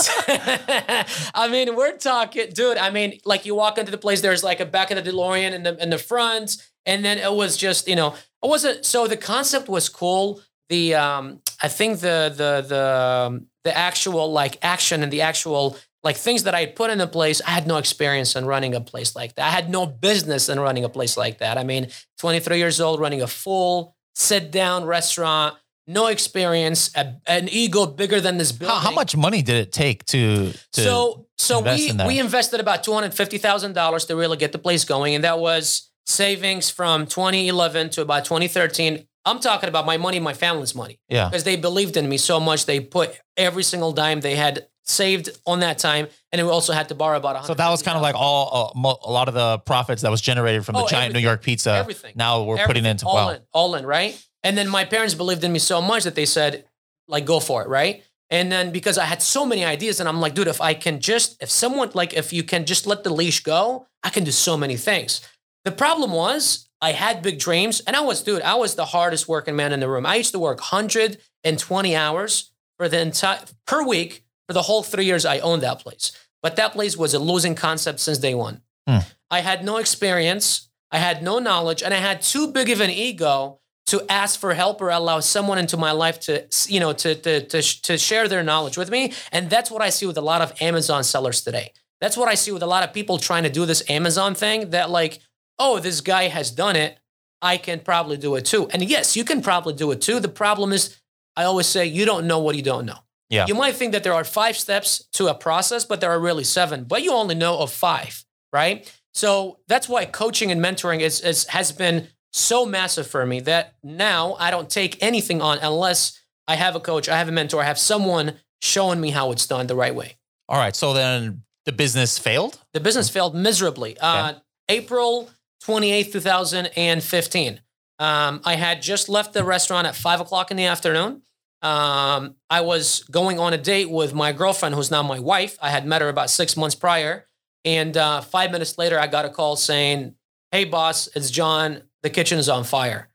I 1.34 1.48
mean, 1.50 1.76
we're 1.76 1.98
talking, 1.98 2.50
dude. 2.52 2.78
I 2.78 2.90
mean, 2.90 3.20
like 3.26 3.46
you 3.46 3.56
walk 3.56 3.78
into 3.78 3.92
the 3.92 3.98
place, 3.98 4.22
there's 4.22 4.44
like 4.44 4.60
a 4.60 4.66
back 4.66 4.92
of 4.92 5.04
the 5.04 5.12
DeLorean 5.12 5.54
in 5.54 5.64
the 5.64 5.82
in 5.82 5.90
the 5.90 5.98
front, 5.98 6.58
and 6.86 7.04
then 7.06 7.18
it 7.18 7.32
was 7.32 7.58
just, 7.58 7.88
you 7.88 7.96
know, 7.96 8.16
it 8.44 8.48
wasn't. 8.48 8.86
So 8.86 9.08
the 9.08 9.18
concept 9.18 9.70
was 9.70 9.90
cool. 9.90 10.42
The 10.70 10.96
um, 10.96 11.42
I 11.62 11.68
think 11.68 12.00
the 12.00 12.34
the 12.36 12.66
the 12.68 13.28
um, 13.28 13.48
the 13.64 13.76
actual 13.76 14.32
like 14.32 14.58
action 14.62 15.04
and 15.04 15.12
the 15.12 15.22
actual 15.22 15.78
like 16.04 16.16
things 16.16 16.44
that 16.44 16.56
I 16.56 16.62
had 16.62 16.76
put 16.76 16.92
into 16.92 17.08
place, 17.08 17.42
I 17.46 17.52
had 17.52 17.68
no 17.68 17.78
experience 17.78 18.36
in 18.36 18.46
running 18.46 18.74
a 18.74 18.82
place 18.82 19.16
like 19.16 19.36
that. 19.36 19.46
I 19.48 19.50
had 19.50 19.70
no 19.70 19.86
business 19.86 20.48
in 20.48 20.60
running 20.60 20.86
a 20.86 20.90
place 20.90 21.18
like 21.18 21.40
that. 21.40 21.58
I 21.58 21.64
mean, 21.64 21.88
23 22.20 22.58
years 22.58 22.80
old, 22.80 23.02
running 23.02 23.22
a 23.22 23.28
full 23.28 23.96
sit 24.16 24.52
down 24.52 24.86
restaurant, 24.86 25.56
no 25.88 26.08
experience, 26.08 26.96
a, 26.96 27.16
an 27.26 27.50
ego 27.50 27.86
bigger 27.86 28.22
than 28.22 28.38
this 28.38 28.52
building. 28.52 28.76
How, 28.76 28.90
how 28.90 28.92
much 28.92 29.16
money 29.16 29.42
did 29.42 29.56
it 29.56 29.72
take 29.72 30.06
to 30.06 30.52
to 30.52 30.82
so 30.82 31.28
so 31.38 31.60
invest 31.60 31.80
we 31.82 31.90
in 31.90 31.98
that? 31.98 32.08
we 32.08 32.20
invested 32.20 32.60
about 32.60 32.84
two 32.84 32.94
hundred 32.94 33.14
fifty 33.14 33.38
thousand 33.38 33.74
dollars 33.74 34.06
to 34.06 34.16
really 34.16 34.38
get 34.38 34.52
the 34.52 34.60
place 34.60 34.86
going, 34.86 35.16
and 35.16 35.24
that 35.24 35.40
was 35.40 35.90
savings 36.06 36.70
from 36.70 37.06
2011 37.06 37.92
to 37.92 38.02
about 38.02 38.26
2013. 38.26 39.06
I'm 39.26 39.40
talking 39.40 39.70
about 39.70 39.86
my 39.86 39.98
money, 39.98 40.20
my 40.20 40.34
family's 40.34 40.74
money, 40.76 41.00
yeah 41.10 41.30
because 41.30 41.44
they 41.44 41.56
believed 41.56 41.98
in 41.98 42.08
me 42.08 42.18
so 42.18 42.40
much. 42.40 42.66
They 42.66 42.80
put 42.80 43.20
every 43.38 43.64
single 43.64 43.92
dime 43.92 44.22
they 44.22 44.36
had 44.36 44.68
saved 44.84 45.30
on 45.46 45.60
that 45.60 45.78
time, 45.78 46.08
and 46.32 46.42
we 46.42 46.52
also 46.52 46.74
had 46.74 46.90
to 46.90 46.96
borrow 46.96 47.18
about. 47.18 47.46
So 47.46 47.54
that 47.54 47.70
was 47.70 47.84
kind 47.84 47.96
of 47.96 48.02
like 48.02 48.16
all 48.16 48.72
uh, 48.76 48.80
mo- 48.80 48.98
a 49.04 49.12
lot 49.12 49.28
of 49.28 49.34
the 49.34 49.60
profits 49.60 50.02
that 50.02 50.10
was 50.12 50.22
generated 50.22 50.66
from 50.66 50.74
the 50.74 50.84
Oh, 50.84 50.88
giant 50.88 51.14
New. 51.14 51.20
York 51.20 51.44
pizza. 51.44 51.72
everything. 51.74 52.14
Now 52.16 52.44
we're 52.44 52.66
putting 52.66 52.86
into 52.86 53.06
all 53.06 53.16
wow. 53.16 53.30
in, 53.30 53.42
all 53.54 53.76
in, 53.76 53.86
right? 53.86 54.20
And 54.44 54.58
then 54.58 54.68
my 54.70 54.86
parents 54.86 55.14
believed 55.14 55.44
in 55.44 55.52
me 55.52 55.60
so 55.60 55.82
much 55.82 56.06
that 56.06 56.16
they 56.16 56.26
said, 56.26 56.66
like, 57.08 57.26
go 57.26 57.40
for 57.40 57.62
it, 57.62 57.68
right? 57.68 58.04
And 58.32 58.52
then 58.52 58.72
because 58.72 58.98
I 58.98 59.06
had 59.06 59.22
so 59.22 59.46
many 59.46 59.66
ideas, 59.66 60.00
and 60.00 60.08
I'm 60.08 60.22
like, 60.22 60.34
dude, 60.34 60.48
if 60.48 60.62
I 60.62 60.74
can 60.76 61.00
just, 61.02 61.42
if 61.44 61.50
someone, 61.50 61.90
like, 61.94 62.14
if 62.14 62.32
you 62.32 62.44
can 62.44 62.66
just 62.66 62.88
let 62.88 63.04
the 63.04 63.12
leash 63.14 63.44
go, 63.44 63.88
I 64.04 64.10
can 64.10 64.24
do 64.24 64.32
so 64.32 64.56
many 64.56 64.78
things. 64.78 65.22
The 65.66 65.72
problem 65.72 66.12
was, 66.12 66.69
I 66.82 66.94
had 66.94 67.22
big 67.22 67.40
dreams, 67.40 67.82
and 67.82 67.96
I 67.96 68.02
was, 68.02 68.24
dude, 68.24 68.42
I 68.42 68.56
was 68.56 68.76
the 68.76 68.86
hardest 68.86 69.28
working 69.28 69.56
man 69.56 69.74
in 69.74 69.80
the 69.80 69.90
room. 69.90 70.06
I 70.06 70.16
used 70.16 70.32
to 70.32 70.40
work 70.40 70.60
120 70.60 71.96
hours 71.96 72.52
for 72.78 72.88
the 72.88 73.02
entire 73.02 73.40
per 73.68 73.86
week 73.86 74.24
for 74.48 74.54
the 74.54 74.64
whole 74.64 74.84
three 74.84 75.06
years 75.06 75.26
I 75.26 75.40
owned 75.40 75.62
that 75.64 75.80
place. 75.80 76.12
But 76.42 76.56
that 76.56 76.72
place 76.72 76.96
was 76.96 77.14
a 77.14 77.20
losing 77.20 77.54
concept 77.54 78.00
since 78.00 78.18
day 78.18 78.34
one. 78.34 78.62
Hmm. 78.88 79.00
I 79.30 79.42
had 79.42 79.64
no 79.64 79.78
experience, 79.78 80.70
I 80.90 80.98
had 80.98 81.22
no 81.22 81.40
knowledge, 81.40 81.84
and 81.84 81.94
I 81.94 81.98
had 81.98 82.22
too 82.22 82.52
big 82.52 82.70
of 82.70 82.80
an 82.80 82.90
ego 82.90 83.60
to 83.88 84.06
ask 84.10 84.40
for 84.40 84.54
help 84.54 84.82
or 84.82 84.90
allow 84.90 85.20
someone 85.20 85.58
into 85.58 85.76
my 85.76 85.92
life 85.92 86.20
to, 86.22 86.46
you 86.68 86.80
know, 86.80 86.94
to, 86.94 87.16
to, 87.16 87.42
to, 87.46 87.62
to 87.62 87.98
share 87.98 88.28
their 88.28 88.44
knowledge 88.44 88.78
with 88.78 88.90
me. 88.90 89.14
And 89.32 89.50
that's 89.50 89.70
what 89.70 89.82
I 89.82 89.90
see 89.90 90.06
with 90.06 90.18
a 90.18 90.22
lot 90.22 90.42
of 90.42 90.54
Amazon 90.62 91.04
sellers 91.04 91.42
today. 91.42 91.74
That's 92.00 92.16
what 92.16 92.30
I 92.30 92.36
see 92.36 92.52
with 92.52 92.64
a 92.64 92.68
lot 92.68 92.84
of 92.84 92.94
people 92.94 93.18
trying 93.18 93.44
to 93.44 93.50
do 93.50 93.66
this 93.66 93.84
Amazon 93.90 94.36
thing 94.36 94.70
that, 94.70 94.90
like, 94.90 95.20
oh, 95.60 95.80
this 95.80 96.02
guy 96.02 96.30
has 96.30 96.50
done 96.50 96.76
it. 96.76 96.98
I 97.42 97.58
can 97.58 97.80
probably 97.80 98.18
do 98.18 98.36
it 98.36 98.46
too. 98.46 98.68
And 98.70 98.84
yes, 98.84 99.16
you 99.16 99.24
can 99.24 99.42
probably 99.42 99.74
do 99.74 99.92
it 99.92 100.02
too. 100.02 100.20
The 100.20 100.28
problem 100.28 100.74
is, 100.74 100.98
I 101.36 101.44
always 101.44 101.68
say, 101.68 101.86
you 101.86 102.06
don't 102.06 102.28
know 102.28 102.40
what 102.40 102.56
you 102.56 102.62
don't 102.62 102.86
know. 102.86 103.00
Yeah. 103.30 103.46
You 103.48 103.54
might 103.54 103.76
think 103.76 103.92
that 103.94 104.04
there 104.04 104.14
are 104.14 104.24
five 104.24 104.58
steps 104.58 105.06
to 105.14 105.28
a 105.28 105.34
process, 105.34 105.86
but 105.86 106.02
there 106.02 106.10
are 106.10 106.20
really 106.20 106.44
seven, 106.44 106.84
but 106.86 107.04
you 107.04 107.14
only 107.14 107.36
know 107.36 107.60
of 107.60 107.72
five, 107.72 108.26
right? 108.52 108.92
So 109.14 109.60
that's 109.68 109.88
why 109.88 110.06
coaching 110.06 110.52
and 110.52 110.60
mentoring 110.60 111.02
is, 111.02 111.22
is 111.22 111.46
has 111.48 111.72
been 111.72 112.08
so 112.32 112.66
massive 112.66 113.08
for 113.08 113.26
me 113.26 113.40
that 113.42 113.76
now 113.84 114.36
I 114.40 114.52
don't 114.52 114.70
take 114.70 115.02
anything 115.02 115.42
on 115.42 115.60
unless 115.60 116.20
I 116.48 116.56
have 116.56 116.76
a 116.76 116.80
coach, 116.80 117.08
I 117.08 117.18
have 117.18 117.30
a 117.30 117.32
mentor, 117.32 117.62
I 117.62 117.66
have 117.66 117.80
someone 117.80 118.34
showing 118.62 119.00
me 119.00 119.12
how 119.12 119.32
it's 119.32 119.46
done 119.48 119.68
the 119.68 119.76
right 119.76 119.94
way. 119.94 120.18
All 120.48 120.58
right. 120.58 120.76
So 120.76 120.94
then 120.94 121.44
the 121.66 121.72
business 121.72 122.18
failed. 122.18 122.60
The 122.74 122.80
business 122.80 123.10
failed 123.10 123.36
miserably. 123.36 123.98
Uh, 124.00 124.34
April 124.68 125.30
28th, 125.64 126.12
2015. 126.12 127.62
Um, 128.00 128.42
I 128.46 128.56
had 128.56 128.82
just 128.82 129.10
left 129.10 129.34
the 129.34 129.44
restaurant 129.44 129.86
at 129.88 129.96
five 129.96 130.22
o'clock 130.22 130.52
in 130.52 130.58
the 130.58 130.66
afternoon. 130.66 131.22
Um, 131.62 132.36
I 132.50 132.62
was 132.62 133.04
going 133.12 133.40
on 133.40 133.54
a 133.54 133.58
date 133.58 133.90
with 133.90 134.14
my 134.14 134.32
girlfriend, 134.32 134.76
who's 134.76 134.90
now 134.92 135.04
my 135.04 135.20
wife. 135.20 135.58
I 135.62 135.70
had 135.70 135.86
met 135.86 136.02
her 136.02 136.08
about 136.08 136.30
six 136.30 136.56
months 136.56 136.76
prior. 136.76 137.28
And 137.66 137.98
uh, 137.98 138.22
five 138.22 138.52
minutes 138.52 138.78
later, 138.78 138.98
I 138.98 139.08
got 139.08 139.26
a 139.26 139.30
call 139.30 139.58
saying, 139.58 140.16
Hey, 140.52 140.64
boss, 140.64 141.10
it's 141.16 141.30
John. 141.30 141.84
The 142.02 142.10
kitchen 142.10 142.40
is 142.40 142.48
on 142.48 142.64
fire. 142.64 143.10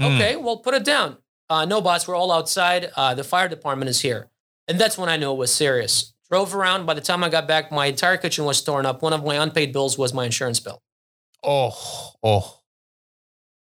Mm. 0.00 0.16
Okay, 0.16 0.36
well, 0.36 0.56
put 0.58 0.74
it 0.74 0.84
down. 0.84 1.18
Uh, 1.50 1.66
no, 1.66 1.80
boss, 1.80 2.08
we're 2.08 2.16
all 2.16 2.32
outside. 2.32 2.90
Uh, 2.96 3.14
the 3.14 3.24
fire 3.24 3.48
department 3.48 3.90
is 3.90 4.00
here. 4.00 4.30
And 4.66 4.80
that's 4.80 4.96
when 4.96 5.08
I 5.08 5.16
knew 5.16 5.30
it 5.32 5.36
was 5.36 5.52
serious. 5.52 6.14
Drove 6.30 6.54
around. 6.54 6.86
By 6.86 6.94
the 6.94 7.00
time 7.00 7.22
I 7.22 7.28
got 7.28 7.46
back, 7.46 7.70
my 7.70 7.86
entire 7.86 8.16
kitchen 8.16 8.44
was 8.44 8.62
torn 8.62 8.86
up. 8.86 9.02
One 9.02 9.12
of 9.12 9.24
my 9.24 9.36
unpaid 9.36 9.72
bills 9.72 9.96
was 9.96 10.12
my 10.12 10.24
insurance 10.24 10.60
bill. 10.60 10.82
Oh, 11.42 12.12
oh, 12.22 12.60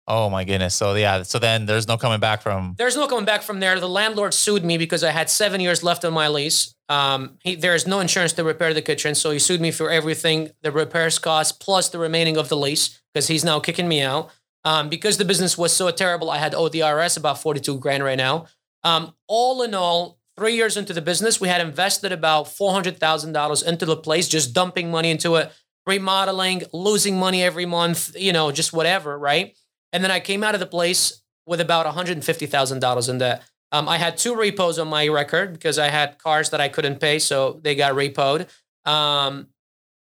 oh 0.07 0.29
my 0.29 0.43
goodness. 0.43 0.75
So 0.75 0.95
yeah. 0.95 1.23
So 1.23 1.39
then 1.39 1.65
there's 1.65 1.87
no 1.87 1.97
coming 1.97 2.19
back 2.19 2.41
from. 2.41 2.75
There's 2.77 2.95
no 2.95 3.07
coming 3.07 3.25
back 3.25 3.43
from 3.43 3.59
there. 3.59 3.79
The 3.79 3.87
landlord 3.87 4.33
sued 4.33 4.65
me 4.65 4.77
because 4.77 5.03
I 5.03 5.11
had 5.11 5.29
seven 5.29 5.61
years 5.61 5.83
left 5.83 6.03
on 6.03 6.13
my 6.13 6.27
lease. 6.27 6.73
Um, 6.89 7.37
he, 7.43 7.55
there 7.55 7.75
is 7.75 7.85
no 7.85 7.99
insurance 7.99 8.33
to 8.33 8.43
repair 8.43 8.73
the 8.73 8.81
kitchen, 8.81 9.13
so 9.13 9.29
he 9.31 9.39
sued 9.39 9.61
me 9.61 9.69
for 9.69 9.91
everything, 9.91 10.49
the 10.63 10.71
repairs 10.71 11.19
cost 11.19 11.59
plus 11.59 11.89
the 11.89 11.99
remaining 11.99 12.35
of 12.35 12.49
the 12.49 12.57
lease, 12.57 12.99
because 13.13 13.27
he's 13.27 13.45
now 13.45 13.59
kicking 13.59 13.87
me 13.87 14.01
out. 14.01 14.31
Um, 14.65 14.89
because 14.89 15.17
the 15.17 15.25
business 15.25 15.57
was 15.57 15.71
so 15.71 15.89
terrible, 15.91 16.31
I 16.31 16.37
had 16.37 16.55
owed 16.55 16.71
the 16.71 16.79
IRS 16.79 17.15
about 17.15 17.41
42 17.41 17.77
grand 17.77 18.03
right 18.03 18.17
now. 18.17 18.47
Um, 18.83 19.13
all 19.27 19.61
in 19.61 19.73
all, 19.75 20.19
three 20.35 20.55
years 20.55 20.77
into 20.77 20.93
the 20.93 21.01
business, 21.01 21.39
we 21.39 21.47
had 21.49 21.61
invested 21.61 22.11
about 22.11 22.45
$400,000 22.45 23.67
into 23.67 23.85
the 23.85 23.97
place, 23.97 24.27
just 24.27 24.53
dumping 24.53 24.89
money 24.89 25.11
into 25.11 25.35
it, 25.35 25.51
remodeling, 25.89 26.63
losing 26.71 27.19
money 27.19 27.43
every 27.43 27.65
month, 27.65 28.15
you 28.17 28.31
know, 28.31 28.51
just 28.51 28.71
whatever, 28.71 29.17
right? 29.17 29.57
And 29.91 30.03
then 30.03 30.11
I 30.11 30.19
came 30.19 30.43
out 30.43 30.53
of 30.53 30.59
the 30.59 30.67
place 30.67 31.21
with 31.45 31.59
about 31.59 31.85
$150,000 31.85 33.09
in 33.09 33.17
debt. 33.17 33.43
Um, 33.71 33.89
I 33.89 33.97
had 33.97 34.17
two 34.17 34.35
repos 34.35 34.79
on 34.79 34.87
my 34.87 35.07
record 35.07 35.53
because 35.53 35.77
I 35.77 35.89
had 35.89 36.17
cars 36.17 36.51
that 36.51 36.61
I 36.61 36.69
couldn't 36.69 36.99
pay, 36.99 37.19
so 37.19 37.59
they 37.63 37.75
got 37.75 37.93
repoed. 37.93 38.47
Um, 38.85 39.47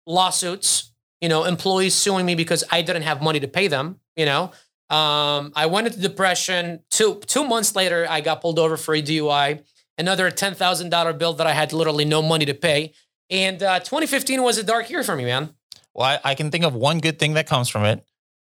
lawsuits, 0.06 0.92
you 1.20 1.28
know, 1.28 1.44
employees 1.44 1.94
suing 1.94 2.26
me 2.26 2.34
because 2.34 2.64
I 2.70 2.82
didn't 2.82 3.02
have 3.02 3.22
money 3.22 3.40
to 3.40 3.48
pay 3.48 3.68
them. 3.68 4.00
You 4.14 4.26
know, 4.26 4.44
um, 4.90 5.52
I 5.54 5.66
went 5.66 5.86
into 5.86 6.00
depression. 6.00 6.80
Two 6.90 7.20
two 7.26 7.46
months 7.46 7.74
later, 7.74 8.06
I 8.08 8.20
got 8.20 8.40
pulled 8.40 8.58
over 8.58 8.76
for 8.76 8.94
a 8.94 9.02
DUI. 9.02 9.62
Another 9.98 10.30
ten 10.30 10.54
thousand 10.54 10.90
dollar 10.90 11.12
bill 11.12 11.32
that 11.34 11.46
I 11.46 11.52
had 11.52 11.72
literally 11.72 12.04
no 12.04 12.20
money 12.22 12.44
to 12.44 12.54
pay. 12.54 12.92
And 13.30 13.62
uh, 13.62 13.80
2015 13.80 14.42
was 14.42 14.58
a 14.58 14.62
dark 14.62 14.88
year 14.88 15.02
for 15.02 15.16
me, 15.16 15.24
man. 15.24 15.50
Well, 15.96 16.06
I, 16.06 16.32
I 16.32 16.34
can 16.34 16.50
think 16.50 16.64
of 16.64 16.74
one 16.74 16.98
good 16.98 17.18
thing 17.18 17.34
that 17.34 17.48
comes 17.48 17.68
from 17.70 17.84
it. 17.84 18.04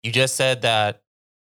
You 0.03 0.11
just 0.11 0.35
said 0.35 0.61
that 0.61 1.01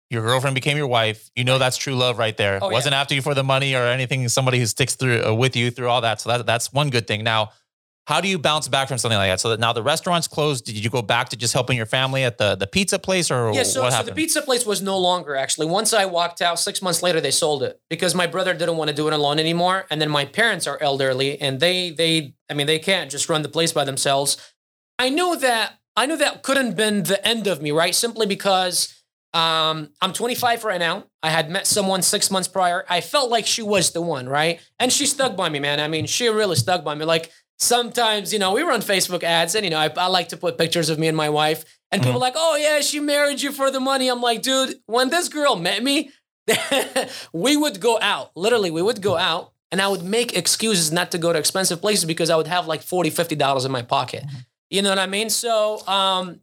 your 0.09 0.21
girlfriend 0.21 0.55
became 0.55 0.77
your 0.77 0.87
wife. 0.87 1.29
You 1.35 1.43
know 1.43 1.57
that's 1.57 1.77
true 1.77 1.95
love 1.95 2.17
right 2.17 2.35
there. 2.35 2.59
Oh. 2.61 2.69
Wasn't 2.69 2.95
after 2.95 3.13
you 3.13 3.21
for 3.21 3.33
the 3.33 3.43
money 3.43 3.75
or 3.75 3.83
anything. 3.83 4.27
Somebody 4.29 4.59
who 4.59 4.65
sticks 4.65 4.95
through 4.95 5.23
uh, 5.25 5.33
with 5.33 5.55
you 5.55 5.71
through 5.71 5.89
all 5.89 6.01
that. 6.01 6.21
So 6.21 6.29
that 6.29 6.45
that's 6.45 6.71
one 6.71 6.89
good 6.89 7.05
thing. 7.05 7.23
Now, 7.23 7.51
how 8.05 8.19
do 8.19 8.27
you 8.27 8.37
bounce 8.37 8.67
back 8.67 8.89
from 8.89 8.97
something 8.97 9.17
like 9.17 9.29
that? 9.29 9.39
So 9.39 9.49
that 9.49 9.59
now 9.59 9.71
the 9.73 9.81
restaurant's 9.81 10.27
closed. 10.27 10.65
Did 10.65 10.83
you 10.83 10.89
go 10.89 11.01
back 11.01 11.29
to 11.29 11.37
just 11.37 11.53
helping 11.53 11.77
your 11.77 11.85
family 11.85 12.23
at 12.23 12.37
the 12.37 12.55
the 12.55 12.67
pizza 12.67 12.99
place 12.99 13.31
or 13.31 13.51
Yeah, 13.53 13.63
so, 13.63 13.89
so 13.89 14.03
the 14.03 14.11
pizza 14.13 14.41
place 14.41 14.65
was 14.65 14.81
no 14.81 14.97
longer 14.97 15.35
actually. 15.35 15.67
Once 15.67 15.93
I 15.93 16.05
walked 16.05 16.41
out, 16.41 16.59
six 16.59 16.81
months 16.81 17.01
later, 17.01 17.19
they 17.19 17.31
sold 17.31 17.63
it 17.63 17.81
because 17.89 18.13
my 18.13 18.27
brother 18.27 18.53
didn't 18.53 18.77
want 18.77 18.89
to 18.89 18.95
do 18.95 19.07
it 19.07 19.13
alone 19.13 19.39
anymore. 19.39 19.85
And 19.89 20.01
then 20.01 20.09
my 20.09 20.25
parents 20.25 20.67
are 20.67 20.77
elderly, 20.81 21.41
and 21.41 21.59
they 21.59 21.91
they 21.91 22.35
I 22.49 22.53
mean 22.53 22.67
they 22.67 22.79
can't 22.79 23.09
just 23.09 23.29
run 23.29 23.41
the 23.41 23.49
place 23.49 23.71
by 23.71 23.85
themselves. 23.85 24.37
I 24.99 25.09
knew 25.09 25.37
that 25.37 25.79
I 25.95 26.05
knew 26.05 26.17
that 26.17 26.43
couldn't 26.43 26.67
have 26.67 26.75
been 26.75 27.03
the 27.03 27.25
end 27.27 27.47
of 27.47 27.61
me, 27.61 27.71
right? 27.71 27.93
Simply 27.93 28.25
because 28.25 29.03
um, 29.33 29.89
I'm 30.01 30.13
25 30.13 30.63
right 30.63 30.79
now. 30.79 31.05
I 31.21 31.29
had 31.29 31.49
met 31.49 31.67
someone 31.67 32.01
six 32.01 32.29
months 32.31 32.47
prior. 32.47 32.85
I 32.89 33.01
felt 33.01 33.29
like 33.29 33.45
she 33.45 33.61
was 33.61 33.91
the 33.91 34.01
one, 34.01 34.27
right? 34.27 34.59
And 34.79 34.91
she 34.91 35.05
stuck 35.05 35.35
by 35.35 35.49
me, 35.49 35.59
man. 35.59 35.79
I 35.79 35.87
mean, 35.87 36.05
she 36.05 36.27
really 36.27 36.55
stuck 36.55 36.83
by 36.83 36.95
me. 36.95 37.05
Like 37.05 37.31
sometimes, 37.59 38.33
you 38.33 38.39
know, 38.39 38.53
we 38.53 38.61
run 38.61 38.81
Facebook 38.81 39.23
ads, 39.23 39.55
and 39.55 39.63
you 39.63 39.71
know, 39.71 39.79
I, 39.79 39.91
I 39.97 40.07
like 40.07 40.29
to 40.29 40.37
put 40.37 40.57
pictures 40.57 40.89
of 40.89 40.99
me 40.99 41.07
and 41.07 41.17
my 41.17 41.29
wife, 41.29 41.63
and 41.91 42.01
people 42.01 42.17
are 42.17 42.19
like, 42.19 42.35
"Oh 42.35 42.55
yeah, 42.55 42.81
she 42.81 42.99
married 42.99 43.41
you 43.41 43.51
for 43.51 43.71
the 43.71 43.79
money." 43.79 44.09
I'm 44.09 44.21
like, 44.21 44.41
dude, 44.41 44.75
when 44.85 45.09
this 45.09 45.29
girl 45.29 45.55
met 45.55 45.83
me, 45.83 46.11
we 47.33 47.57
would 47.57 47.79
go 47.79 47.99
out. 48.01 48.31
Literally, 48.35 48.71
we 48.71 48.81
would 48.81 49.01
go 49.01 49.17
out. 49.17 49.51
And 49.71 49.81
I 49.81 49.87
would 49.87 50.03
make 50.03 50.37
excuses 50.37 50.91
not 50.91 51.09
to 51.13 51.17
go 51.17 51.33
to 51.33 51.39
expensive 51.39 51.81
places 51.81 52.05
because 52.05 52.29
I 52.29 52.35
would 52.35 52.45
have 52.45 52.67
like 52.67 52.83
40 52.83 53.09
$50 53.09 53.65
in 53.65 53.71
my 53.71 53.81
pocket. 53.81 54.23
You 54.73 54.81
know 54.81 54.89
what 54.89 54.97
I 54.97 55.05
mean? 55.05 55.29
So, 55.29 55.85
um, 55.87 56.39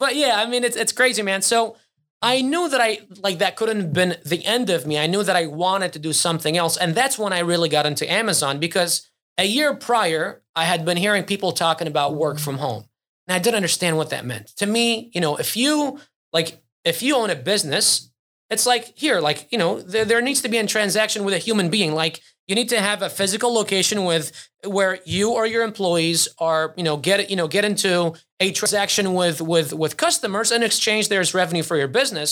but 0.00 0.16
yeah, 0.16 0.34
I 0.34 0.46
mean, 0.46 0.64
it's, 0.64 0.74
it's 0.74 0.90
crazy, 0.90 1.22
man. 1.22 1.42
So 1.42 1.76
I 2.20 2.42
knew 2.42 2.68
that 2.68 2.80
I, 2.80 2.98
like, 3.22 3.38
that 3.38 3.54
couldn't 3.54 3.80
have 3.80 3.92
been 3.92 4.16
the 4.26 4.44
end 4.44 4.68
of 4.68 4.84
me. 4.84 4.98
I 4.98 5.06
knew 5.06 5.22
that 5.22 5.36
I 5.36 5.46
wanted 5.46 5.92
to 5.92 6.00
do 6.00 6.12
something 6.12 6.56
else. 6.56 6.76
And 6.76 6.92
that's 6.92 7.20
when 7.20 7.32
I 7.32 7.38
really 7.38 7.68
got 7.68 7.86
into 7.86 8.10
Amazon 8.10 8.58
because 8.58 9.08
a 9.38 9.44
year 9.44 9.74
prior, 9.74 10.42
I 10.56 10.64
had 10.64 10.84
been 10.84 10.96
hearing 10.96 11.22
people 11.22 11.52
talking 11.52 11.86
about 11.86 12.16
work 12.16 12.40
from 12.40 12.58
home. 12.58 12.86
And 13.28 13.36
I 13.36 13.38
didn't 13.38 13.56
understand 13.56 13.96
what 13.96 14.10
that 14.10 14.26
meant. 14.26 14.48
To 14.56 14.66
me, 14.66 15.12
you 15.14 15.20
know, 15.20 15.36
if 15.36 15.56
you, 15.56 16.00
like, 16.32 16.60
if 16.84 17.00
you 17.00 17.14
own 17.14 17.30
a 17.30 17.36
business, 17.36 18.10
it's 18.50 18.66
like 18.66 18.92
here, 18.98 19.20
like, 19.20 19.46
you 19.52 19.58
know, 19.58 19.80
there, 19.80 20.04
there 20.04 20.20
needs 20.20 20.42
to 20.42 20.48
be 20.48 20.58
a 20.58 20.66
transaction 20.66 21.22
with 21.22 21.32
a 21.32 21.38
human 21.38 21.70
being. 21.70 21.94
Like, 21.94 22.20
you 22.52 22.56
need 22.56 22.68
to 22.68 22.82
have 22.82 23.00
a 23.00 23.08
physical 23.08 23.54
location 23.54 24.04
with 24.04 24.50
where 24.66 24.98
you 25.06 25.32
or 25.32 25.46
your 25.46 25.64
employees 25.64 26.28
are, 26.36 26.74
you 26.76 26.84
know, 26.84 26.98
get 26.98 27.30
you 27.30 27.36
know, 27.36 27.48
get 27.48 27.64
into 27.64 28.12
a 28.40 28.52
transaction 28.52 29.14
with 29.14 29.40
with 29.40 29.72
with 29.72 29.96
customers 29.96 30.52
and 30.52 30.62
exchange 30.62 31.08
there's 31.08 31.32
revenue 31.32 31.62
for 31.62 31.78
your 31.78 31.88
business. 31.88 32.30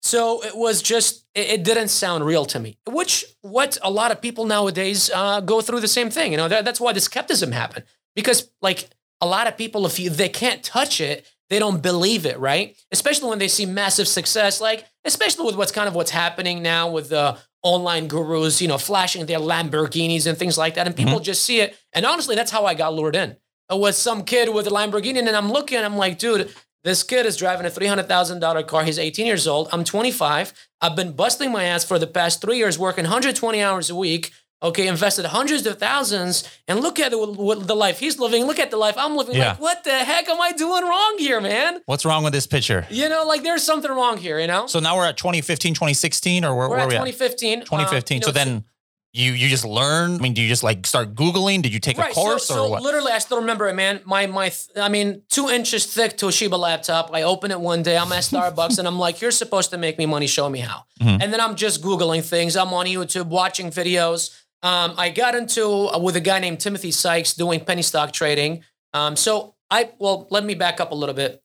So 0.00 0.42
it 0.42 0.56
was 0.56 0.80
just 0.80 1.26
it, 1.34 1.50
it 1.50 1.62
didn't 1.62 1.88
sound 1.88 2.24
real 2.24 2.46
to 2.46 2.58
me. 2.58 2.78
Which 2.86 3.26
what 3.42 3.76
a 3.82 3.90
lot 3.90 4.12
of 4.12 4.22
people 4.22 4.46
nowadays 4.46 5.10
uh, 5.14 5.42
go 5.42 5.60
through 5.60 5.80
the 5.80 5.88
same 5.88 6.08
thing. 6.08 6.32
You 6.32 6.38
know, 6.38 6.48
that, 6.48 6.64
that's 6.64 6.80
why 6.80 6.94
the 6.94 7.00
skepticism 7.00 7.52
happened 7.52 7.84
because 8.16 8.50
like 8.62 8.88
a 9.20 9.26
lot 9.26 9.46
of 9.46 9.58
people, 9.58 9.84
if 9.84 10.00
you 10.00 10.08
they 10.08 10.30
can't 10.30 10.62
touch 10.62 11.02
it, 11.02 11.26
they 11.50 11.58
don't 11.58 11.82
believe 11.82 12.24
it, 12.24 12.38
right? 12.38 12.74
Especially 12.92 13.28
when 13.28 13.38
they 13.38 13.48
see 13.48 13.66
massive 13.66 14.08
success, 14.08 14.58
like 14.58 14.86
especially 15.04 15.44
with 15.44 15.56
what's 15.56 15.72
kind 15.72 15.86
of 15.86 15.94
what's 15.94 16.12
happening 16.12 16.62
now 16.62 16.90
with 16.90 17.10
the 17.10 17.36
online 17.62 18.08
gurus, 18.08 18.60
you 18.60 18.68
know, 18.68 18.78
flashing 18.78 19.26
their 19.26 19.38
Lamborghinis 19.38 20.26
and 20.26 20.38
things 20.38 20.56
like 20.56 20.74
that, 20.74 20.86
and 20.86 20.96
people 20.96 21.14
mm-hmm. 21.14 21.22
just 21.22 21.44
see 21.44 21.60
it. 21.60 21.76
And 21.92 22.06
honestly, 22.06 22.34
that's 22.34 22.50
how 22.50 22.66
I 22.66 22.74
got 22.74 22.94
lured 22.94 23.16
in. 23.16 23.36
It 23.70 23.78
was 23.78 23.96
some 23.96 24.24
kid 24.24 24.52
with 24.52 24.66
a 24.66 24.70
Lamborghini, 24.70 25.18
and 25.18 25.28
I'm 25.30 25.52
looking, 25.52 25.76
and 25.76 25.86
I'm 25.86 25.96
like, 25.96 26.18
dude, 26.18 26.52
this 26.82 27.02
kid 27.02 27.26
is 27.26 27.36
driving 27.36 27.66
a 27.66 27.70
three 27.70 27.86
hundred 27.86 28.08
thousand 28.08 28.40
dollar 28.40 28.62
car. 28.62 28.84
He's 28.84 28.98
18 28.98 29.26
years 29.26 29.46
old. 29.46 29.68
I'm 29.72 29.84
25. 29.84 30.52
I've 30.80 30.96
been 30.96 31.12
busting 31.12 31.52
my 31.52 31.64
ass 31.64 31.84
for 31.84 31.98
the 31.98 32.06
past 32.06 32.40
three 32.40 32.56
years, 32.56 32.78
working 32.78 33.04
120 33.04 33.62
hours 33.62 33.90
a 33.90 33.94
week, 33.94 34.32
Okay, 34.62 34.86
invested 34.88 35.24
hundreds 35.24 35.64
of 35.66 35.78
thousands, 35.78 36.44
and 36.68 36.80
look 36.80 36.98
at 36.98 37.12
the, 37.12 37.18
what 37.18 37.66
the 37.66 37.74
life 37.74 37.98
he's 37.98 38.18
living. 38.18 38.44
Look 38.44 38.58
at 38.58 38.70
the 38.70 38.76
life 38.76 38.94
I'm 38.98 39.16
living. 39.16 39.34
Yeah. 39.36 39.52
Like, 39.52 39.60
what 39.60 39.84
the 39.84 39.90
heck 39.92 40.28
am 40.28 40.38
I 40.40 40.52
doing 40.52 40.82
wrong 40.84 41.16
here, 41.18 41.40
man? 41.40 41.80
What's 41.86 42.04
wrong 42.04 42.24
with 42.24 42.34
this 42.34 42.46
picture? 42.46 42.86
You 42.90 43.08
know, 43.08 43.24
like 43.24 43.42
there's 43.42 43.62
something 43.62 43.90
wrong 43.90 44.18
here. 44.18 44.38
You 44.38 44.46
know, 44.48 44.66
So 44.66 44.78
now 44.78 44.96
we're 44.98 45.06
at 45.06 45.16
2015, 45.16 45.72
2016, 45.74 46.44
or 46.44 46.54
where, 46.54 46.68
we're 46.68 46.76
where 46.76 46.80
at 46.80 46.84
are 46.84 46.88
we 46.88 46.96
at? 46.96 47.16
2015. 47.16 47.60
uh, 47.62 47.64
2015. 47.64 48.16
you 48.16 48.20
know, 48.20 48.26
so 48.26 48.32
then 48.32 48.64
you 49.12 49.32
you 49.32 49.48
just 49.48 49.64
learn. 49.64 50.16
I 50.16 50.18
mean, 50.18 50.34
do 50.34 50.42
you 50.42 50.46
just 50.48 50.62
like 50.62 50.86
start 50.86 51.14
googling? 51.14 51.62
Did 51.62 51.72
you 51.72 51.80
take 51.80 51.96
a 51.98 52.02
course 52.12 52.46
so, 52.46 52.54
so 52.54 52.64
or 52.66 52.70
what? 52.72 52.82
literally, 52.82 53.12
I 53.12 53.18
still 53.18 53.38
remember 53.40 53.66
it, 53.68 53.74
man. 53.74 54.02
My 54.04 54.26
my, 54.26 54.50
th- 54.50 54.68
I 54.76 54.88
mean, 54.90 55.22
two 55.30 55.48
inches 55.48 55.86
thick 55.86 56.18
Toshiba 56.18 56.58
laptop. 56.58 57.10
I 57.14 57.22
open 57.22 57.50
it 57.50 57.58
one 57.60 57.82
day. 57.82 57.96
I'm 57.96 58.12
at 58.12 58.22
Starbucks, 58.24 58.78
and 58.78 58.86
I'm 58.86 58.98
like, 58.98 59.22
"You're 59.22 59.32
supposed 59.32 59.70
to 59.70 59.78
make 59.78 59.96
me 59.98 60.04
money. 60.06 60.26
Show 60.28 60.48
me 60.50 60.60
how." 60.60 60.84
Mhm. 61.00 61.18
And 61.22 61.32
then 61.32 61.40
I'm 61.40 61.56
just 61.56 61.80
googling 61.82 62.22
things. 62.22 62.56
I'm 62.56 62.72
on 62.74 62.84
YouTube 62.86 63.26
watching 63.28 63.70
videos. 63.70 64.30
Um, 64.62 64.94
I 64.98 65.10
got 65.10 65.34
into 65.34 65.64
uh, 65.66 65.98
with 65.98 66.16
a 66.16 66.20
guy 66.20 66.38
named 66.38 66.60
Timothy 66.60 66.90
Sykes 66.90 67.34
doing 67.34 67.64
penny 67.64 67.82
stock 67.82 68.12
trading. 68.12 68.62
Um, 68.92 69.16
so 69.16 69.54
I 69.70 69.90
well, 69.98 70.26
let 70.30 70.44
me 70.44 70.54
back 70.54 70.80
up 70.80 70.92
a 70.92 70.94
little 70.94 71.14
bit. 71.14 71.42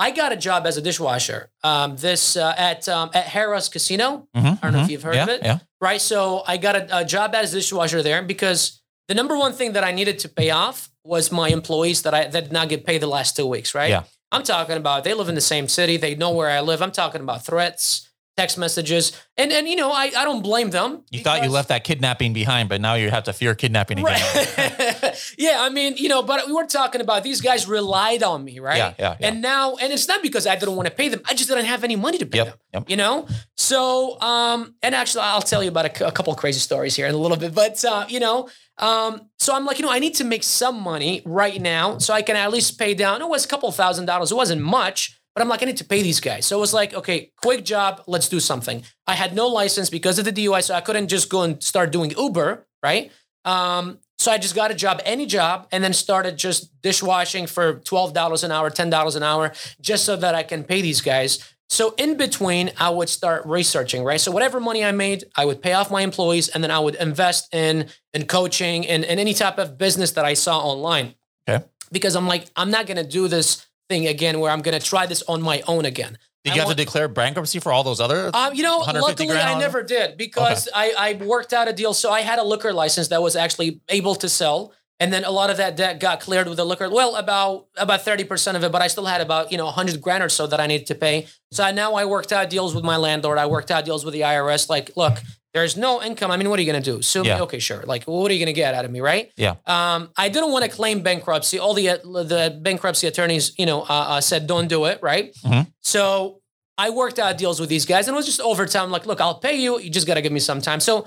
I 0.00 0.12
got 0.12 0.32
a 0.32 0.36
job 0.36 0.66
as 0.66 0.76
a 0.76 0.82
dishwasher. 0.82 1.50
Um, 1.64 1.96
this 1.96 2.36
uh, 2.36 2.54
at 2.56 2.88
um, 2.88 3.10
at 3.14 3.26
Harrah's 3.26 3.68
Casino. 3.68 4.28
Mhm, 4.36 4.58
I 4.58 4.60
don't 4.62 4.72
know 4.72 4.78
mhm. 4.80 4.84
if 4.84 4.90
you've 4.90 5.02
heard 5.02 5.16
yeah, 5.16 5.22
of 5.24 5.28
it 5.28 5.42
Yeah. 5.42 5.58
right? 5.80 6.00
So 6.00 6.42
I 6.46 6.56
got 6.56 6.76
a, 6.76 6.98
a 6.98 7.04
job 7.04 7.34
as 7.34 7.52
a 7.52 7.56
dishwasher 7.58 8.02
there 8.02 8.22
because 8.22 8.80
the 9.08 9.14
number 9.14 9.36
one 9.36 9.52
thing 9.54 9.72
that 9.72 9.82
I 9.84 9.92
needed 9.92 10.18
to 10.20 10.28
pay 10.28 10.50
off 10.50 10.90
was 11.04 11.32
my 11.32 11.48
employees 11.48 12.02
that 12.02 12.14
I 12.14 12.26
that 12.28 12.44
did 12.44 12.52
not 12.52 12.68
get 12.68 12.84
paid 12.84 13.00
the 13.02 13.06
last 13.08 13.34
two 13.36 13.46
weeks, 13.46 13.74
right? 13.74 13.90
Yeah. 13.90 14.04
I'm 14.30 14.42
talking 14.42 14.76
about 14.76 15.04
they 15.04 15.14
live 15.14 15.28
in 15.30 15.34
the 15.34 15.40
same 15.40 15.68
city, 15.68 15.96
they 15.96 16.14
know 16.14 16.30
where 16.30 16.50
I 16.50 16.60
live. 16.60 16.82
I'm 16.82 16.92
talking 16.92 17.22
about 17.22 17.44
threats, 17.46 18.07
text 18.38 18.56
messages, 18.56 19.12
and 19.36 19.52
and 19.52 19.68
you 19.68 19.76
know 19.76 19.90
I, 19.90 20.04
I 20.16 20.24
don't 20.28 20.42
blame 20.42 20.70
them. 20.70 21.02
You 21.10 21.20
thought 21.20 21.42
you 21.42 21.50
left 21.50 21.68
that 21.68 21.82
kidnapping 21.84 22.32
behind, 22.32 22.68
but 22.68 22.80
now 22.80 22.94
you 22.94 23.10
have 23.10 23.24
to 23.24 23.32
fear 23.32 23.54
kidnapping 23.54 23.98
again. 23.98 24.12
Right. 24.14 25.34
yeah, 25.38 25.58
I 25.60 25.68
mean, 25.70 25.96
you 25.96 26.08
know, 26.08 26.22
but 26.22 26.46
we 26.46 26.52
were 26.52 26.66
talking 26.66 27.00
about 27.00 27.22
these 27.24 27.40
guys 27.40 27.66
relied 27.66 28.22
on 28.22 28.44
me, 28.44 28.58
right? 28.60 28.76
Yeah, 28.78 28.94
yeah, 28.98 29.16
yeah. 29.20 29.28
And 29.28 29.42
now, 29.42 29.76
and 29.76 29.92
it's 29.92 30.06
not 30.08 30.22
because 30.22 30.46
I 30.46 30.54
didn't 30.56 30.76
want 30.76 30.88
to 30.88 30.94
pay 30.94 31.08
them. 31.08 31.20
I 31.28 31.34
just 31.34 31.48
didn't 31.48 31.66
have 31.66 31.82
any 31.84 31.96
money 31.96 32.18
to 32.18 32.26
pay 32.26 32.38
Yep, 32.38 32.46
them. 32.46 32.56
yep. 32.74 32.90
You 32.90 32.96
know? 32.96 33.26
So, 33.56 34.20
um, 34.20 34.74
and 34.82 34.94
actually, 34.94 35.24
I'll 35.24 35.42
tell 35.42 35.62
you 35.62 35.68
about 35.68 35.86
a, 36.00 36.06
a 36.06 36.12
couple 36.12 36.32
of 36.32 36.38
crazy 36.38 36.60
stories 36.60 36.94
here 36.96 37.06
in 37.06 37.14
a 37.14 37.18
little 37.18 37.36
bit. 37.36 37.54
But, 37.54 37.84
uh, 37.84 38.06
you 38.08 38.20
know, 38.20 38.48
um, 38.78 39.28
so 39.38 39.54
I'm 39.54 39.64
like, 39.64 39.78
you 39.78 39.84
know, 39.84 39.90
I 39.90 39.98
need 39.98 40.14
to 40.16 40.24
make 40.24 40.44
some 40.44 40.80
money 40.80 41.22
right 41.24 41.60
now 41.60 41.98
so 41.98 42.14
I 42.14 42.22
can 42.22 42.36
at 42.36 42.52
least 42.52 42.78
pay 42.78 42.94
down. 42.94 43.20
It 43.20 43.28
was 43.28 43.44
a 43.44 43.48
couple 43.48 43.70
thousand 43.72 44.06
dollars. 44.06 44.30
It 44.30 44.36
wasn't 44.36 44.62
much, 44.62 45.17
but 45.38 45.44
I'm 45.44 45.48
like, 45.48 45.62
I 45.62 45.66
need 45.66 45.76
to 45.76 45.84
pay 45.84 46.02
these 46.02 46.18
guys. 46.18 46.46
So 46.46 46.56
it 46.56 46.60
was 46.60 46.74
like, 46.74 46.94
okay, 46.94 47.30
quick 47.40 47.64
job. 47.64 48.02
Let's 48.08 48.28
do 48.28 48.40
something. 48.40 48.82
I 49.06 49.14
had 49.14 49.36
no 49.36 49.46
license 49.46 49.88
because 49.88 50.18
of 50.18 50.24
the 50.24 50.32
DUI, 50.32 50.64
so 50.64 50.74
I 50.74 50.80
couldn't 50.80 51.06
just 51.06 51.30
go 51.30 51.42
and 51.42 51.62
start 51.62 51.92
doing 51.92 52.10
Uber, 52.10 52.66
right? 52.82 53.12
Um, 53.44 54.00
so 54.18 54.32
I 54.32 54.38
just 54.38 54.56
got 54.56 54.72
a 54.72 54.74
job, 54.74 55.00
any 55.04 55.26
job, 55.26 55.68
and 55.70 55.84
then 55.84 55.92
started 55.92 56.36
just 56.38 56.82
dishwashing 56.82 57.46
for 57.46 57.74
twelve 57.74 58.14
dollars 58.14 58.42
an 58.42 58.50
hour, 58.50 58.68
ten 58.68 58.90
dollars 58.90 59.14
an 59.14 59.22
hour, 59.22 59.52
just 59.80 60.04
so 60.04 60.16
that 60.16 60.34
I 60.34 60.42
can 60.42 60.64
pay 60.64 60.82
these 60.82 61.00
guys. 61.00 61.38
So 61.68 61.94
in 61.98 62.16
between, 62.16 62.72
I 62.76 62.90
would 62.90 63.08
start 63.08 63.46
researching, 63.46 64.02
right? 64.02 64.20
So 64.20 64.32
whatever 64.32 64.58
money 64.58 64.84
I 64.84 64.90
made, 64.90 65.22
I 65.36 65.44
would 65.44 65.62
pay 65.62 65.74
off 65.74 65.88
my 65.88 66.00
employees, 66.00 66.48
and 66.48 66.64
then 66.64 66.72
I 66.72 66.80
would 66.80 66.96
invest 66.96 67.54
in 67.54 67.86
in 68.12 68.26
coaching 68.26 68.88
and, 68.88 69.04
and 69.04 69.20
any 69.20 69.34
type 69.34 69.58
of 69.58 69.78
business 69.78 70.10
that 70.12 70.24
I 70.24 70.34
saw 70.34 70.58
online. 70.58 71.14
Okay. 71.48 71.64
Because 71.92 72.16
I'm 72.16 72.26
like, 72.26 72.46
I'm 72.56 72.72
not 72.72 72.88
gonna 72.88 73.04
do 73.06 73.28
this 73.28 73.67
thing 73.88 74.06
again 74.06 74.40
where 74.40 74.50
I'm 74.50 74.60
gonna 74.62 74.80
try 74.80 75.06
this 75.06 75.22
on 75.28 75.42
my 75.42 75.62
own 75.66 75.84
again. 75.84 76.18
Did 76.44 76.52
I 76.52 76.54
you 76.54 76.60
have 76.60 76.68
want- 76.68 76.78
to 76.78 76.84
declare 76.84 77.08
bankruptcy 77.08 77.58
for 77.58 77.72
all 77.72 77.82
those 77.82 78.00
other? 78.00 78.30
Um, 78.32 78.54
you 78.54 78.62
know, 78.62 78.78
luckily 78.78 79.30
I 79.36 79.58
never 79.58 79.82
did 79.82 80.16
because 80.16 80.68
I, 80.74 80.94
I 80.96 81.24
worked 81.24 81.52
out 81.52 81.68
a 81.68 81.72
deal. 81.72 81.92
So 81.94 82.10
I 82.12 82.20
had 82.20 82.38
a 82.38 82.44
liquor 82.44 82.72
license 82.72 83.08
that 83.08 83.20
was 83.22 83.36
actually 83.36 83.80
able 83.88 84.14
to 84.16 84.28
sell. 84.28 84.72
And 85.00 85.12
then 85.12 85.24
a 85.24 85.30
lot 85.30 85.48
of 85.48 85.58
that 85.58 85.76
debt 85.76 86.00
got 86.00 86.18
cleared 86.20 86.48
with 86.48 86.56
the 86.56 86.64
liquor. 86.64 86.90
Well, 86.90 87.14
about 87.14 87.66
about 87.76 88.04
30% 88.04 88.56
of 88.56 88.64
it, 88.64 88.72
but 88.72 88.82
I 88.82 88.88
still 88.88 89.06
had 89.06 89.20
about, 89.20 89.52
you 89.52 89.58
know, 89.58 89.66
100 89.66 90.00
grand 90.00 90.24
or 90.24 90.28
so 90.28 90.46
that 90.48 90.58
I 90.58 90.66
needed 90.66 90.88
to 90.88 90.96
pay. 90.96 91.28
So 91.52 91.62
I, 91.62 91.70
now 91.70 91.94
I 91.94 92.04
worked 92.04 92.32
out 92.32 92.50
deals 92.50 92.74
with 92.74 92.82
my 92.82 92.96
landlord. 92.96 93.38
I 93.38 93.46
worked 93.46 93.70
out 93.70 93.84
deals 93.84 94.04
with 94.04 94.12
the 94.12 94.22
IRS. 94.22 94.68
Like, 94.68 94.90
look, 94.96 95.18
there's 95.54 95.76
no 95.76 96.02
income. 96.02 96.30
I 96.30 96.36
mean, 96.36 96.50
what 96.50 96.58
are 96.58 96.62
you 96.62 96.70
going 96.70 96.82
to 96.82 96.90
do? 96.96 97.00
Sue 97.02 97.22
me? 97.22 97.28
Yeah. 97.28 97.40
Okay, 97.42 97.58
sure. 97.58 97.82
Like, 97.86 98.04
what 98.04 98.30
are 98.30 98.34
you 98.34 98.40
going 98.40 98.54
to 98.54 98.60
get 98.60 98.74
out 98.74 98.84
of 98.84 98.90
me, 98.90 99.00
right? 99.00 99.30
Yeah. 99.36 99.54
Um, 99.66 100.10
I 100.16 100.28
didn't 100.28 100.52
want 100.52 100.64
to 100.64 100.70
claim 100.70 101.00
bankruptcy. 101.02 101.58
All 101.58 101.74
the 101.74 101.88
uh, 101.90 101.96
the 102.02 102.58
bankruptcy 102.60 103.06
attorneys, 103.06 103.58
you 103.58 103.66
know, 103.66 103.82
uh, 103.82 103.86
uh, 103.88 104.20
said 104.20 104.46
don't 104.46 104.68
do 104.68 104.84
it, 104.84 104.98
right? 105.02 105.34
Mhm. 105.44 105.66
So 105.80 106.40
I 106.76 106.90
worked 106.90 107.18
out 107.18 107.38
deals 107.38 107.58
with 107.60 107.68
these 107.68 107.86
guys, 107.86 108.06
and 108.08 108.14
it 108.14 108.18
was 108.18 108.26
just 108.26 108.40
over 108.40 108.66
time. 108.66 108.90
Like, 108.90 109.06
look, 109.06 109.20
I'll 109.20 109.38
pay 109.38 109.56
you. 109.56 109.78
You 109.80 109.90
just 109.90 110.06
got 110.06 110.14
to 110.14 110.22
give 110.22 110.32
me 110.32 110.40
some 110.40 110.60
time. 110.60 110.80
So 110.80 111.06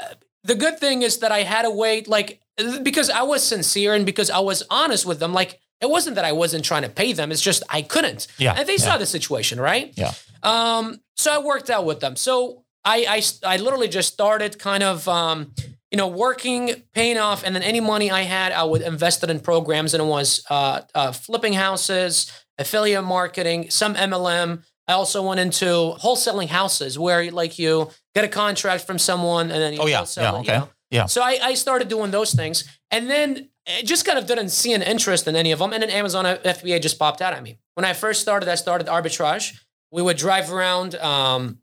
uh, 0.00 0.04
the 0.44 0.54
good 0.54 0.78
thing 0.80 1.02
is 1.02 1.18
that 1.18 1.30
I 1.30 1.42
had 1.42 1.62
to 1.62 1.70
wait, 1.70 2.08
like, 2.08 2.40
because 2.82 3.10
I 3.10 3.22
was 3.22 3.42
sincere 3.42 3.94
and 3.94 4.04
because 4.06 4.30
I 4.30 4.38
was 4.40 4.62
honest 4.70 5.04
with 5.06 5.18
them. 5.20 5.32
Like, 5.34 5.60
it 5.80 5.88
wasn't 5.88 6.16
that 6.16 6.24
I 6.24 6.32
wasn't 6.32 6.64
trying 6.64 6.82
to 6.82 6.88
pay 6.88 7.12
them. 7.12 7.30
It's 7.30 7.40
just 7.42 7.62
I 7.68 7.82
couldn't. 7.82 8.26
Yeah, 8.38 8.54
And 8.56 8.66
they 8.68 8.72
yeah. 8.74 8.78
saw 8.84 8.96
the 8.98 9.06
situation, 9.06 9.60
right? 9.60 9.92
Yeah. 9.96 10.12
Um. 10.42 11.00
So 11.16 11.30
I 11.32 11.38
worked 11.38 11.68
out 11.70 11.84
with 11.84 12.00
them. 12.00 12.16
So 12.16 12.64
I 12.84 13.22
I 13.44 13.54
I 13.54 13.56
literally 13.58 13.88
just 13.88 14.12
started 14.12 14.58
kind 14.58 14.82
of 14.82 15.06
um 15.08 15.52
you 15.90 15.96
know 15.96 16.08
working, 16.08 16.84
paying 16.94 17.18
off, 17.18 17.42
and 17.44 17.54
then 17.54 17.62
any 17.62 17.80
money 17.80 18.10
I 18.10 18.22
had, 18.22 18.52
I 18.52 18.64
would 18.64 18.82
invest 18.82 19.22
it 19.24 19.30
in 19.30 19.40
programs, 19.40 19.94
and 19.94 20.02
it 20.02 20.06
was 20.06 20.44
uh, 20.50 20.82
uh 20.94 21.12
flipping 21.12 21.54
houses, 21.54 22.30
affiliate 22.58 23.04
marketing, 23.04 23.70
some 23.70 23.94
MLM. 23.94 24.62
I 24.88 24.94
also 24.94 25.22
went 25.26 25.38
into 25.40 25.64
wholesaling 26.02 26.48
houses 26.48 26.98
where 26.98 27.30
like 27.30 27.58
you 27.58 27.90
get 28.14 28.24
a 28.24 28.28
contract 28.28 28.84
from 28.84 28.98
someone 28.98 29.50
and 29.52 29.60
then 29.62 29.72
you 29.74 29.78
Oh, 29.80 29.86
yeah, 29.86 29.98
wholesale 29.98 30.24
yeah, 30.24 30.40
it, 30.40 30.46
you 30.46 30.52
know? 30.52 30.68
yeah. 30.90 31.06
So 31.06 31.22
I, 31.22 31.38
I 31.42 31.54
started 31.54 31.88
doing 31.88 32.10
those 32.10 32.32
things, 32.34 32.64
and 32.90 33.08
then 33.08 33.50
I 33.68 33.82
just 33.82 34.04
kind 34.04 34.18
of 34.18 34.26
didn't 34.26 34.48
see 34.48 34.72
an 34.72 34.82
interest 34.82 35.28
in 35.28 35.36
any 35.36 35.52
of 35.52 35.58
them. 35.60 35.72
And 35.72 35.82
then 35.82 35.90
Amazon 35.90 36.24
FBA 36.24 36.82
just 36.82 36.98
popped 36.98 37.20
out 37.22 37.32
at 37.32 37.42
me. 37.42 37.58
When 37.74 37.84
I 37.84 37.92
first 37.92 38.20
started, 38.20 38.48
I 38.48 38.56
started 38.56 38.88
arbitrage. 38.88 39.56
We 39.92 40.02
would 40.02 40.16
drive 40.16 40.52
around 40.52 40.94
um, 40.96 41.58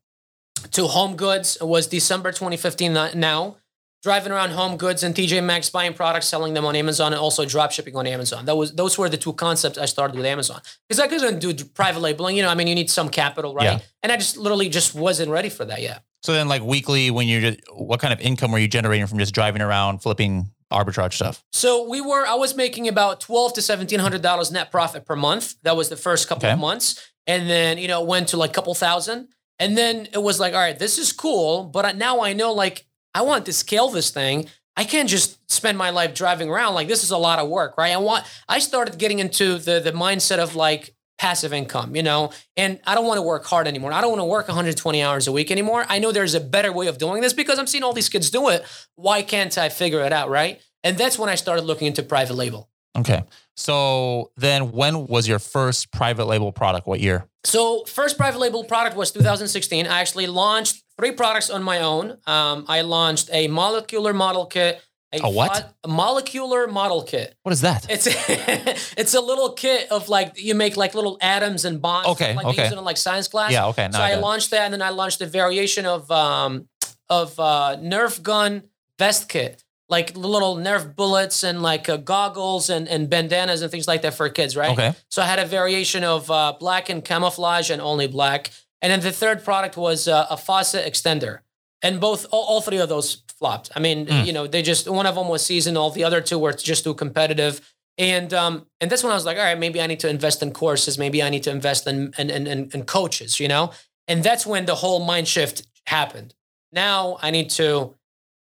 to 0.60 0.88
Home 0.88 1.16
Goods. 1.16 1.58
It 1.60 1.66
was 1.68 1.88
December 1.88 2.32
2015 2.32 2.94
now. 3.16 3.58
Driving 4.04 4.32
around 4.32 4.52
Home 4.52 4.78
Goods 4.78 5.02
and 5.04 5.14
TJ 5.16 5.44
Maxx, 5.44 5.70
buying 5.72 5.94
products, 5.94 6.28
selling 6.28 6.54
them 6.54 6.66
on 6.66 6.76
Amazon, 6.76 7.14
and 7.14 7.20
also 7.20 7.46
drop 7.46 7.72
shipping 7.72 7.96
on 7.96 8.06
Amazon. 8.06 8.46
That 8.46 8.56
was 8.56 8.72
those 8.74 8.96
were 8.98 9.10
the 9.10 9.18
two 9.18 9.34
concepts 9.34 9.78
I 9.80 9.86
started 9.86 10.16
with 10.16 10.26
Amazon 10.26 10.62
because 10.88 11.00
I 11.00 11.08
couldn't 11.08 11.40
do 11.40 11.52
private 11.66 12.00
labeling. 12.00 12.38
You 12.38 12.44
know, 12.44 12.50
I 12.50 12.56
mean, 12.56 12.68
you 12.68 12.76
need 12.76 12.92
some 12.92 13.10
capital, 13.10 13.56
right? 13.56 13.64
Yeah. 13.66 13.80
And 14.04 14.12
I 14.12 14.18
just 14.18 14.38
literally 14.38 14.70
just 14.70 14.94
wasn't 14.94 15.32
ready 15.32 15.50
for 15.50 15.66
that 15.66 15.82
yet. 15.82 16.04
So 16.22 16.32
then, 16.34 16.48
like 16.48 16.62
weekly, 16.62 17.10
when 17.10 17.28
you're, 17.28 17.42
just, 17.42 17.60
what 17.74 18.00
kind 18.00 18.14
of 18.14 18.20
income 18.22 18.52
were 18.52 18.60
you 18.60 18.68
generating 18.68 19.08
from 19.08 19.18
just 19.18 19.34
driving 19.34 19.62
around, 19.64 20.04
flipping 20.04 20.52
arbitrage 20.72 21.14
stuff? 21.14 21.44
So 21.52 21.90
we 21.90 22.00
were, 22.00 22.26
I 22.26 22.36
was 22.36 22.56
making 22.56 22.88
about 22.88 23.20
twelve 23.20 23.54
to 23.54 23.62
seventeen 23.64 24.00
hundred 24.00 24.22
dollars 24.22 24.52
net 24.52 24.70
profit 24.70 25.06
per 25.06 25.16
month. 25.16 25.56
That 25.64 25.76
was 25.76 25.90
the 25.90 25.98
first 25.98 26.30
couple 26.30 26.46
Okay. 26.46 26.54
of 26.54 26.60
months, 26.60 27.12
and 27.26 27.50
then 27.50 27.80
you 27.80 27.88
know 27.88 28.04
went 28.04 28.28
to 28.30 28.38
like 28.38 28.52
a 28.52 28.54
couple 28.54 28.76
thousand, 28.76 29.30
and 29.60 29.78
then 29.78 30.08
it 30.14 30.22
was 30.22 30.40
like, 30.40 30.54
all 30.54 30.60
right, 30.60 30.78
this 30.78 30.98
is 30.98 31.12
cool, 31.12 31.64
but 31.64 31.96
now 31.96 32.22
I 32.22 32.34
know 32.34 32.54
like 32.54 32.86
I 33.14 33.22
want 33.22 33.46
to 33.46 33.54
scale 33.54 33.90
this 33.90 34.12
thing. 34.12 34.48
I 34.76 34.84
can't 34.84 35.10
just 35.10 35.52
spend 35.52 35.78
my 35.78 35.90
life 35.90 36.14
driving 36.14 36.50
around. 36.50 36.76
Like 36.76 36.88
this 36.88 37.04
is 37.04 37.12
a 37.12 37.18
lot 37.18 37.40
of 37.40 37.50
work, 37.50 37.78
right? 37.78 37.94
I 37.94 37.98
want. 37.98 38.26
I 38.48 38.60
started 38.60 39.00
getting 39.00 39.20
into 39.20 39.58
the 39.58 39.80
the 39.80 39.92
mindset 39.92 40.38
of 40.38 40.56
like 40.56 40.94
passive 41.18 41.52
income, 41.52 41.96
you 41.96 42.04
know, 42.04 42.32
and 42.56 42.80
I 42.86 42.94
don't 42.94 43.08
want 43.08 43.18
to 43.18 43.24
work 43.24 43.46
hard 43.46 43.68
anymore. 43.68 43.92
I 43.92 44.02
don't 44.02 44.12
want 44.12 44.22
to 44.22 44.26
work 44.26 44.48
120 44.48 45.02
hours 45.02 45.28
a 45.28 45.32
week 45.32 45.50
anymore. 45.50 45.86
I 45.90 46.00
know 46.00 46.12
there's 46.12 46.36
a 46.36 46.40
better 46.40 46.72
way 46.72 46.88
of 46.88 47.00
doing 47.00 47.22
this 47.22 47.34
because 47.34 47.58
I'm 47.58 47.68
seeing 47.68 47.84
all 47.84 47.94
these 47.94 48.10
kids 48.10 48.30
do 48.30 48.50
it. 48.50 48.64
Why 48.96 49.24
can't 49.24 49.58
I 49.58 49.70
figure 49.70 50.02
it 50.02 50.14
out, 50.14 50.30
right? 50.30 50.62
And 50.84 50.98
that's 50.98 51.18
when 51.18 51.30
I 51.30 51.36
started 51.36 51.66
looking 51.66 51.88
into 51.88 52.04
private 52.04 52.36
label. 52.36 52.70
Okay. 52.96 53.24
So 53.58 54.32
then, 54.38 54.72
when 54.72 55.08
was 55.08 55.28
your 55.28 55.40
first 55.40 55.92
private 55.92 56.26
label 56.26 56.52
product? 56.52 56.88
What 56.88 57.00
year? 57.00 57.28
So 57.44 57.84
first 57.86 58.18
private 58.18 58.40
label 58.40 58.64
product 58.64 58.96
was 58.96 59.12
2016. 59.12 59.88
I 59.88 60.00
actually 60.00 60.28
launched 60.28 60.84
three 60.98 61.12
products 61.12 61.50
on 61.50 61.64
my 61.64 61.80
own. 61.80 62.18
Um, 62.28 62.66
I 62.68 62.82
launched 62.82 63.30
a 63.34 63.48
molecular 63.48 64.14
model 64.14 64.46
kit. 64.46 64.82
A 65.14 65.30
what? 65.30 65.52
flat- 65.52 65.74
a 65.84 65.88
molecular 65.88 66.68
model 66.68 67.02
kit. 67.02 67.36
What 67.44 67.54
is 67.54 67.62
that? 67.62 67.88
It's 67.90 68.08
it's 68.98 69.14
a 69.14 69.22
little 69.22 69.54
kit 69.54 69.90
of 69.92 70.10
like 70.10 70.34
you 70.38 70.54
make 70.54 70.78
like 70.78 70.94
little 70.94 71.18
atoms 71.22 71.66
and 71.66 71.82
bonds. 71.82 72.10
Okay, 72.10 72.36
like 72.36 72.44
they 72.44 72.52
okay. 72.52 72.64
use 72.64 72.74
it 72.74 72.78
in 72.78 72.84
like 72.84 72.98
science 72.98 73.28
class. 73.28 73.52
yeah. 73.52 73.68
Okay. 73.68 73.88
So 73.92 74.00
I, 74.00 74.12
I 74.12 74.16
launched 74.16 74.52
that, 74.52 74.66
and 74.66 74.74
then 74.74 74.82
I 74.82 74.90
launched 74.90 75.22
a 75.22 75.26
variation 75.26 75.86
of 75.86 76.12
um 76.12 76.68
of 77.10 77.40
uh, 77.40 77.78
Nerf 77.80 78.22
gun 78.22 78.64
vest 79.00 79.30
kit, 79.30 79.64
like 79.90 80.16
little 80.18 80.56
Nerf 80.58 80.96
bullets 80.96 81.44
and 81.44 81.62
like 81.62 81.88
uh, 81.90 81.98
goggles 81.98 82.70
and 82.70 82.88
and 82.88 83.10
bandanas 83.10 83.62
and 83.62 83.72
things 83.72 83.88
like 83.88 84.02
that 84.02 84.14
for 84.14 84.28
kids, 84.30 84.56
right? 84.58 84.72
Okay. 84.72 84.94
So 85.10 85.22
I 85.22 85.26
had 85.26 85.40
a 85.40 85.46
variation 85.46 86.04
of 86.04 86.30
uh, 86.30 86.54
black 86.60 86.90
and 86.90 87.04
camouflage 87.04 87.70
and 87.70 87.82
only 87.82 88.08
black, 88.08 88.52
and 88.82 88.92
then 88.92 89.00
the 89.02 89.12
third 89.12 89.44
product 89.44 89.78
was 89.78 90.08
uh, 90.08 90.28
a 90.30 90.38
faucet 90.38 90.86
extender, 90.86 91.40
and 91.82 92.00
both 92.00 92.26
all, 92.32 92.44
all 92.44 92.62
three 92.62 92.78
of 92.80 92.90
those 92.90 93.24
flopped. 93.40 93.70
I 93.76 93.80
mean, 93.80 94.08
Mm. 94.08 94.26
you 94.26 94.34
know, 94.34 94.48
they 94.48 94.62
just 94.62 94.90
one 94.90 95.06
of 95.06 95.16
them 95.16 95.28
was 95.30 95.46
seasonal, 95.46 95.90
the 95.92 96.04
other 96.04 96.22
two 96.22 96.40
were 96.40 96.54
just 96.54 96.84
too 96.84 96.94
competitive. 96.94 97.62
And 98.00 98.32
um, 98.34 98.68
and 98.80 98.92
that's 98.92 99.04
when 99.04 99.12
I 99.12 99.16
was 99.16 99.26
like, 99.26 99.38
all 99.38 99.44
right, 99.44 99.58
maybe 99.58 99.82
I 99.82 99.88
need 99.88 100.00
to 100.02 100.10
invest 100.10 100.44
in 100.44 100.52
courses. 100.52 100.98
Maybe 101.00 101.24
I 101.24 101.30
need 101.32 101.44
to 101.44 101.50
invest 101.52 101.88
in 101.88 102.14
in, 102.18 102.30
in, 102.30 102.46
in, 102.46 102.70
in 102.74 102.84
coaches, 102.86 103.40
you 103.40 103.48
know? 103.48 103.72
And 104.08 104.24
that's 104.24 104.46
when 104.46 104.66
the 104.66 104.76
whole 104.76 105.04
mind 105.04 105.28
shift 105.28 105.66
happened. 105.88 106.36
Now 106.72 107.18
I 107.22 107.32
need 107.32 107.50
to 107.52 107.96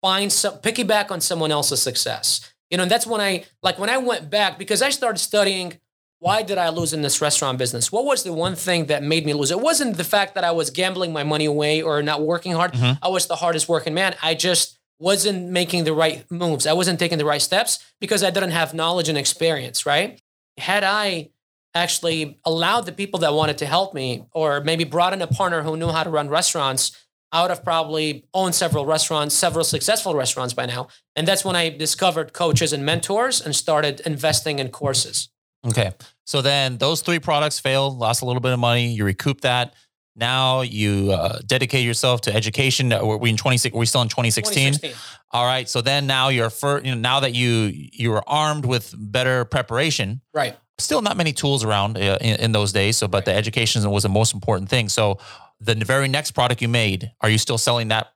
find 0.05 0.31
some 0.31 0.55
piggyback 0.59 1.09
on 1.09 1.19
someone 1.19 1.51
else's 1.51 1.81
success. 1.81 2.27
You 2.69 2.77
know, 2.77 2.83
and 2.83 2.91
that's 2.91 3.07
when 3.07 3.21
I 3.21 3.45
like 3.63 3.79
when 3.79 3.89
I 3.89 3.97
went 3.97 4.29
back 4.29 4.59
because 4.59 4.81
I 4.83 4.91
started 4.91 5.17
studying 5.17 5.79
why 6.19 6.43
did 6.43 6.57
I 6.57 6.69
lose 6.69 6.93
in 6.93 7.01
this 7.01 7.21
restaurant 7.21 7.57
business? 7.57 7.91
What 7.91 8.05
was 8.05 8.21
the 8.23 8.31
one 8.33 8.55
thing 8.55 8.85
that 8.91 9.01
made 9.03 9.25
me 9.25 9.33
lose? 9.33 9.51
It 9.51 9.59
wasn't 9.59 9.97
the 9.97 10.03
fact 10.15 10.35
that 10.35 10.43
I 10.43 10.51
was 10.51 10.69
gambling 10.69 11.11
my 11.11 11.23
money 11.23 11.45
away 11.45 11.81
or 11.81 12.01
not 12.03 12.21
working 12.21 12.53
hard. 12.53 12.71
Mhm. 12.73 12.99
I 13.01 13.09
was 13.09 13.25
the 13.27 13.35
hardest 13.43 13.67
working 13.67 13.93
man. 13.93 14.15
I 14.21 14.33
just 14.35 14.77
wasn't 14.99 15.49
making 15.49 15.83
the 15.83 15.93
right 15.93 16.29
moves. 16.31 16.65
I 16.67 16.73
wasn't 16.73 16.99
taking 16.99 17.17
the 17.17 17.25
right 17.33 17.41
steps 17.41 17.79
because 17.99 18.23
I 18.23 18.29
didn't 18.29 18.51
have 18.51 18.73
knowledge 18.73 19.09
and 19.09 19.17
experience, 19.17 19.85
right? 19.85 20.19
Had 20.57 20.83
I 20.83 21.29
actually 21.73 22.39
allowed 22.45 22.85
the 22.85 22.91
people 23.01 23.19
that 23.19 23.33
wanted 23.33 23.57
to 23.57 23.65
help 23.65 23.93
me 23.93 24.23
or 24.31 24.61
maybe 24.61 24.83
brought 24.83 25.13
in 25.13 25.21
a 25.21 25.27
partner 25.27 25.63
who 25.63 25.75
knew 25.75 25.89
how 25.89 26.03
to 26.03 26.09
run 26.09 26.29
restaurants, 26.29 26.91
I 27.35 27.41
would 27.41 27.51
have 27.51 27.65
probably 27.65 28.23
owned 28.33 28.55
several 28.55 28.85
restaurants, 28.85 29.35
several 29.35 29.65
successful 29.65 30.15
restaurants 30.15 30.53
by 30.53 30.67
now. 30.67 30.87
And 31.17 31.27
that's 31.27 31.43
when 31.43 31.53
I 31.53 31.67
discovered 31.67 32.31
coaches 32.31 32.71
and 32.71 32.85
mentors 32.85 33.41
and 33.41 33.53
started 33.53 33.99
investing 34.05 34.59
in 34.59 34.69
courses. 34.69 35.27
Okay. 35.67 35.91
So 36.23 36.41
then 36.41 36.77
those 36.77 37.01
three 37.01 37.19
products 37.19 37.59
failed, 37.59 37.97
lost 37.97 38.21
a 38.21 38.25
little 38.25 38.39
bit 38.39 38.53
of 38.53 38.59
money. 38.59 38.93
You 38.93 39.03
recoup 39.03 39.41
that. 39.41 39.73
Now 40.15 40.61
you 40.61 41.11
uh, 41.11 41.39
dedicate 41.45 41.83
yourself 41.83 42.21
to 42.21 42.33
education. 42.33 42.87
Were 42.89 43.17
we 43.17 43.31
in 43.31 43.35
26? 43.35 43.73
Were 43.73 43.81
we 43.81 43.85
still 43.85 44.01
in 44.01 44.07
2016? 44.07 44.75
2016. 44.75 44.97
All 45.31 45.45
right. 45.45 45.67
So 45.67 45.81
then 45.81 46.07
now 46.07 46.29
you're 46.29 46.49
fir- 46.49 46.79
you 46.85 46.95
know, 46.95 47.01
now 47.01 47.19
that 47.19 47.35
you 47.35 47.69
you 47.73 48.13
are 48.13 48.23
armed 48.27 48.65
with 48.65 48.95
better 48.97 49.43
preparation. 49.43 50.21
Right. 50.33 50.55
Still 50.77 51.01
not 51.01 51.17
many 51.17 51.33
tools 51.33 51.65
around 51.65 51.97
uh, 51.97 52.17
in, 52.21 52.39
in 52.39 52.51
those 52.53 52.71
days. 52.71 52.95
So, 52.95 53.09
but 53.09 53.25
the 53.25 53.33
education 53.33 53.89
was 53.89 54.03
the 54.03 54.09
most 54.09 54.33
important 54.33 54.69
thing. 54.69 54.87
So 54.87 55.19
the 55.65 55.75
very 55.85 56.07
next 56.07 56.31
product 56.31 56.61
you 56.61 56.67
made, 56.67 57.11
are 57.21 57.29
you 57.29 57.37
still 57.37 57.57
selling 57.57 57.87
that 57.89 58.07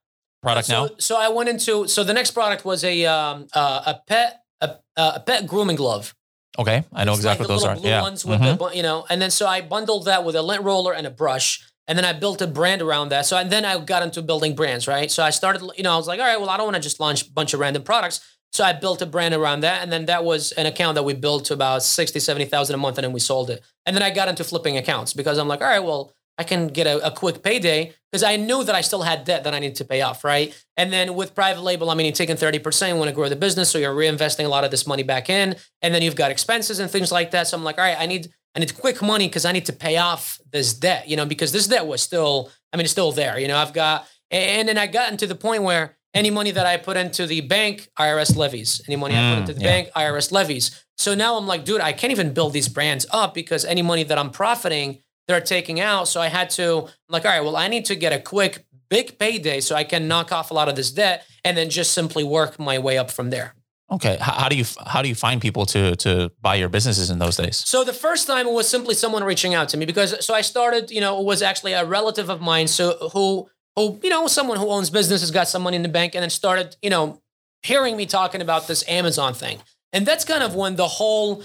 product 0.41 0.67
so, 0.67 0.85
now? 0.85 0.89
So 0.99 1.17
I 1.17 1.29
went 1.29 1.49
into 1.49 1.87
so 1.87 2.03
the 2.03 2.13
next 2.13 2.31
product 2.31 2.65
was 2.65 2.83
a 2.83 3.05
um, 3.05 3.47
uh, 3.53 3.81
a 3.87 3.95
pet 4.07 4.41
a, 4.61 4.75
a 4.97 5.19
pet 5.25 5.47
grooming 5.47 5.75
glove. 5.75 6.15
Okay, 6.57 6.83
I 6.93 7.03
know 7.05 7.11
It's 7.11 7.19
exactly 7.19 7.45
like 7.45 7.49
what 7.49 7.55
those 7.55 7.65
are. 7.65 7.75
blue 7.75 7.89
Yeah. 7.89 8.01
ones 8.01 8.25
with 8.25 8.41
Mhm. 8.41 8.57
the 8.57 8.75
you 8.75 8.83
know, 8.83 9.05
and 9.09 9.21
then 9.21 9.31
so 9.31 9.47
I 9.47 9.61
bundled 9.61 10.05
that 10.05 10.23
with 10.25 10.35
a 10.35 10.41
lint 10.41 10.63
roller 10.63 10.93
and 10.93 11.05
a 11.07 11.11
brush, 11.11 11.61
and 11.87 11.97
then 11.97 12.03
I 12.05 12.13
built 12.13 12.41
a 12.41 12.47
brand 12.47 12.81
around 12.81 13.09
that. 13.09 13.25
So 13.25 13.37
and 13.37 13.49
then 13.51 13.63
I 13.65 13.77
got 13.79 14.03
into 14.03 14.21
building 14.21 14.55
brands, 14.55 14.87
right? 14.87 15.09
So 15.11 15.23
I 15.23 15.29
started, 15.29 15.61
you 15.77 15.83
know, 15.83 15.93
I 15.93 15.97
was 15.97 16.07
like, 16.07 16.19
all 16.19 16.25
right, 16.25 16.39
well, 16.39 16.49
I 16.49 16.57
don't 16.57 16.65
want 16.65 16.75
to 16.75 16.81
just 16.81 16.99
launch 16.99 17.27
a 17.27 17.31
bunch 17.31 17.53
of 17.53 17.59
random 17.59 17.83
products. 17.83 18.19
So 18.51 18.63
I 18.63 18.73
built 18.73 18.99
a 19.03 19.05
brand 19.05 19.35
around 19.35 19.59
that, 19.61 19.83
and 19.83 19.91
then 19.91 20.05
that 20.07 20.23
was 20.25 20.51
an 20.53 20.65
account 20.65 20.95
that 20.95 21.03
we 21.03 21.13
built 21.13 21.45
to 21.45 21.53
about 21.53 21.83
60, 21.83 22.19
70,000 22.19 22.73
a 22.73 22.77
month, 22.79 22.97
and 22.97 23.03
then 23.05 23.13
we 23.13 23.19
sold 23.19 23.51
it. 23.51 23.63
And 23.85 23.95
then 23.95 24.01
I 24.01 24.09
got 24.09 24.27
into 24.27 24.43
flipping 24.43 24.75
accounts 24.75 25.13
because 25.13 25.37
I'm 25.37 25.47
like, 25.47 25.61
all 25.61 25.67
right, 25.67 25.83
well, 25.83 26.11
I 26.39 26.43
can 26.43 26.67
get 26.69 26.87
a, 26.87 27.05
a 27.05 27.11
quick 27.11 27.43
payday 27.43 27.93
because 28.11 28.23
I 28.23 28.37
knew 28.37 28.63
that 28.63 28.73
I 28.73 28.81
still 28.81 29.03
had 29.03 29.25
debt 29.25 29.43
that 29.43 29.53
I 29.53 29.59
needed 29.59 29.75
to 29.75 29.85
pay 29.85 30.01
off, 30.01 30.23
right? 30.23 30.55
And 30.77 30.91
then 30.91 31.13
with 31.13 31.35
private 31.35 31.61
label, 31.61 31.89
I 31.89 31.95
mean, 31.95 32.05
you're 32.05 32.13
taking 32.15 32.37
30%, 32.37 32.89
you 32.89 32.95
want 32.95 33.09
to 33.09 33.13
grow 33.13 33.29
the 33.29 33.35
business, 33.35 33.69
so 33.69 33.77
you're 33.77 33.93
reinvesting 33.93 34.45
a 34.45 34.47
lot 34.47 34.63
of 34.63 34.71
this 34.71 34.87
money 34.87 35.03
back 35.03 35.29
in, 35.29 35.55
and 35.81 35.93
then 35.93 36.01
you've 36.01 36.15
got 36.15 36.31
expenses 36.31 36.79
and 36.79 36.89
things 36.89 37.11
like 37.11 37.31
that. 37.31 37.47
So 37.47 37.57
I'm 37.57 37.63
like, 37.63 37.77
all 37.77 37.83
right, 37.83 37.97
I 37.99 38.05
need 38.07 38.29
I 38.55 38.59
need 38.59 38.75
quick 38.75 39.01
money 39.01 39.27
because 39.27 39.45
I 39.45 39.51
need 39.51 39.65
to 39.67 39.73
pay 39.73 39.97
off 39.97 40.39
this 40.51 40.73
debt, 40.73 41.07
you 41.07 41.15
know, 41.15 41.25
because 41.25 41.51
this 41.51 41.67
debt 41.67 41.85
was 41.85 42.01
still, 42.01 42.49
I 42.73 42.77
mean, 42.77 42.85
it's 42.85 42.91
still 42.91 43.11
there, 43.11 43.37
you 43.37 43.47
know. 43.47 43.57
I've 43.57 43.73
got, 43.73 44.07
and 44.31 44.67
then 44.67 44.77
I 44.77 44.87
gotten 44.87 45.17
to 45.17 45.27
the 45.27 45.35
point 45.35 45.61
where 45.63 45.97
any 46.13 46.31
money 46.31 46.51
that 46.51 46.65
I 46.65 46.77
put 46.77 46.97
into 46.97 47.27
the 47.27 47.41
bank, 47.41 47.89
IRS 47.99 48.35
levies. 48.35 48.81
Any 48.87 48.95
money 48.95 49.15
I 49.15 49.19
Mm, 49.19 49.29
put 49.29 49.37
into 49.39 49.53
the 49.53 49.61
yeah. 49.61 49.67
bank, 49.67 49.89
IRS 49.95 50.31
levies. 50.31 50.83
So 50.97 51.13
now 51.13 51.35
I'm 51.37 51.45
like, 51.45 51.63
dude, 51.63 51.81
I 51.81 51.93
can't 51.93 52.11
even 52.11 52.33
build 52.33 52.53
these 52.53 52.67
brands 52.67 53.05
up 53.11 53.33
because 53.33 53.63
any 53.65 53.83
money 53.83 54.03
that 54.03 54.17
I'm 54.17 54.31
profiting, 54.31 55.03
they're 55.29 55.39
taking 55.39 55.79
out. 55.79 56.07
So 56.07 56.19
I 56.19 56.27
had 56.27 56.49
to, 56.51 56.79
I'm 56.79 56.89
like, 57.07 57.23
all 57.23 57.31
right, 57.31 57.41
well, 57.41 57.55
I 57.55 57.67
need 57.67 57.85
to 57.85 57.95
get 57.95 58.11
a 58.11 58.19
quick, 58.19 58.65
big 58.89 59.19
payday 59.19 59.61
so 59.61 59.75
I 59.75 59.83
can 59.83 60.07
knock 60.07 60.31
off 60.31 60.49
a 60.49 60.55
lot 60.55 60.67
of 60.67 60.75
this 60.75 60.91
debt 60.91 61.25
and 61.45 61.55
then 61.55 61.69
just 61.69 61.93
simply 61.93 62.23
work 62.23 62.57
my 62.57 62.79
way 62.79 62.97
up 62.97 63.11
from 63.11 63.29
there. 63.29 63.53
Okay. 63.91 64.17
How, 64.19 64.33
how 64.33 64.49
do 64.49 64.55
you 64.55 64.65
how 64.85 65.01
do 65.01 65.09
you 65.09 65.15
find 65.15 65.39
people 65.41 65.65
to 65.67 65.95
to 65.97 66.31
buy 66.41 66.55
your 66.55 66.69
businesses 66.69 67.09
in 67.11 67.19
those 67.19 67.37
days? 67.37 67.57
So 67.57 67.83
the 67.83 67.93
first 67.93 68.27
time 68.27 68.47
it 68.47 68.53
was 68.53 68.67
simply 68.67 68.95
someone 68.95 69.23
reaching 69.23 69.53
out 69.53 69.69
to 69.69 69.77
me 69.77 69.85
because 69.85 70.23
so 70.25 70.33
I 70.33 70.41
started, 70.41 70.91
you 70.91 71.01
know, 71.01 71.19
it 71.19 71.25
was 71.25 71.41
actually 71.41 71.73
a 71.73 71.85
relative 71.85 72.29
of 72.29 72.39
mine, 72.41 72.67
so 72.67 73.09
who 73.13 73.49
who 73.75 73.99
you 74.03 74.09
know 74.09 74.27
someone 74.27 74.57
who 74.57 74.69
owns 74.69 74.91
business 74.91 75.21
has 75.21 75.31
got 75.31 75.47
some 75.47 75.63
money 75.63 75.75
in 75.75 75.81
the 75.81 75.89
bank 75.89 76.13
and 76.13 76.21
then 76.21 76.29
started, 76.29 76.75
you 76.83 76.91
know, 76.91 77.19
hearing 77.63 77.97
me 77.97 78.05
talking 78.05 78.41
about 78.41 78.67
this 78.67 78.87
Amazon 78.87 79.33
thing, 79.33 79.57
and 79.91 80.05
that's 80.05 80.23
kind 80.23 80.43
of 80.43 80.53
when 80.53 80.75
the 80.75 80.87
whole 80.87 81.43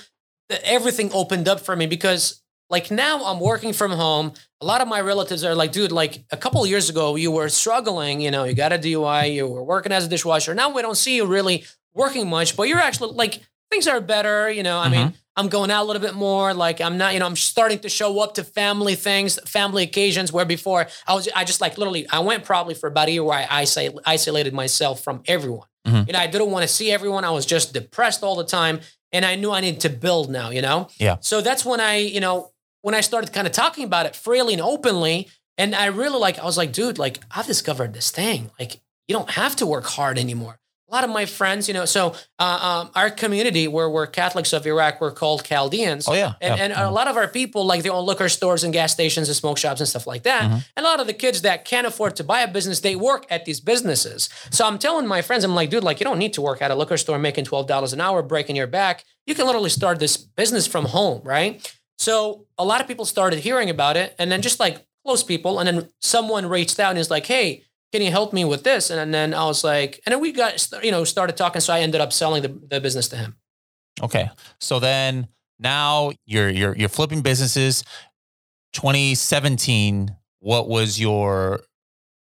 everything 0.50 1.10
opened 1.14 1.48
up 1.48 1.60
for 1.60 1.74
me 1.74 1.86
because 1.86 2.42
like 2.70 2.90
now 2.90 3.24
I'm 3.24 3.40
working 3.40 3.72
from 3.72 3.92
home. 3.92 4.32
A 4.60 4.64
lot 4.64 4.80
of 4.80 4.88
my 4.88 5.00
relatives 5.00 5.44
are 5.44 5.54
like, 5.54 5.72
dude, 5.72 5.92
like 5.92 6.24
a 6.30 6.36
couple 6.36 6.62
of 6.62 6.68
years 6.70 6.88
ago 6.88 7.16
you 7.16 7.30
were 7.30 7.48
struggling, 7.48 8.20
you 8.20 8.30
know, 8.30 8.44
you 8.44 8.54
got 8.54 8.72
a 8.72 8.78
DUI, 8.78 9.34
you 9.34 9.46
were 9.46 9.62
working 9.62 9.92
as 9.92 10.06
a 10.06 10.08
dishwasher. 10.08 10.54
Now 10.54 10.70
we 10.70 10.82
don't 10.82 10.96
see 10.96 11.16
you 11.16 11.26
really 11.26 11.64
working 11.94 12.28
much, 12.28 12.56
but 12.56 12.64
you're 12.68 12.78
actually 12.78 13.12
like 13.14 13.40
things 13.70 13.86
are 13.86 14.00
better, 14.00 14.50
you 14.50 14.62
know. 14.62 14.78
I 14.78 14.88
mean, 14.88 15.14
I'm 15.36 15.48
going 15.48 15.70
out 15.70 15.82
a 15.82 15.86
little 15.86 16.02
bit 16.02 16.14
more. 16.14 16.54
Like 16.54 16.80
I'm 16.80 16.96
not, 16.96 17.12
you 17.12 17.20
know, 17.20 17.26
I'm 17.26 17.36
starting 17.36 17.80
to 17.80 17.88
show 17.88 18.20
up 18.20 18.34
to 18.34 18.44
family 18.44 18.94
things, 18.94 19.38
family 19.48 19.82
occasions 19.82 20.32
where 20.32 20.44
before 20.44 20.86
I 21.06 21.14
was, 21.14 21.28
I 21.34 21.44
just 21.44 21.60
like 21.60 21.76
literally, 21.76 22.08
I 22.08 22.20
went 22.20 22.44
probably 22.44 22.74
for 22.74 22.86
about 22.88 23.08
a 23.08 23.12
year 23.12 23.24
where 23.24 23.38
I 23.38 23.46
isolate, 23.50 23.92
isolated 24.06 24.54
myself 24.54 25.02
from 25.02 25.22
everyone. 25.26 25.66
Mhm. 25.86 26.06
You 26.06 26.12
know, 26.14 26.18
I 26.18 26.26
didn't 26.28 26.50
want 26.50 26.62
to 26.62 26.68
see 26.68 26.90
everyone. 26.90 27.24
I 27.24 27.30
was 27.30 27.44
just 27.46 27.72
depressed 27.74 28.22
all 28.22 28.36
the 28.36 28.44
time. 28.44 28.80
And 29.12 29.24
I 29.24 29.36
knew 29.36 29.52
I 29.52 29.60
needed 29.60 29.80
to 29.82 29.90
build 29.90 30.28
now, 30.28 30.50
you 30.50 30.60
know? 30.60 30.88
Yeah. 30.98 31.18
So 31.20 31.40
that's 31.40 31.64
when 31.64 31.78
I, 31.78 31.98
you 31.98 32.18
know, 32.18 32.50
when 32.84 32.94
I 32.94 33.00
started 33.00 33.32
kind 33.32 33.46
of 33.46 33.52
talking 33.54 33.82
about 33.84 34.04
it 34.04 34.14
freely 34.14 34.52
and 34.52 34.60
openly. 34.60 35.30
And 35.56 35.74
I 35.74 35.86
really 35.86 36.18
like, 36.18 36.38
I 36.38 36.44
was 36.44 36.58
like, 36.58 36.70
dude, 36.70 36.98
like 36.98 37.18
I've 37.30 37.46
discovered 37.46 37.94
this 37.94 38.10
thing. 38.10 38.50
Like 38.60 38.82
you 39.08 39.14
don't 39.14 39.30
have 39.30 39.56
to 39.56 39.66
work 39.66 39.86
hard 39.86 40.18
anymore. 40.18 40.58
A 40.90 40.92
lot 40.94 41.02
of 41.02 41.08
my 41.08 41.24
friends, 41.24 41.66
you 41.66 41.72
know, 41.72 41.86
so 41.86 42.14
uh, 42.38 42.82
um, 42.84 42.90
our 42.94 43.08
community 43.08 43.68
where 43.68 43.88
we're 43.88 44.06
Catholics 44.06 44.52
of 44.52 44.66
Iraq, 44.66 45.00
we're 45.00 45.12
called 45.12 45.42
Chaldeans. 45.44 46.06
Oh 46.06 46.12
yeah. 46.12 46.34
And, 46.42 46.58
yeah. 46.58 46.62
and 46.62 46.72
a 46.74 46.90
lot 46.90 47.08
of 47.08 47.16
our 47.16 47.26
people, 47.26 47.64
like 47.64 47.82
they 47.82 47.88
own 47.88 48.04
liquor 48.04 48.28
stores 48.28 48.64
and 48.64 48.72
gas 48.72 48.92
stations 48.92 49.28
and 49.28 49.36
smoke 49.36 49.56
shops 49.56 49.80
and 49.80 49.88
stuff 49.88 50.06
like 50.06 50.24
that. 50.24 50.42
Mhm. 50.42 50.64
And 50.76 50.84
a 50.84 50.88
lot 50.88 51.00
of 51.00 51.06
the 51.06 51.14
kids 51.14 51.40
that 51.40 51.64
can't 51.64 51.86
afford 51.86 52.16
to 52.16 52.24
buy 52.24 52.40
a 52.42 52.52
business, 52.52 52.80
they 52.80 52.96
work 52.96 53.24
at 53.30 53.46
these 53.46 53.60
businesses. 53.60 54.28
So 54.50 54.66
I'm 54.66 54.78
telling 54.78 55.06
my 55.06 55.22
friends, 55.22 55.42
I'm 55.42 55.54
like, 55.54 55.70
dude, 55.70 55.84
like 55.84 56.00
you 56.00 56.04
don't 56.04 56.18
need 56.18 56.34
to 56.34 56.42
work 56.42 56.60
at 56.60 56.70
a 56.70 56.74
liquor 56.74 56.98
store 56.98 57.18
making 57.18 57.46
twelve 57.46 57.66
dollars 57.66 57.94
an 57.94 58.02
hour, 58.02 58.22
breaking 58.22 58.56
your 58.56 58.66
back. 58.66 59.04
You 59.26 59.34
can 59.34 59.46
literally 59.46 59.70
start 59.70 59.98
this 60.00 60.18
business 60.18 60.66
from 60.66 60.84
home, 60.84 61.22
right? 61.24 61.66
So 61.98 62.46
a 62.58 62.64
lot 62.64 62.80
of 62.80 62.88
people 62.88 63.04
started 63.04 63.40
hearing 63.40 63.70
about 63.70 63.96
it, 63.96 64.14
and 64.18 64.30
then 64.30 64.42
just 64.42 64.60
like 64.60 64.84
close 65.04 65.22
people, 65.22 65.58
and 65.58 65.68
then 65.68 65.88
someone 66.00 66.46
reached 66.46 66.78
out 66.80 66.90
and 66.90 66.98
is 66.98 67.10
like, 67.10 67.26
hey. 67.26 67.64
Can 67.92 68.02
you 68.02 68.10
help 68.10 68.32
me 68.32 68.44
with 68.44 68.64
this? 68.64 68.90
And 68.90 69.14
then 69.14 69.32
I 69.32 69.44
was 69.44 69.62
like, 69.62 70.00
and 70.04 70.12
then 70.12 70.20
we 70.20 70.32
got, 70.32 70.68
you 70.82 70.90
know, 70.90 71.04
started 71.04 71.36
talking. 71.36 71.60
So 71.60 71.72
I 71.72 71.78
ended 71.78 72.00
up 72.00 72.12
selling 72.12 72.42
the, 72.42 72.48
the 72.48 72.80
business 72.80 73.06
to 73.10 73.16
him. 73.16 73.36
Okay. 74.02 74.28
So 74.58 74.80
then 74.80 75.28
now 75.60 76.10
you're 76.26 76.48
you're 76.48 76.76
you're 76.76 76.88
flipping 76.88 77.22
businesses. 77.22 77.84
2017, 78.72 80.16
what 80.40 80.68
was 80.68 80.98
your 80.98 81.60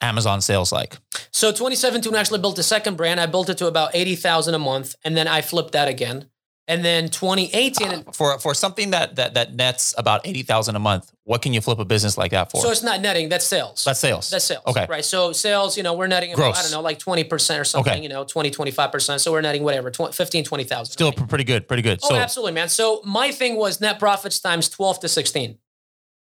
Amazon 0.01 0.41
sales 0.41 0.73
like? 0.73 0.99
So 1.33 1.53
2017, 1.53 2.11
we 2.11 2.19
actually 2.19 2.41
built 2.41 2.59
a 2.59 2.65
second 2.65 2.97
brand. 2.97 3.21
I 3.21 3.27
built 3.27 3.49
it 3.49 3.59
to 3.59 3.67
about 3.67 3.95
80,000 3.95 4.55
a 4.55 4.59
month 4.59 4.97
and 5.05 5.17
then 5.17 5.29
I 5.29 5.41
flipped 5.41 5.73
that 5.73 5.87
again. 5.87 6.29
And 6.71 6.85
then 6.85 7.09
2018, 7.09 7.89
Uh, 7.89 8.13
for 8.13 8.39
for 8.39 8.55
something 8.55 8.93
that 8.93 9.17
that 9.17 9.35
that 9.35 9.55
nets 9.55 9.93
about 9.99 10.21
80,000 10.25 10.77
a 10.77 10.79
month, 10.79 11.11
what 11.25 11.43
can 11.43 11.53
you 11.53 11.61
flip 11.61 11.81
a 11.81 11.85
business 11.85 12.17
like 12.17 12.31
that 12.31 12.51
for? 12.51 12.61
so 12.63 12.71
it's 12.71 12.85
not 12.91 13.01
netting, 13.01 13.29
that's 13.29 13.45
sales. 13.47 13.83
That's 13.85 13.99
sales. 13.99 14.31
That's 14.31 14.45
sales. 14.45 14.63
Okay. 14.69 14.87
Right. 14.89 15.05
So 15.05 15.33
sales, 15.33 15.77
you 15.77 15.83
know, 15.83 15.95
we're 15.95 16.07
netting, 16.07 16.33
about, 16.33 16.57
I 16.57 16.63
don't 16.63 16.71
know, 16.71 16.81
like 16.81 16.99
20% 17.01 17.59
or 17.61 17.65
something, 17.65 17.93
Okay. 17.95 18.03
you 18.03 18.09
know, 18.09 18.23
20, 18.25 18.51
25%. 18.53 19.21
So 19.21 19.33
we're 19.33 19.41
netting 19.41 19.65
whatever, 19.65 19.91
20, 19.91 20.13
15, 20.13 20.45
20,000. 20.45 20.93
Still 20.93 21.11
right? 21.11 21.29
pretty 21.29 21.45
good, 21.45 21.67
pretty 21.67 21.83
good. 21.83 21.99
Oh, 22.05 22.11
so 22.11 22.15
absolutely, 22.15 22.53
man. 22.53 22.69
So 22.69 23.01
my 23.05 23.33
thing 23.33 23.57
was 23.57 23.81
net 23.81 23.99
profits 23.99 24.39
times 24.39 24.69
12 24.69 25.01
to 25.01 25.09
16. 25.09 25.59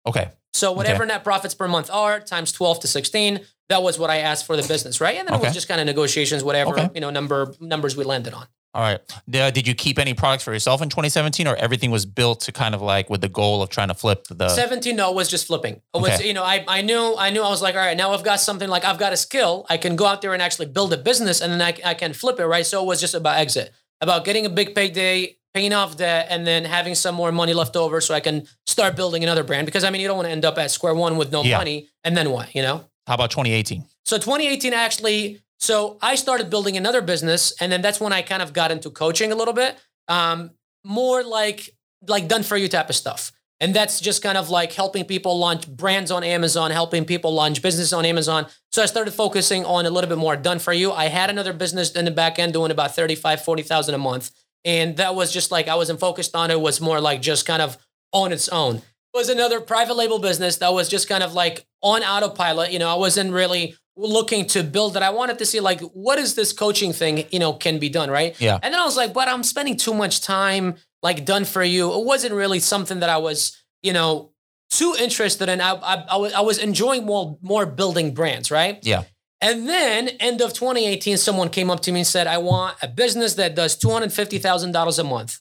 okay. 0.07 0.31
So 0.53 0.70
whatever 0.73 1.05
net 1.07 1.25
profits 1.25 1.55
per 1.55 1.66
month 1.68 1.90
are 1.90 2.20
times 2.20 2.53
12 2.53 2.81
to 2.81 2.87
16, 2.88 3.40
that 3.68 3.83
was 3.83 3.99
what 3.99 4.09
I 4.11 4.18
asked 4.18 4.47
for 4.47 4.57
the 4.57 4.66
business, 4.66 5.01
right? 5.01 5.16
And 5.18 5.27
then 5.27 5.35
it 5.35 5.40
was 5.42 5.53
just 5.55 5.66
kind 5.68 5.81
of 5.81 5.87
negotiations, 5.87 6.44
whatever, 6.44 6.70
Okay. 6.73 6.88
you 6.94 7.01
know, 7.01 7.11
number 7.11 7.55
numbers 7.61 7.97
we 7.97 8.05
landed 8.05 8.35
on. 8.35 8.47
All 8.74 8.82
right. 8.82 9.00
Uh, 9.32 9.50
did 9.52 9.68
you 9.68 9.74
keep 9.74 9.98
any 10.00 10.14
products 10.14 10.42
for 10.42 10.52
yourself 10.52 10.82
in 10.82 10.88
2017 10.88 11.46
or 11.46 11.54
everything 11.54 11.92
was 11.92 12.04
built 12.04 12.40
to 12.40 12.52
kind 12.52 12.74
of 12.74 12.82
like 12.82 13.08
with 13.08 13.20
the 13.20 13.28
goal 13.28 13.62
of 13.62 13.68
trying 13.68 13.87
to 13.88 13.94
flip 13.94 14.26
the 14.28 14.48
17 14.48 14.96
no 14.96 15.10
it 15.10 15.14
was 15.14 15.28
just 15.30 15.46
flipping 15.46 15.74
it 15.94 16.00
was 16.00 16.10
Okay. 16.14 16.26
you 16.26 16.34
know 16.34 16.42
I, 16.42 16.64
I 16.66 16.82
knew 16.82 17.14
i 17.16 17.30
knew 17.30 17.42
i 17.42 17.48
was 17.48 17.62
like 17.62 17.76
all 17.76 17.80
right 17.80 17.96
now 17.96 18.10
i've 18.12 18.24
got 18.24 18.40
something 18.40 18.68
like 18.68 18.84
i've 18.84 18.98
got 18.98 19.12
a 19.12 19.16
skill 19.16 19.64
i 19.70 19.76
can 19.76 19.94
go 19.94 20.06
out 20.06 20.22
there 20.22 20.32
and 20.34 20.42
actually 20.42 20.66
build 20.66 20.92
a 20.92 20.96
business 20.96 21.40
and 21.40 21.52
then 21.52 21.62
i, 21.62 21.72
I 21.84 21.94
can 21.94 22.12
flip 22.12 22.40
it 22.40 22.46
right 22.46 22.66
so 22.66 22.82
it 22.82 22.87
was 22.87 23.00
just 23.00 23.14
about 23.14 23.37
exit 23.38 23.72
about 24.00 24.24
getting 24.24 24.44
a 24.44 24.50
big 24.50 24.74
payday 24.74 25.37
paying 25.54 25.72
off 25.72 25.96
debt 25.96 26.26
and 26.30 26.44
then 26.44 26.64
having 26.64 26.96
some 26.96 27.14
more 27.14 27.30
money 27.30 27.54
left 27.54 27.76
over 27.76 28.00
so 28.00 28.12
i 28.12 28.18
can 28.20 28.46
start 28.66 28.96
building 28.96 29.22
another 29.22 29.44
brand 29.44 29.66
because 29.66 29.84
i 29.84 29.90
mean 29.90 30.00
you 30.00 30.08
don't 30.08 30.16
want 30.16 30.26
to 30.26 30.32
end 30.32 30.44
up 30.44 30.58
at 30.58 30.70
square 30.72 30.94
one 30.96 31.16
with 31.16 31.30
no 31.30 31.42
Yeah. 31.44 31.58
money 31.58 31.88
and 32.02 32.16
then 32.16 32.30
what 32.30 32.52
you 32.56 32.62
know 32.62 32.84
How 33.06 33.14
about 33.14 33.30
2018? 33.30 33.84
so 34.04 34.18
2018 34.18 34.72
actually, 34.74 35.40
so 35.64 35.98
I 36.03 36.14
started 36.16 36.50
building 36.50 36.77
another 36.77 37.00
business, 37.00 37.55
and 37.59 37.72
then 37.72 37.81
that's 37.81 37.98
when 37.98 38.12
I 38.12 38.20
kind 38.20 38.42
of 38.42 38.53
got 38.53 38.70
into 38.70 38.90
coaching 38.90 39.33
a 39.33 39.35
little 39.35 39.55
bit, 39.55 39.79
um, 40.09 40.50
more 40.85 41.22
like 41.22 41.70
like 42.07 42.29
done 42.29 42.42
for 42.42 42.59
you 42.59 42.68
type 42.68 42.90
of 42.90 42.94
stuff. 42.94 43.33
And 43.61 43.72
that's 43.72 43.98
just 43.98 44.22
kind 44.22 44.37
of 44.37 44.50
like 44.50 44.74
helping 44.74 45.07
people 45.07 45.38
launch 45.38 45.66
brands 45.66 46.11
on 46.11 46.22
Amazon, 46.22 46.70
helping 46.70 47.07
people 47.07 47.33
launch 47.33 47.62
business 47.62 47.94
on 47.94 48.05
Amazon. 48.05 48.46
So 48.72 48.83
I 48.83 48.87
started 48.87 49.12
focusing 49.12 49.64
on 49.64 49.87
a 49.87 49.90
little 49.90 50.09
bit 50.09 50.18
more 50.18 50.37
done 50.37 50.59
for 50.59 50.74
you. 50.74 50.92
I 50.92 51.07
had 51.07 51.31
another 51.31 51.55
business 51.55 51.92
in 51.92 52.05
the 52.05 52.11
back 52.11 52.38
end 52.38 52.53
doing 52.53 52.70
about 52.70 52.94
35, 52.94 53.42
40,000 53.42 53.94
a 53.94 53.98
month. 53.98 54.33
And 54.66 54.98
that 54.98 55.14
was 55.14 55.33
just 55.33 55.50
like 55.50 55.68
I 55.68 55.77
wasn't 55.77 55.98
focused 55.98 56.37
on 56.37 56.50
it, 56.50 56.61
was 56.61 56.83
more 56.83 57.00
like 57.00 57.22
just 57.22 57.46
kind 57.46 57.62
of 57.62 57.79
on 58.12 58.33
its 58.33 58.50
own. 58.50 58.77
It 58.77 58.83
was 59.14 59.31
another 59.31 59.62
private 59.62 59.94
label 59.94 60.18
business 60.18 60.57
that 60.57 60.74
was 60.74 60.90
just 60.90 61.09
kind 61.09 61.22
of 61.22 61.33
like 61.33 61.64
on 61.81 62.03
autopilot. 62.03 62.70
You 62.70 62.81
know, 62.81 62.90
I 62.90 62.96
wasn't 62.96 63.33
really 63.33 63.77
looking 63.96 64.46
to 64.46 64.62
build 64.64 64.96
it. 64.96 65.02
I 65.02 65.11
wanted 65.11 65.38
to 65.38 65.46
see 65.46 65.61
like 65.61 65.80
what 65.80 66.18
is 66.18 66.35
this 66.35 66.52
coaching 66.52 66.92
thing, 66.92 67.24
you 67.30 67.38
know, 67.38 67.52
can 67.52 67.78
be 67.78 67.88
done, 67.88 68.11
right? 68.11 68.38
Yeah. 68.40 68.59
And 68.62 68.74
then 68.74 68.80
I 68.80 68.85
was 68.85 68.96
like, 68.96 69.12
but 69.12 69.28
I'm 69.28 69.42
spending 69.44 69.76
too 69.76 69.94
much 69.94 70.20
time 70.20 70.74
like 71.02 71.24
done 71.24 71.44
for 71.44 71.62
you. 71.62 71.92
It 71.92 72.04
wasn't 72.04 72.35
really 72.35 72.59
something 72.61 73.00
that 73.00 73.09
I 73.11 73.18
was, 73.18 73.57
you 73.83 73.92
know, 73.92 74.33
too 74.70 74.94
interested 74.98 75.48
in. 75.48 75.61
I 75.61 75.74
I, 75.74 75.94
I, 76.11 76.16
was, 76.16 76.33
I 76.33 76.40
was 76.40 76.59
enjoying 76.59 77.04
more 77.04 77.38
more 77.42 77.66
building 77.66 78.14
brands, 78.14 78.50
right? 78.50 78.78
Yeah. 78.83 79.04
And 79.40 79.68
then 79.68 80.09
end 80.20 80.40
of 80.40 80.54
2018, 80.54 81.18
someone 81.18 81.50
came 81.50 81.68
up 81.70 81.80
to 81.80 81.92
me 81.92 82.00
and 82.00 82.07
said, 82.07 82.26
I 82.26 82.38
want 82.38 82.78
a 82.80 82.88
business 82.88 83.35
that 83.35 83.54
does 83.54 83.76
$250,000 83.76 84.98
a 84.98 85.04
month. 85.04 85.40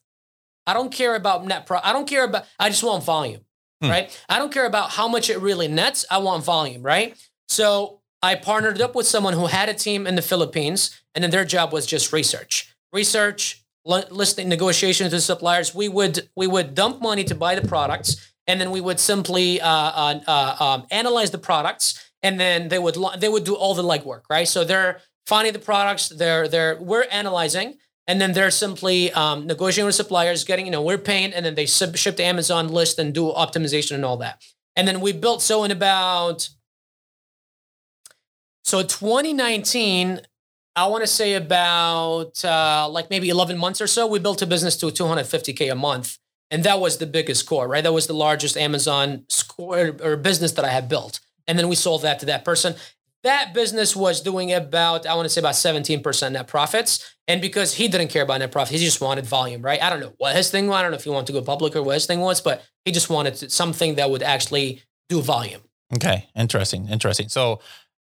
I 0.68 0.74
don't 0.74 0.92
care 0.92 1.16
about 1.16 1.46
net 1.46 1.66
pro. 1.66 1.80
I 1.82 1.94
don't 1.94 2.08
care 2.08 2.26
about, 2.26 2.46
I 2.60 2.68
just 2.70 2.84
want 2.84 3.04
volume, 3.06 3.42
Hmm. 3.82 3.90
right? 3.90 4.22
I 4.28 4.40
don't 4.40 4.52
care 4.52 4.66
about 4.66 4.90
how 4.90 5.08
much 5.08 5.30
it 5.30 5.40
really 5.40 5.70
nets. 5.70 6.06
I 6.12 6.18
want 6.18 6.44
volume, 6.44 6.82
right? 6.84 7.16
So 7.48 8.02
I 8.24 8.36
partnered 8.36 8.82
up 8.82 8.96
with 8.96 9.06
someone 9.06 9.34
who 9.34 9.48
had 9.48 9.68
a 9.68 9.74
team 9.74 10.08
in 10.08 10.16
the 10.16 10.22
Philippines, 10.22 10.98
and 11.14 11.22
then 11.22 11.30
their 11.30 11.44
job 11.44 11.74
was 11.74 11.86
just 11.86 12.14
research, 12.14 12.74
research, 12.94 13.62
listing 13.86 14.48
negotiations 14.48 15.12
with 15.12 15.24
suppliers. 15.24 15.76
We 15.76 15.90
would 15.90 16.30
we 16.34 16.48
would 16.48 16.74
dump 16.74 17.02
money 17.02 17.26
to 17.26 17.36
buy 17.36 17.56
the 17.56 17.68
products, 17.68 18.34
and 18.48 18.62
then 18.62 18.72
we 18.72 18.80
would 18.80 19.02
simply 19.02 19.60
uh, 19.60 19.68
uh, 19.70 20.20
uh, 20.26 20.56
um, 20.64 20.88
analyze 20.90 21.32
the 21.32 21.38
products, 21.38 22.12
and 22.24 22.40
then 22.40 22.70
they 22.70 22.80
would 22.80 22.98
they 23.18 23.28
would 23.28 23.44
do 23.44 23.56
all 23.56 23.74
the 23.76 23.84
legwork, 23.84 24.22
right? 24.30 24.48
So 24.48 24.64
they're 24.64 25.02
finding 25.28 25.52
the 25.52 25.60
products, 25.60 26.08
they're 26.08 26.48
they're 26.48 26.78
we're 26.82 27.06
analyzing, 27.12 27.78
and 28.08 28.22
then 28.22 28.32
they're 28.32 28.52
simply 28.52 29.12
um, 29.12 29.48
negotiating 29.48 29.88
with 29.88 29.96
suppliers, 29.96 30.46
getting 30.46 30.66
you 30.66 30.72
know 30.72 30.82
we're 30.82 30.98
paying, 30.98 31.34
and 31.34 31.46
then 31.46 31.56
they 31.56 31.66
sub- 31.66 31.98
ship 31.98 32.16
to 32.16 32.24
Amazon 32.24 32.70
list 32.70 32.98
and 33.00 33.14
do 33.14 33.34
optimization 33.34 33.96
and 33.96 34.06
all 34.06 34.18
that. 34.18 34.42
And 34.78 34.88
then 34.88 35.02
we 35.02 35.12
built 35.12 35.42
so 35.42 35.66
in 35.66 35.72
about 35.72 36.48
so 38.64 38.82
2019, 38.82 40.22
I 40.76 40.88
want 40.88 41.04
to 41.04 41.08
say 41.08 41.36
about 41.36 42.44
uh, 42.44 42.88
like 42.90 43.10
maybe 43.10 43.30
11 43.30 43.58
months 43.58 43.82
or 43.82 43.88
so, 43.88 44.08
we 44.08 44.20
built 44.20 44.42
a 44.42 44.48
business 44.48 44.78
to 44.78 44.88
250k 44.88 45.72
a 45.72 45.76
month, 45.76 46.18
and 46.50 46.64
that 46.64 46.80
was 46.80 46.98
the 46.98 47.06
biggest 47.06 47.46
core, 47.46 47.68
right? 47.68 47.84
That 47.84 47.94
was 47.94 48.08
the 48.08 48.14
largest 48.14 48.58
Amazon 48.58 49.26
score 49.30 49.96
or 50.02 50.16
business 50.16 50.54
that 50.54 50.66
I 50.66 50.70
had 50.70 50.88
built, 50.88 51.20
and 51.48 51.60
then 51.60 51.68
we 51.68 51.76
sold 51.76 52.02
that 52.04 52.20
to 52.20 52.26
that 52.28 52.46
person. 52.46 52.76
That 53.24 53.54
business 53.54 53.96
was 53.96 54.22
doing 54.22 54.52
about 54.52 55.06
I 55.06 55.14
want 55.16 55.26
to 55.26 55.30
say 55.30 55.40
about 55.40 55.54
17% 55.54 56.32
net 56.32 56.48
profits, 56.48 57.16
and 57.28 57.42
because 57.42 57.76
he 57.76 57.88
didn't 57.90 58.08
care 58.08 58.24
about 58.24 58.40
net 58.40 58.52
profit, 58.52 58.78
he 58.78 58.84
just 58.84 59.02
wanted 59.02 59.26
volume, 59.26 59.62
right? 59.62 59.82
I 59.82 59.90
don't 59.90 60.00
know 60.00 60.14
what 60.18 60.36
his 60.36 60.50
thing 60.50 60.68
was. 60.68 60.78
I 60.78 60.82
don't 60.82 60.92
know 60.92 60.98
if 60.98 61.04
he 61.04 61.10
wanted 61.10 61.28
to 61.28 61.34
go 61.34 61.42
public 61.42 61.76
or 61.76 61.84
what 61.84 61.94
his 61.94 62.06
thing 62.06 62.22
was, 62.22 62.42
but 62.42 62.64
he 62.86 62.92
just 62.92 63.10
wanted 63.10 63.52
something 63.52 63.96
that 63.96 64.10
would 64.10 64.24
actually 64.24 64.82
do 65.10 65.22
volume. 65.22 65.62
Okay. 65.96 66.28
Interesting. 66.36 66.88
Interesting. 66.90 67.30
So, 67.30 67.60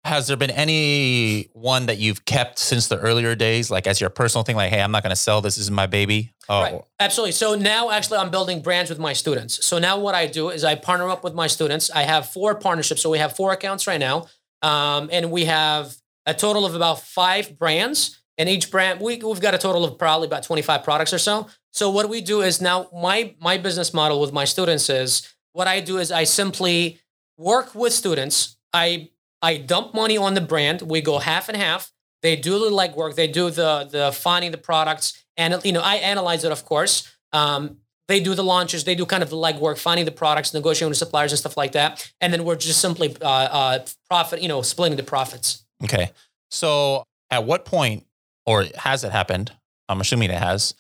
has 0.07 0.27
there 0.27 0.37
been 0.37 0.51
any 0.51 1.49
one 1.53 1.87
that 1.87 1.97
you've 1.97 2.25
kept 2.25 2.57
since 2.57 2.87
the 2.87 2.97
earlier 2.97 3.35
days, 3.35 3.69
like 3.69 3.87
as 3.87 3.99
your 3.99 4.09
personal 4.09 4.43
thing? 4.43 4.55
Like, 4.55 4.71
hey, 4.71 4.81
I'm 4.81 4.91
not 4.91 5.03
going 5.03 5.11
to 5.11 5.15
sell 5.15 5.41
this. 5.41 5.57
This 5.57 5.65
is 5.65 5.71
my 5.71 5.85
baby. 5.85 6.33
Oh, 6.49 6.61
Right. 6.61 6.81
Absolutely. 6.99 7.33
So 7.33 7.55
now 7.55 7.91
actually 7.91 8.19
I'm 8.19 8.31
building 8.31 8.61
brands 8.61 8.89
with 8.89 8.99
my 8.99 9.13
students. 9.13 9.65
So 9.65 9.79
now 9.79 9.99
what 9.99 10.15
I 10.15 10.25
do 10.27 10.49
is 10.49 10.63
I 10.63 10.75
partner 10.75 11.09
up 11.09 11.23
with 11.23 11.33
my 11.33 11.47
students. 11.47 11.91
I 11.91 12.03
have 12.03 12.29
four 12.29 12.55
partnerships. 12.55 13.01
So 13.01 13.09
we 13.09 13.17
have 13.17 13.35
four 13.35 13.51
accounts 13.51 13.85
right 13.85 13.99
now. 13.99 14.27
Um, 14.61 15.09
and 15.11 15.29
we 15.29 15.45
have 15.45 15.95
a 16.25 16.33
total 16.33 16.65
of 16.65 16.73
about 16.73 17.01
five 17.01 17.57
brands. 17.59 18.21
And 18.37 18.47
each 18.47 18.71
brand, 18.71 19.01
we, 19.01 19.17
we've 19.17 19.41
got 19.41 19.53
a 19.55 19.57
total 19.57 19.83
of 19.83 19.97
probably 19.97 20.27
about 20.27 20.43
25 20.43 20.83
products 20.83 21.11
or 21.11 21.17
so. 21.17 21.47
So 21.71 21.89
what 21.89 22.07
we 22.09 22.21
do 22.21 22.41
is 22.41 22.61
now 22.61 22.87
my 22.93 23.35
my 23.39 23.57
business 23.57 23.93
model 23.93 24.19
with 24.19 24.33
my 24.33 24.45
students 24.45 24.89
is 24.89 25.35
what 25.53 25.67
I 25.67 25.79
do 25.79 25.97
is 25.97 26.11
I 26.11 26.23
simply 26.23 26.99
work 27.37 27.75
with 27.75 27.93
students. 27.93 28.57
I 28.73 29.09
I 29.41 29.57
dump 29.57 29.93
money 29.93 30.17
on 30.17 30.33
the 30.33 30.41
brand. 30.41 30.81
We 30.81 31.01
go 31.01 31.19
half 31.19 31.49
and 31.49 31.57
half. 31.57 31.91
They 32.21 32.35
do 32.35 32.59
the 32.59 32.71
legwork. 32.71 33.15
They 33.15 33.27
do 33.27 33.49
the 33.49 33.87
the 33.89 34.11
finding 34.11 34.51
the 34.51 34.57
products, 34.57 35.23
and 35.35 35.59
you 35.63 35.71
know 35.71 35.81
I 35.81 35.95
analyze 35.95 36.43
it, 36.43 36.51
of 36.51 36.65
course. 36.65 37.11
Um, 37.33 37.77
they 38.07 38.19
do 38.19 38.33
the 38.35 38.43
launches. 38.43 38.85
They 38.85 38.95
do 38.95 39.05
kind 39.05 39.21
of 39.21 39.29
the 39.29 39.35
legwork, 39.35 39.77
finding 39.77 40.05
the 40.05 40.11
products, 40.11 40.53
negotiating 40.53 40.89
with 40.89 40.97
suppliers 40.97 41.31
and 41.31 41.39
stuff 41.39 41.57
like 41.57 41.73
that. 41.73 42.09
And 42.21 42.31
then 42.31 42.45
we're 42.45 42.55
just 42.55 42.79
simply 42.79 43.15
uh, 43.21 43.27
uh, 43.27 43.85
profit, 44.09 44.41
you 44.41 44.47
know, 44.47 44.61
splitting 44.61 44.95
the 44.95 45.03
profits. 45.03 45.65
Okay. 45.83 46.11
So, 46.49 47.03
at 47.29 47.43
what 47.43 47.65
point, 47.65 48.05
or 48.45 48.65
has 48.75 49.03
it 49.03 49.11
happened? 49.11 49.51
I'm 49.89 49.99
assuming 49.99 50.29
it 50.29 50.39
has. 50.39 50.73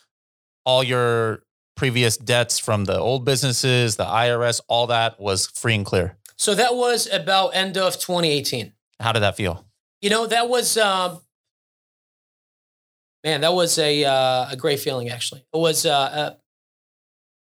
All 0.65 0.83
your 0.83 1.43
previous 1.75 2.17
debts 2.17 2.59
from 2.59 2.85
the 2.85 2.97
old 2.97 3.25
businesses, 3.25 3.97
the 3.97 4.05
IRS, 4.05 4.61
all 4.67 4.87
that 4.87 5.19
was 5.19 5.47
free 5.47 5.75
and 5.75 5.85
clear. 5.85 6.17
So 6.37 6.53
that 6.55 6.75
was 6.75 7.07
about 7.11 7.49
end 7.49 7.77
of 7.77 7.93
2018. 7.99 8.73
How 8.99 9.11
did 9.11 9.21
that 9.21 9.35
feel? 9.35 9.65
You 10.01 10.09
know, 10.09 10.27
that 10.27 10.47
was 10.49 10.77
um, 10.77 11.19
man, 13.23 13.41
that 13.41 13.53
was 13.53 13.77
a 13.79 14.05
uh, 14.05 14.49
a 14.51 14.55
great 14.55 14.79
feeling. 14.79 15.09
Actually, 15.09 15.41
it 15.53 15.57
was 15.57 15.85
uh, 15.85 15.91
uh, 15.91 16.35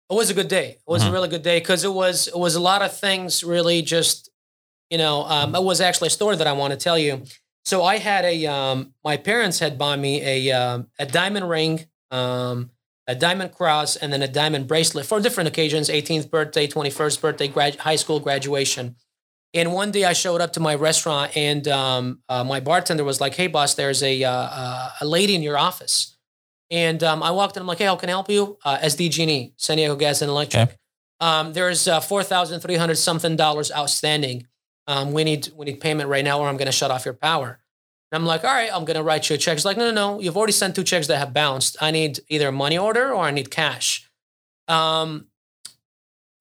it 0.09 0.13
was 0.15 0.29
a 0.29 0.33
good 0.33 0.47
day. 0.49 0.71
It 0.71 0.81
was 0.85 1.03
Mhm. 1.03 1.09
a 1.09 1.11
really 1.11 1.29
good 1.29 1.43
day 1.43 1.59
because 1.59 1.83
it 1.83 1.93
was 1.93 2.27
it 2.27 2.37
was 2.37 2.55
a 2.55 2.59
lot 2.59 2.81
of 2.81 2.97
things. 2.97 3.43
Really, 3.43 3.81
just 3.81 4.29
you 4.89 4.97
know, 4.97 5.23
um, 5.25 5.55
it 5.55 5.63
was 5.63 5.81
actually 5.81 6.07
a 6.07 6.11
story 6.11 6.35
that 6.35 6.45
I 6.47 6.51
want 6.53 6.71
to 6.71 6.77
tell 6.77 6.97
you. 6.97 7.23
So 7.65 7.83
I 7.83 7.97
had 7.97 8.25
a 8.25 8.45
um, 8.47 8.93
my 9.03 9.17
parents 9.17 9.59
had 9.59 9.77
bought 9.77 9.99
me 9.99 10.21
a 10.21 10.51
um, 10.51 10.87
a 10.99 11.05
diamond 11.05 11.49
ring, 11.49 11.85
um, 12.11 12.71
a 13.07 13.15
diamond 13.15 13.51
cross, 13.51 13.95
and 13.95 14.13
then 14.13 14.21
a 14.21 14.27
diamond 14.27 14.67
bracelet 14.67 15.05
for 15.05 15.19
different 15.19 15.47
occasions: 15.47 15.89
18th 15.89 16.29
birthday, 16.29 16.67
21st 16.67 17.21
birthday, 17.21 17.47
grad- 17.47 17.77
high 17.77 17.95
school 17.95 18.19
graduation. 18.19 18.95
And 19.53 19.71
one 19.71 19.91
day 19.91 20.03
I 20.03 20.13
showed 20.13 20.41
up 20.41 20.53
to 20.53 20.59
my 20.59 20.73
restaurant 20.73 21.37
and 21.37 21.67
um, 21.67 22.21
uh, 22.27 22.43
my 22.43 22.59
bartender 22.59 23.03
was 23.03 23.21
like, 23.21 23.35
"Hey, 23.35 23.47
boss, 23.47 23.75
there's 23.75 24.01
a 24.01 24.23
uh, 24.23 24.31
uh, 24.31 24.89
a 25.01 25.05
lady 25.05 25.35
in 25.35 25.43
your 25.43 25.57
office." 25.57 26.17
And 26.71 27.03
um, 27.03 27.21
I 27.21 27.29
walked 27.31 27.55
in. 27.55 27.61
I'm 27.61 27.67
like, 27.67 27.77
"Hey, 27.77 27.85
how 27.85 27.95
can 27.95 28.09
I 28.09 28.13
help 28.13 28.29
you?" 28.29 28.57
Uh, 28.65 28.77
SD 28.79 29.53
San 29.57 29.77
Diego 29.77 29.95
Gas 29.95 30.21
and 30.21 30.29
Electric. 30.29 30.69
Okay. 30.69 30.75
Um, 31.19 31.53
there's 31.53 31.87
uh, 31.87 31.99
four 31.99 32.23
thousand 32.23 32.61
three 32.61 32.75
hundred 32.75 32.95
something 32.95 33.35
dollars 33.35 33.71
outstanding. 33.71 34.47
Um, 34.87 35.11
we 35.11 35.23
need 35.23 35.49
we 35.55 35.65
need 35.65 35.79
payment 35.79 36.09
right 36.09 36.23
now, 36.23 36.39
or 36.39 36.49
I'm 36.49 36.57
going 36.57 36.65
to 36.65 36.71
shut 36.71 36.89
off 36.89 37.05
your 37.05 37.13
power. 37.13 37.59
And 38.13 38.21
I'm 38.21 38.27
like, 38.27 38.43
"All 38.43 38.53
right, 38.53 38.69
I'm 38.71 38.85
going 38.85 38.95
to 38.95 39.01
write 39.03 39.27
you 39.27 39.33
a 39.35 39.37
check." 39.39 39.57
She's 39.57 39.65
like, 39.65 39.75
"No, 39.75 39.89
no, 39.89 39.93
no. 39.93 40.19
You've 40.21 40.37
already 40.37 40.53
sent 40.53 40.75
two 40.75 40.83
checks 40.83 41.07
that 41.07 41.17
have 41.17 41.33
bounced. 41.33 41.75
I 41.81 41.89
need 41.89 42.19
either 42.29 42.49
a 42.49 42.51
money 42.51 42.77
order 42.77 43.11
or 43.11 43.23
I 43.23 43.31
need 43.31 43.49
cash." 43.49 44.07
Um, 44.67 45.25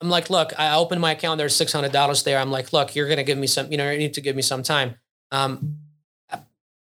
I'm 0.02 0.10
like, 0.10 0.28
look, 0.30 0.52
I 0.58 0.74
opened 0.74 1.00
my 1.00 1.12
account. 1.12 1.38
There's 1.38 1.56
six 1.56 1.72
hundred 1.72 1.92
dollars 1.92 2.24
there. 2.24 2.38
I'm 2.38 2.50
like, 2.50 2.72
look, 2.74 2.94
you're 2.94 3.08
gonna 3.08 3.24
give 3.24 3.38
me 3.38 3.46
some. 3.46 3.70
You 3.72 3.78
know, 3.78 3.90
you 3.90 3.98
need 3.98 4.14
to 4.14 4.20
give 4.20 4.36
me 4.36 4.42
some 4.42 4.62
time. 4.62 4.96
Um, 5.30 5.78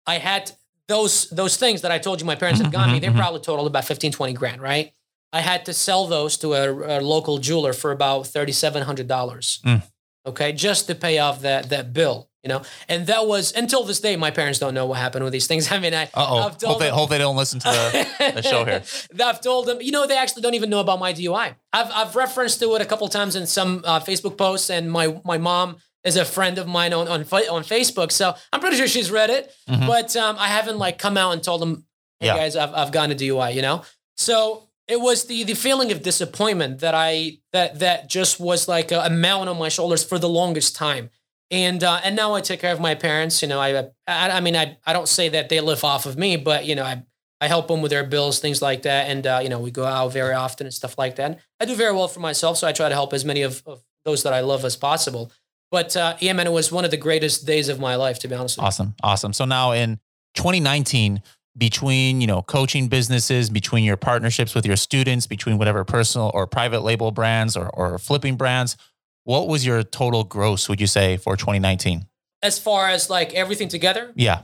I 0.06 0.18
had 0.18 0.52
those 0.86 1.30
those 1.30 1.56
things 1.56 1.80
that 1.80 1.90
I 1.90 1.98
told 1.98 2.20
you 2.20 2.26
my 2.26 2.34
parents 2.34 2.60
had 2.60 2.70
got 2.70 2.90
me. 2.90 2.98
They 2.98 3.06
Mhm, 3.06 3.14
mhm. 3.14 3.18
probably 3.18 3.40
totaled 3.40 3.66
about 3.66 3.86
15, 3.86 4.12
20 4.12 4.34
grand, 4.34 4.60
right? 4.60 4.92
I 5.32 5.40
had 5.40 5.64
to 5.64 5.72
sell 5.72 6.06
those 6.06 6.36
to 6.38 6.52
a, 6.52 6.98
a 6.98 7.00
local 7.00 7.38
jeweler 7.38 7.72
for 7.72 7.90
about 7.90 8.26
thirty 8.26 8.52
seven 8.52 8.82
hundred 8.82 9.08
dollars. 9.08 9.60
Mm. 9.64 9.82
Okay, 10.26 10.52
just 10.52 10.86
to 10.88 10.94
pay 10.94 11.18
off 11.18 11.40
that 11.40 11.70
that 11.70 11.92
bill. 11.94 12.28
You 12.44 12.48
know, 12.50 12.62
and 12.88 13.06
that 13.06 13.26
was 13.26 13.52
until 13.56 13.84
this 13.84 14.00
day. 14.00 14.16
My 14.16 14.30
parents 14.30 14.58
don't 14.58 14.74
know 14.74 14.84
what 14.84 14.98
happened 14.98 15.24
with 15.24 15.32
these 15.32 15.46
things. 15.46 15.72
I 15.72 15.78
mean, 15.78 15.94
I 15.94 16.04
Uh 16.04 16.26
oh. 16.28 16.38
I've 16.40 16.58
told 16.58 16.72
Hope 16.74 16.78
they, 16.80 16.86
them- 16.86 16.94
hope 16.94 17.08
they 17.10 17.18
don't 17.18 17.36
listen 17.36 17.58
to 17.60 17.68
the. 17.68 18.32
the 18.34 18.42
show 18.42 18.64
here. 18.66 18.82
I've 19.24 19.40
told 19.40 19.66
them, 19.66 19.78
you 19.80 19.92
know, 19.92 20.06
they 20.06 20.18
actually 20.18 20.42
don't 20.42 20.54
even 20.54 20.68
know 20.68 20.80
about 20.80 20.98
my 20.98 21.12
DUI. 21.14 21.54
I've, 21.72 21.90
I've 21.90 22.14
referenced 22.16 22.60
to 22.60 22.74
it 22.74 22.82
a 22.82 22.84
couple 22.84 23.08
times 23.08 23.34
in 23.34 23.46
some 23.46 23.82
uh, 23.86 23.98
Facebook 24.00 24.36
posts, 24.36 24.68
and 24.68 24.92
my 24.92 25.18
my 25.24 25.38
mom 25.38 25.76
is 26.04 26.16
a 26.18 26.24
friend 26.26 26.58
of 26.58 26.66
mine 26.68 26.92
on 26.92 27.08
on, 27.08 27.22
on 27.22 27.62
Facebook, 27.64 28.12
so 28.12 28.34
I'm 28.52 28.60
pretty 28.60 28.76
sure 28.76 28.86
she's 28.88 29.10
read 29.10 29.30
it. 29.30 29.50
Mhm. 29.70 29.86
But 29.86 30.14
um, 30.14 30.36
I 30.38 30.48
haven't 30.48 30.76
like 30.78 30.98
come 30.98 31.16
out 31.16 31.32
and 31.32 31.42
told 31.42 31.62
them, 31.62 31.86
hey 32.20 32.26
Yeah. 32.26 32.36
guys, 32.36 32.56
I've 32.56 32.74
I've 32.74 32.92
gotten 32.92 33.10
a 33.10 33.14
DUI, 33.14 33.54
you 33.54 33.62
know. 33.62 33.82
So 34.18 34.68
it 34.86 35.00
was 35.00 35.24
the 35.24 35.44
the 35.44 35.54
feeling 35.54 35.90
of 35.92 36.02
disappointment 36.02 36.80
that 36.80 36.94
I 36.94 37.38
that 37.54 37.78
that 37.78 38.10
just 38.10 38.38
was 38.38 38.68
like 38.68 38.92
a, 38.92 39.00
a 39.00 39.10
mountain 39.10 39.48
on 39.48 39.58
my 39.58 39.70
shoulders 39.70 40.04
for 40.04 40.18
the 40.18 40.28
longest 40.28 40.76
time. 40.76 41.08
And 41.50 41.84
uh, 41.84 42.00
and 42.02 42.16
now 42.16 42.34
I 42.34 42.40
take 42.40 42.60
care 42.60 42.72
of 42.72 42.80
my 42.80 42.94
parents. 42.94 43.42
You 43.42 43.48
know, 43.48 43.60
I 43.60 43.76
I, 44.06 44.30
I 44.30 44.40
mean 44.40 44.56
I 44.56 44.78
I 44.86 44.92
don't 44.92 45.08
say 45.08 45.28
that 45.30 45.48
they 45.48 45.60
live 45.60 45.84
off 45.84 46.06
of 46.06 46.16
me, 46.16 46.36
but 46.36 46.64
you 46.64 46.74
know 46.74 46.84
I 46.84 47.02
I 47.44 47.48
help 47.48 47.68
them 47.68 47.82
with 47.82 47.90
their 47.90 48.04
bills, 48.04 48.38
things 48.38 48.62
like 48.62 48.82
that. 48.82 49.10
And, 49.10 49.26
uh, 49.26 49.40
you 49.42 49.50
know, 49.50 49.60
we 49.60 49.70
go 49.70 49.84
out 49.84 50.12
very 50.12 50.32
often 50.32 50.66
and 50.66 50.72
stuff 50.72 50.96
like 50.96 51.16
that. 51.16 51.40
I 51.60 51.66
do 51.66 51.74
very 51.74 51.92
well 51.92 52.08
for 52.08 52.20
myself. 52.20 52.56
So 52.56 52.66
I 52.66 52.72
try 52.72 52.88
to 52.88 52.94
help 52.94 53.12
as 53.12 53.22
many 53.22 53.42
of, 53.42 53.62
of 53.66 53.82
those 54.06 54.22
that 54.22 54.32
I 54.32 54.40
love 54.40 54.64
as 54.64 54.76
possible. 54.76 55.30
But 55.70 55.94
uh, 55.94 56.16
yeah, 56.20 56.32
man, 56.32 56.46
it 56.46 56.52
was 56.52 56.72
one 56.72 56.86
of 56.86 56.90
the 56.90 56.96
greatest 56.96 57.46
days 57.46 57.68
of 57.68 57.78
my 57.78 57.96
life, 57.96 58.18
to 58.20 58.28
be 58.28 58.34
honest. 58.34 58.58
Awesome. 58.58 58.94
Awesome. 59.02 59.34
So 59.34 59.44
now 59.44 59.72
in 59.72 59.98
2019, 60.36 61.20
between 61.56 62.20
you 62.20 62.26
know 62.26 62.42
coaching 62.42 62.88
businesses, 62.88 63.50
between 63.50 63.84
your 63.84 63.96
partnerships 63.96 64.54
with 64.54 64.66
your 64.66 64.76
students, 64.76 65.26
between 65.26 65.58
whatever 65.58 65.84
personal 65.84 66.30
or 66.34 66.46
private 66.46 66.80
label 66.80 67.10
brands 67.10 67.56
or, 67.56 67.68
or 67.68 67.98
flipping 67.98 68.36
brands, 68.36 68.76
what 69.24 69.48
was 69.48 69.66
your 69.66 69.82
total 69.82 70.24
gross? 70.24 70.68
Would 70.68 70.80
you 70.80 70.86
say 70.86 71.16
for 71.16 71.36
2019? 71.36 72.06
As 72.42 72.58
far 72.58 72.88
as 72.88 73.10
like 73.10 73.32
everything 73.34 73.68
together, 73.68 74.12
Yeah. 74.14 74.42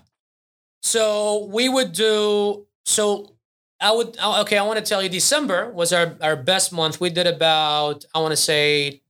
So 0.83 1.45
we 1.53 1.69
would 1.69 1.93
do 1.93 2.67
so. 2.87 3.37
I 3.81 3.93
would 3.93 4.19
okay. 4.19 4.57
I 4.59 4.63
want 4.63 4.79
to 4.79 4.85
tell 4.85 5.03
you, 5.03 5.09
December 5.11 5.71
was 5.71 5.93
our 5.93 6.17
our 6.23 6.37
best 6.37 6.73
month. 6.73 7.01
We 7.01 7.11
did 7.11 7.27
about 7.27 8.05
I 8.15 8.21
want 8.21 8.33
to 8.33 8.37
say 8.37 9.03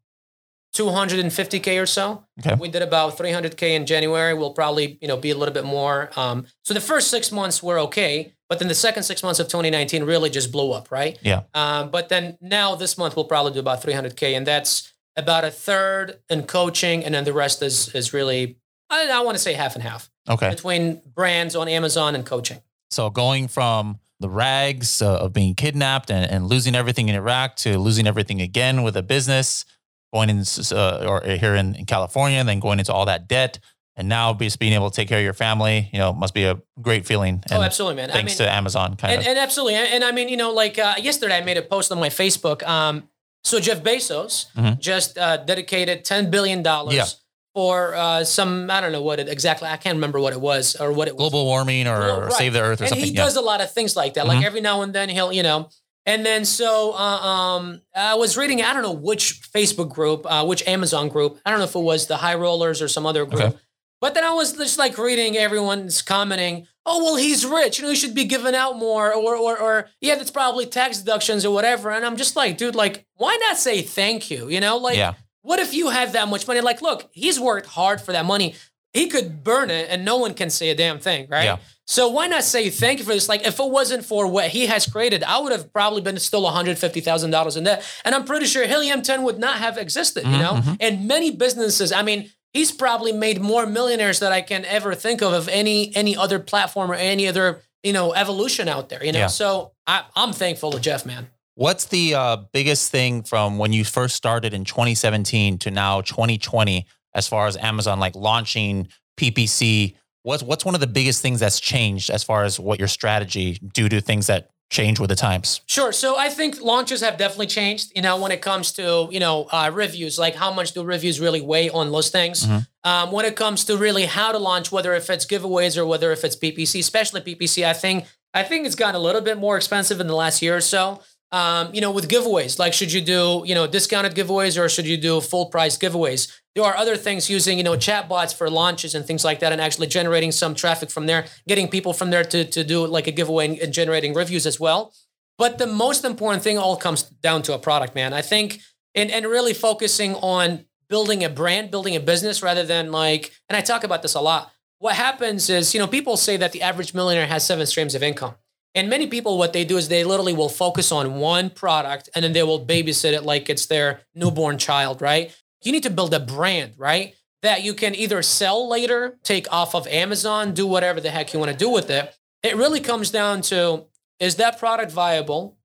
250k 0.74 1.80
or 1.82 1.86
so. 1.86 2.24
Okay. 2.38 2.54
We 2.54 2.68
did 2.68 2.82
about 2.82 3.18
300k 3.18 3.74
in 3.74 3.86
January. 3.86 4.34
We'll 4.34 4.52
probably 4.52 4.98
you 5.00 5.08
know 5.08 5.16
be 5.16 5.30
a 5.30 5.36
little 5.36 5.54
bit 5.54 5.64
more. 5.64 6.10
Um, 6.16 6.46
so 6.64 6.74
the 6.74 6.80
first 6.80 7.08
six 7.08 7.32
months 7.32 7.62
were 7.62 7.78
okay, 7.80 8.32
but 8.48 8.58
then 8.58 8.68
the 8.68 8.74
second 8.74 9.02
six 9.04 9.22
months 9.22 9.40
of 9.40 9.48
2019 9.48 10.04
really 10.04 10.30
just 10.30 10.52
blew 10.52 10.72
up, 10.72 10.90
right? 10.90 11.18
Yeah. 11.22 11.42
Um, 11.54 11.90
but 11.90 12.08
then 12.08 12.38
now 12.40 12.74
this 12.76 12.96
month 12.98 13.16
we'll 13.16 13.24
probably 13.26 13.52
do 13.52 13.60
about 13.60 13.82
300k, 13.82 14.36
and 14.36 14.46
that's 14.46 14.92
about 15.22 15.44
a 15.44 15.50
third 15.50 16.18
in 16.28 16.42
coaching, 16.44 17.04
and 17.04 17.14
then 17.14 17.24
the 17.24 17.32
rest 17.32 17.62
is 17.62 17.94
is 17.94 18.12
really 18.12 18.56
I, 18.90 19.08
I 19.08 19.20
want 19.20 19.36
to 19.36 19.42
say 19.42 19.52
half 19.54 19.74
and 19.74 19.82
half 19.82 20.10
Okay. 20.28 20.50
between 20.50 21.00
brands 21.14 21.56
on 21.56 21.68
Amazon 21.68 22.14
and 22.14 22.26
coaching. 22.26 22.60
So 22.90 23.08
going 23.10 23.48
from 23.48 23.98
the 24.18 24.28
rags 24.28 25.00
uh, 25.00 25.16
of 25.18 25.32
being 25.32 25.54
kidnapped 25.54 26.10
and, 26.10 26.30
and 26.30 26.46
losing 26.46 26.74
everything 26.74 27.08
in 27.08 27.14
Iraq 27.14 27.56
to 27.56 27.78
losing 27.78 28.06
everything 28.06 28.40
again 28.40 28.82
with 28.82 28.96
a 28.96 29.02
business, 29.02 29.64
going 30.12 30.28
in 30.28 30.44
uh, 30.72 31.06
or 31.08 31.22
here 31.22 31.54
in, 31.54 31.74
in 31.74 31.86
California, 31.86 32.38
and 32.38 32.48
then 32.48 32.60
going 32.60 32.78
into 32.78 32.92
all 32.92 33.06
that 33.06 33.28
debt, 33.28 33.58
and 33.96 34.08
now 34.08 34.34
just 34.34 34.58
being 34.58 34.72
able 34.72 34.90
to 34.90 34.96
take 34.96 35.08
care 35.08 35.18
of 35.18 35.24
your 35.24 35.32
family, 35.32 35.88
you 35.92 35.98
know, 35.98 36.12
must 36.12 36.34
be 36.34 36.44
a 36.44 36.60
great 36.80 37.06
feeling. 37.06 37.42
And 37.50 37.60
oh, 37.60 37.62
absolutely, 37.62 37.96
man. 37.96 38.10
thanks 38.10 38.38
I 38.40 38.44
mean, 38.44 38.50
to 38.50 38.54
Amazon, 38.56 38.96
kind 38.96 39.14
and, 39.14 39.22
of. 39.22 39.26
and 39.28 39.38
absolutely, 39.38 39.76
and, 39.76 39.88
and 39.94 40.04
I 40.04 40.12
mean, 40.12 40.28
you 40.28 40.36
know, 40.36 40.52
like 40.52 40.78
uh, 40.78 40.94
yesterday, 40.98 41.38
I 41.38 41.44
made 41.44 41.56
a 41.56 41.62
post 41.62 41.90
on 41.90 41.98
my 41.98 42.08
Facebook. 42.08 42.62
Um, 42.66 43.08
so 43.44 43.58
Jeff 43.60 43.82
Bezos 43.82 44.46
Mhm. 44.56 44.78
just 44.78 45.16
uh, 45.18 45.38
dedicated 45.38 46.04
ten 46.04 46.30
billion 46.30 46.62
dollars 46.62 46.94
Yeah. 46.94 47.06
for 47.54 47.94
uh, 47.94 48.24
some 48.24 48.70
I 48.70 48.80
don't 48.80 48.92
know 48.92 49.02
what 49.02 49.18
it 49.20 49.28
exactly. 49.28 49.68
I 49.68 49.76
can't 49.76 49.96
remember 49.96 50.20
what 50.20 50.32
it 50.32 50.40
was 50.40 50.76
or 50.76 50.92
what 50.92 51.08
it 51.08 51.16
was. 51.16 51.30
Global 51.30 51.46
warming 51.46 51.86
or, 51.86 52.22
right. 52.24 52.32
save 52.32 52.52
the 52.52 52.60
earth 52.60 52.80
or 52.80 52.84
and 52.84 52.88
something. 52.90 53.06
he 53.08 53.12
yeah. 53.14 53.24
does 53.24 53.36
a 53.36 53.40
lot 53.40 53.60
of 53.60 53.72
things 53.72 53.96
like 53.96 54.14
that. 54.14 54.24
Mhm. 54.24 54.28
Like 54.28 54.44
every 54.44 54.60
now 54.60 54.82
and 54.82 54.92
then 54.94 55.08
he'll, 55.08 55.32
you 55.32 55.42
know. 55.42 55.68
And 56.06 56.24
then 56.24 56.44
so 56.44 56.92
uh, 56.92 56.96
um, 56.98 57.82
I 57.94 58.14
was 58.14 58.36
reading. 58.36 58.62
I 58.62 58.72
don't 58.72 58.82
know 58.82 58.92
which 58.92 59.42
Facebook 59.54 59.90
group, 59.90 60.26
uh, 60.28 60.44
which 60.46 60.66
Amazon 60.66 61.08
group. 61.08 61.38
I 61.44 61.50
don't 61.50 61.58
know 61.58 61.66
if 61.66 61.74
it 61.74 61.78
was 61.80 62.06
the 62.06 62.16
High 62.16 62.34
Rollers 62.36 62.80
or 62.80 62.88
some 62.88 63.04
other 63.06 63.24
group. 63.26 63.42
Okay. 63.42 63.56
But 64.00 64.14
then 64.14 64.24
I 64.24 64.32
was 64.32 64.52
just 64.54 64.78
like 64.78 64.96
reading 64.98 65.36
everyone's 65.36 66.00
commenting. 66.02 66.66
Oh 66.86 67.04
well, 67.04 67.16
he's 67.16 67.44
rich. 67.44 67.78
You 67.78 67.84
know, 67.84 67.90
he 67.90 67.96
should 67.96 68.14
be 68.14 68.24
giving 68.24 68.54
out 68.54 68.78
more, 68.78 69.12
or 69.14 69.36
or 69.36 69.58
or 69.58 69.88
yeah, 70.00 70.14
that's 70.14 70.30
probably 70.30 70.66
tax 70.66 70.98
deductions 70.98 71.44
or 71.44 71.52
whatever. 71.52 71.90
And 71.90 72.04
I'm 72.04 72.16
just 72.16 72.34
like, 72.36 72.56
dude, 72.56 72.74
like, 72.74 73.06
why 73.16 73.36
not 73.42 73.58
say 73.58 73.82
thank 73.82 74.30
you? 74.30 74.48
You 74.48 74.60
know, 74.60 74.78
like, 74.78 74.96
yeah. 74.96 75.14
what 75.42 75.58
if 75.60 75.74
you 75.74 75.90
have 75.90 76.14
that 76.14 76.28
much 76.28 76.48
money? 76.48 76.60
Like, 76.62 76.80
look, 76.80 77.08
he's 77.12 77.38
worked 77.38 77.66
hard 77.66 78.00
for 78.00 78.12
that 78.12 78.24
money. 78.24 78.54
He 78.94 79.06
could 79.08 79.44
burn 79.44 79.70
it 79.70 79.86
and 79.88 80.04
no 80.04 80.16
one 80.16 80.34
can 80.34 80.50
say 80.50 80.70
a 80.70 80.74
damn 80.74 80.98
thing, 80.98 81.28
right? 81.30 81.44
Yeah. 81.44 81.58
So 81.86 82.08
why 82.08 82.26
not 82.26 82.42
say 82.42 82.70
thank 82.70 82.98
you 82.98 83.04
for 83.04 83.12
this? 83.12 83.28
Like, 83.28 83.46
if 83.46 83.60
it 83.60 83.70
wasn't 83.70 84.04
for 84.04 84.26
what 84.26 84.48
he 84.48 84.66
has 84.66 84.86
created, 84.86 85.22
I 85.22 85.38
would 85.38 85.52
have 85.52 85.72
probably 85.72 86.00
been 86.00 86.18
still 86.18 86.42
$150,000 86.42 87.56
in 87.56 87.64
debt. 87.64 87.84
And 88.04 88.14
I'm 88.14 88.24
pretty 88.24 88.46
sure 88.46 88.66
Helium 88.66 89.02
10 89.02 89.22
would 89.22 89.38
not 89.38 89.58
have 89.58 89.76
existed, 89.78 90.24
you 90.24 90.30
Mhm, 90.30 90.38
know? 90.40 90.52
mhm. 90.54 90.76
And 90.80 91.06
many 91.06 91.30
businesses, 91.30 91.92
I 91.92 92.02
mean, 92.02 92.30
he's 92.52 92.72
probably 92.72 93.12
made 93.12 93.40
more 93.40 93.66
millionaires 93.66 94.18
that 94.20 94.32
I 94.32 94.42
can 94.42 94.64
ever 94.64 94.94
think 94.94 95.22
of 95.22 95.32
of 95.32 95.48
any 95.48 95.94
any 95.94 96.16
other 96.16 96.38
platform 96.38 96.90
or 96.90 96.94
any 96.94 97.28
other, 97.28 97.62
you 97.82 97.92
know, 97.92 98.12
evolution 98.12 98.68
out 98.68 98.88
there, 98.88 99.04
you 99.04 99.12
know? 99.12 99.20
Yeah. 99.20 99.26
So 99.28 99.72
I, 99.86 100.04
I'm 100.16 100.32
thankful 100.32 100.72
to 100.72 100.80
Jeff, 100.80 101.06
man. 101.06 101.28
What's 101.54 101.86
the 101.86 102.14
uh, 102.14 102.36
biggest 102.52 102.90
thing 102.90 103.22
from 103.22 103.58
when 103.58 103.72
you 103.72 103.84
first 103.84 104.16
started 104.16 104.54
in 104.54 104.64
2017 104.64 105.58
to 105.58 105.70
now 105.70 106.00
2020, 106.00 106.86
as 107.14 107.28
far 107.28 107.46
as 107.46 107.56
Amazon 107.56 108.00
like 108.00 108.14
launching 108.14 108.88
PPC? 109.18 109.96
What's 110.22 110.42
what's 110.42 110.64
one 110.64 110.74
of 110.74 110.80
the 110.80 110.86
biggest 110.86 111.22
things 111.22 111.40
that's 111.40 111.60
changed 111.60 112.10
as 112.10 112.24
far 112.24 112.44
as 112.44 112.58
what 112.58 112.78
your 112.78 112.88
strategy 112.88 113.58
due 113.74 113.88
to 113.88 114.00
things 114.00 114.26
that 114.28 114.50
change 114.70 114.98
with 115.00 115.10
the 115.10 115.16
times? 115.16 115.60
Sure. 115.66 115.92
So 115.92 116.16
I 116.16 116.28
think 116.28 116.60
launches 116.60 117.00
have 117.02 117.18
definitely 117.18 117.48
changed. 117.48 117.92
You 117.94 118.02
know, 118.02 118.16
when 118.20 118.32
it 118.32 118.40
comes 118.40 118.72
to 118.72 119.08
you 119.10 119.20
know 119.20 119.46
uh, 119.52 119.70
reviews, 119.72 120.18
like 120.18 120.36
how 120.36 120.52
much 120.52 120.72
do 120.72 120.82
reviews 120.82 121.20
really 121.20 121.40
weigh 121.40 121.68
on 121.70 121.92
listings? 121.92 122.46
Mhm. 122.46 122.66
Um, 122.84 123.12
when 123.12 123.26
it 123.26 123.36
comes 123.36 123.64
to 123.64 123.76
really 123.76 124.06
how 124.06 124.32
to 124.32 124.38
launch, 124.38 124.72
whether 124.72 124.94
if 124.94 125.10
it's 125.10 125.26
giveaways 125.26 125.76
or 125.76 125.84
whether 125.84 126.12
if 126.12 126.24
it's 126.24 126.36
PPC, 126.36 126.80
especially 126.80 127.20
PPC, 127.20 127.66
I 127.66 127.72
think 127.74 128.06
I 128.32 128.42
think 128.44 128.64
it's 128.66 128.76
gotten 128.76 128.94
a 128.94 129.00
little 129.00 129.20
bit 129.20 129.38
more 129.38 129.56
expensive 129.56 130.00
in 130.00 130.06
the 130.06 130.14
last 130.16 130.40
year 130.40 130.56
or 130.56 130.60
so. 130.62 131.00
Um, 131.32 131.72
you 131.72 131.80
know, 131.80 131.92
with 131.92 132.08
giveaways, 132.08 132.58
like 132.58 132.72
should 132.72 132.92
you 132.92 133.00
do 133.00 133.42
you 133.46 133.54
know 133.54 133.66
discounted 133.66 134.14
giveaways 134.14 134.60
or 134.60 134.68
should 134.68 134.86
you 134.86 134.96
do 134.96 135.20
full 135.20 135.46
price 135.46 135.76
giveaways? 135.78 136.28
There 136.54 136.64
are 136.64 136.76
other 136.76 136.96
things 136.96 137.30
using 137.30 137.58
you 137.58 137.64
know 137.64 137.76
chatbots 137.76 138.34
for 138.34 138.50
launches 138.50 138.94
and 138.94 139.06
things 139.06 139.24
like 139.24 139.40
that, 139.40 139.52
and 139.52 139.60
actually 139.60 139.86
generating 139.86 140.32
some 140.32 140.54
traffic 140.54 140.90
from 140.90 141.06
there, 141.06 141.26
getting 141.46 141.68
people 141.68 141.92
from 141.92 142.10
there 142.10 142.24
to 142.24 142.44
to 142.44 142.64
do 142.64 142.86
like 142.86 143.06
a 143.06 143.12
giveaway 143.12 143.48
and, 143.48 143.58
and 143.58 143.72
generating 143.72 144.14
reviews 144.14 144.46
as 144.46 144.58
well. 144.58 144.92
But 145.38 145.56
the 145.56 145.66
most 145.66 146.04
important 146.04 146.42
thing 146.42 146.58
all 146.58 146.76
comes 146.76 147.02
down 147.02 147.40
to 147.44 147.54
a 147.54 147.58
product, 147.58 147.94
man. 147.94 148.12
I 148.12 148.20
think, 148.20 148.60
and, 148.94 149.10
and 149.10 149.24
really 149.24 149.54
focusing 149.54 150.14
on 150.16 150.66
building 150.90 151.24
a 151.24 151.30
brand, 151.30 151.70
building 151.70 151.96
a 151.96 152.00
business 152.00 152.42
rather 152.42 152.62
than 152.62 152.92
like, 152.92 153.32
and 153.48 153.56
I 153.56 153.62
talk 153.62 153.82
about 153.82 154.02
this 154.02 154.14
a 154.14 154.20
lot. 154.20 154.52
What 154.80 154.96
happens 154.96 155.48
is, 155.48 155.72
you 155.72 155.80
know, 155.80 155.86
people 155.86 156.18
say 156.18 156.36
that 156.36 156.52
the 156.52 156.60
average 156.60 156.92
millionaire 156.92 157.26
has 157.26 157.46
seven 157.46 157.64
streams 157.66 157.94
of 157.94 158.02
income. 158.02 158.34
And 158.74 158.90
many 158.90 159.06
people, 159.06 159.38
what 159.38 159.52
they 159.52 159.64
do 159.64 159.78
is 159.78 159.88
they 159.88 160.04
literally 160.04 160.32
will 160.34 160.48
focus 160.48 160.92
on 160.92 161.14
one 161.14 161.48
product 161.48 162.10
and 162.14 162.22
then 162.22 162.34
they 162.34 162.42
will 162.42 162.64
babysit 162.64 163.12
it 163.12 163.22
like 163.22 163.48
it's 163.48 163.66
their 163.66 164.02
newborn 164.14 164.58
child, 164.58 165.00
right? 165.00 165.34
You 165.62 165.72
need 165.72 165.82
to 165.82 165.90
build 165.90 166.14
a 166.14 166.20
brand, 166.20 166.74
right? 166.76 167.14
That 167.42 167.62
you 167.62 167.74
can 167.74 167.94
either 167.94 168.22
sell 168.22 168.68
later, 168.68 169.18
take 169.22 169.50
off 169.52 169.74
of 169.74 169.86
Amazon, 169.86 170.54
do 170.54 170.66
whatever 170.66 171.00
the 171.00 171.10
heck 171.10 171.32
you 171.32 171.38
want 171.38 171.52
to 171.52 171.56
do 171.56 171.70
with 171.70 171.90
it. 171.90 172.14
It 172.42 172.56
really 172.56 172.80
comes 172.80 173.10
down 173.10 173.42
to 173.42 173.86
is 174.18 174.36
that 174.36 174.58
product 174.58 174.92
viable? 174.92 175.56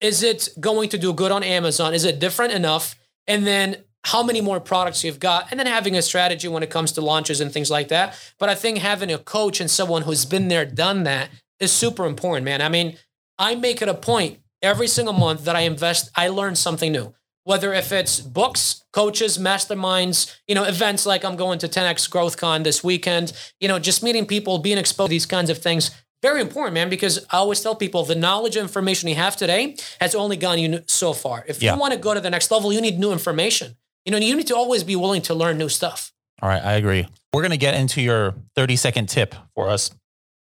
Is 0.00 0.22
it 0.22 0.48
going 0.58 0.88
to 0.90 0.98
do 0.98 1.12
good 1.12 1.32
on 1.32 1.42
Amazon? 1.42 1.94
Is 1.94 2.04
it 2.04 2.18
different 2.18 2.52
enough? 2.52 2.96
And 3.26 3.46
then 3.46 3.84
how 4.06 4.22
many 4.22 4.40
more 4.40 4.60
products 4.60 5.02
you've 5.02 5.18
got, 5.18 5.48
and 5.50 5.58
then 5.58 5.66
having 5.66 5.96
a 5.96 6.02
strategy 6.02 6.46
when 6.46 6.62
it 6.62 6.70
comes 6.70 6.92
to 6.92 7.00
launches 7.00 7.40
and 7.40 7.52
things 7.52 7.72
like 7.72 7.88
that. 7.88 8.16
But 8.38 8.48
I 8.48 8.54
think 8.54 8.78
having 8.78 9.10
a 9.10 9.18
coach 9.18 9.60
and 9.60 9.68
someone 9.68 10.02
who's 10.02 10.24
been 10.24 10.46
there, 10.46 10.64
done 10.64 11.02
that 11.04 11.28
is 11.58 11.72
super 11.72 12.06
important, 12.06 12.44
man. 12.44 12.62
I 12.62 12.68
mean, 12.68 12.96
I 13.36 13.56
make 13.56 13.82
it 13.82 13.88
a 13.88 13.94
point 13.94 14.38
every 14.62 14.86
single 14.86 15.12
month 15.12 15.44
that 15.44 15.56
I 15.56 15.62
invest, 15.62 16.10
I 16.14 16.28
learn 16.28 16.54
something 16.54 16.92
new. 16.92 17.14
Whether 17.46 17.72
if 17.72 17.92
it's 17.92 18.18
books, 18.20 18.82
coaches, 18.92 19.38
masterminds, 19.38 20.36
you 20.48 20.56
know, 20.56 20.64
events 20.64 21.06
like 21.06 21.24
I'm 21.24 21.36
going 21.36 21.60
to 21.60 21.68
10x 21.68 22.10
GrowthCon 22.10 22.64
this 22.64 22.82
weekend, 22.82 23.32
you 23.60 23.68
know, 23.68 23.78
just 23.78 24.02
meeting 24.02 24.26
people, 24.26 24.58
being 24.58 24.78
exposed 24.78 25.10
to 25.10 25.10
these 25.10 25.26
kinds 25.26 25.48
of 25.48 25.58
things. 25.58 25.92
Very 26.22 26.40
important, 26.40 26.74
man, 26.74 26.88
because 26.90 27.24
I 27.30 27.36
always 27.36 27.60
tell 27.60 27.76
people 27.76 28.04
the 28.04 28.16
knowledge 28.16 28.56
and 28.56 28.64
information 28.64 29.08
you 29.08 29.14
have 29.14 29.36
today 29.36 29.76
has 30.00 30.16
only 30.16 30.36
gone 30.36 30.58
you 30.58 30.82
so 30.88 31.12
far. 31.12 31.44
If 31.46 31.62
Yeah. 31.62 31.74
you 31.74 31.78
want 31.80 31.92
to 31.92 32.00
go 32.00 32.14
to 32.14 32.20
the 32.20 32.30
next 32.30 32.50
level, 32.50 32.72
you 32.72 32.80
need 32.80 32.98
new 32.98 33.12
information. 33.12 33.76
You 34.04 34.10
know, 34.10 34.18
you 34.18 34.34
need 34.34 34.48
to 34.48 34.56
always 34.56 34.82
be 34.82 34.96
willing 34.96 35.22
to 35.22 35.34
learn 35.34 35.56
new 35.56 35.68
stuff. 35.68 36.12
All 36.42 36.48
right, 36.48 36.64
I 36.64 36.72
agree. 36.72 37.06
We're 37.32 37.42
going 37.42 37.52
to 37.52 37.56
get 37.56 37.74
into 37.74 38.02
your 38.02 38.34
30 38.56 38.74
second 38.74 39.08
tip 39.08 39.36
for 39.54 39.68
us 39.68 39.92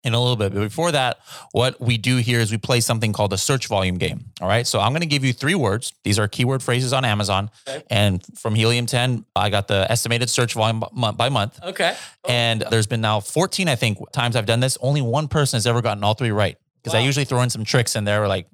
in 0.05 0.15
a 0.15 0.21
little 0.21 0.37
bit. 0.37 0.53
But 0.53 0.61
before 0.61 0.93
that, 0.93 1.19
what 1.53 1.81
we 1.81 1.97
do 1.97 2.19
here 2.19 2.41
is 2.41 2.51
we 2.53 2.59
play 2.59 2.81
something 2.81 3.13
called 3.13 3.33
a 3.33 3.39
search 3.39 3.67
volume 3.69 3.97
game. 3.97 4.27
All 4.41 4.49
right. 4.49 4.67
So 4.67 4.79
I'm 4.79 4.93
going 4.93 5.01
to 5.01 5.07
give 5.07 5.25
you 5.25 5.33
three 5.33 5.55
words. 5.55 5.95
These 6.05 6.19
are 6.19 6.29
keyword 6.29 6.63
phrases 6.63 6.93
on 6.93 7.05
Amazon. 7.05 7.51
Okay. 7.67 7.83
And 7.91 8.25
from 8.39 8.55
Helium 8.55 8.87
10, 8.87 9.25
I 9.35 9.51
got 9.51 9.67
the 9.67 9.91
estimated 9.91 10.29
search 10.31 10.55
volume 10.55 10.85
month 10.93 11.17
by 11.17 11.31
month. 11.31 11.59
Okay. 11.63 11.97
And 12.29 12.65
there's 12.71 12.87
been 12.87 13.01
now 13.01 13.21
14, 13.21 13.69
I 13.69 13.77
think, 13.77 13.99
times 14.13 14.37
I've 14.37 14.47
done 14.47 14.61
this. 14.61 14.77
Only 14.81 15.03
one 15.03 15.29
person 15.29 15.57
has 15.57 15.67
ever 15.67 15.83
gotten 15.83 16.05
all 16.05 16.15
three 16.15 16.31
right. 16.31 16.59
Because 16.83 16.95
I 16.95 17.01
usually 17.01 17.25
throw 17.25 17.41
in 17.41 17.49
some 17.49 17.65
tricks 17.65 17.97
in 17.97 18.05
there, 18.05 18.29
like 18.29 18.47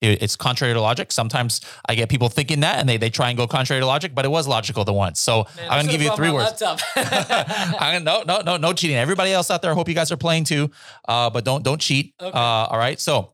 it- 0.00 0.22
it's 0.22 0.36
contrary 0.36 0.74
to 0.74 0.80
logic. 0.80 1.10
Sometimes 1.12 1.60
I 1.88 1.94
get 1.94 2.08
people 2.08 2.28
thinking 2.28 2.60
that 2.60 2.78
and 2.78 2.88
they, 2.88 2.96
they 2.96 3.10
try 3.10 3.28
and 3.30 3.36
go 3.36 3.46
contrary 3.46 3.80
to 3.80 3.86
logic, 3.86 4.14
but 4.14 4.24
it 4.24 4.28
was 4.28 4.46
logical 4.46 4.84
the 4.84 4.92
once. 4.92 5.20
So 5.20 5.46
Man, 5.56 5.64
I'm 5.70 5.76
going 5.78 5.86
to 5.86 5.92
give 5.92 6.02
you 6.02 6.14
three 6.16 6.30
words. 6.30 6.62
I'm 6.96 7.70
gonna, 7.78 8.00
no, 8.00 8.22
no, 8.26 8.40
no, 8.42 8.56
no 8.56 8.72
cheating. 8.72 8.96
Everybody 8.96 9.32
else 9.32 9.50
out 9.50 9.62
there, 9.62 9.70
I 9.70 9.74
hope 9.74 9.88
you 9.88 9.94
guys 9.94 10.12
are 10.12 10.16
playing 10.16 10.44
too. 10.44 10.70
Uh, 11.08 11.30
but 11.30 11.44
don't 11.44 11.62
don't 11.64 11.80
cheat. 11.80 12.14
Okay. 12.20 12.36
Uh, 12.36 12.40
all 12.40 12.78
right. 12.78 13.00
So 13.00 13.32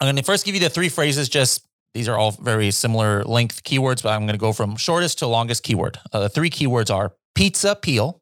I'm 0.00 0.06
gonna 0.08 0.22
first 0.22 0.44
give 0.44 0.54
you 0.54 0.60
the 0.60 0.70
three 0.70 0.88
phrases. 0.88 1.28
Just 1.28 1.64
these 1.94 2.08
are 2.08 2.16
all 2.16 2.30
very 2.32 2.70
similar 2.70 3.24
length 3.24 3.64
keywords, 3.64 4.02
but 4.02 4.10
I'm 4.10 4.24
gonna 4.26 4.38
go 4.38 4.52
from 4.52 4.76
shortest 4.76 5.18
to 5.20 5.26
longest 5.26 5.62
keyword. 5.64 5.98
Uh, 6.12 6.20
the 6.20 6.28
three 6.28 6.50
keywords 6.50 6.94
are 6.94 7.14
pizza 7.34 7.74
peel, 7.74 8.20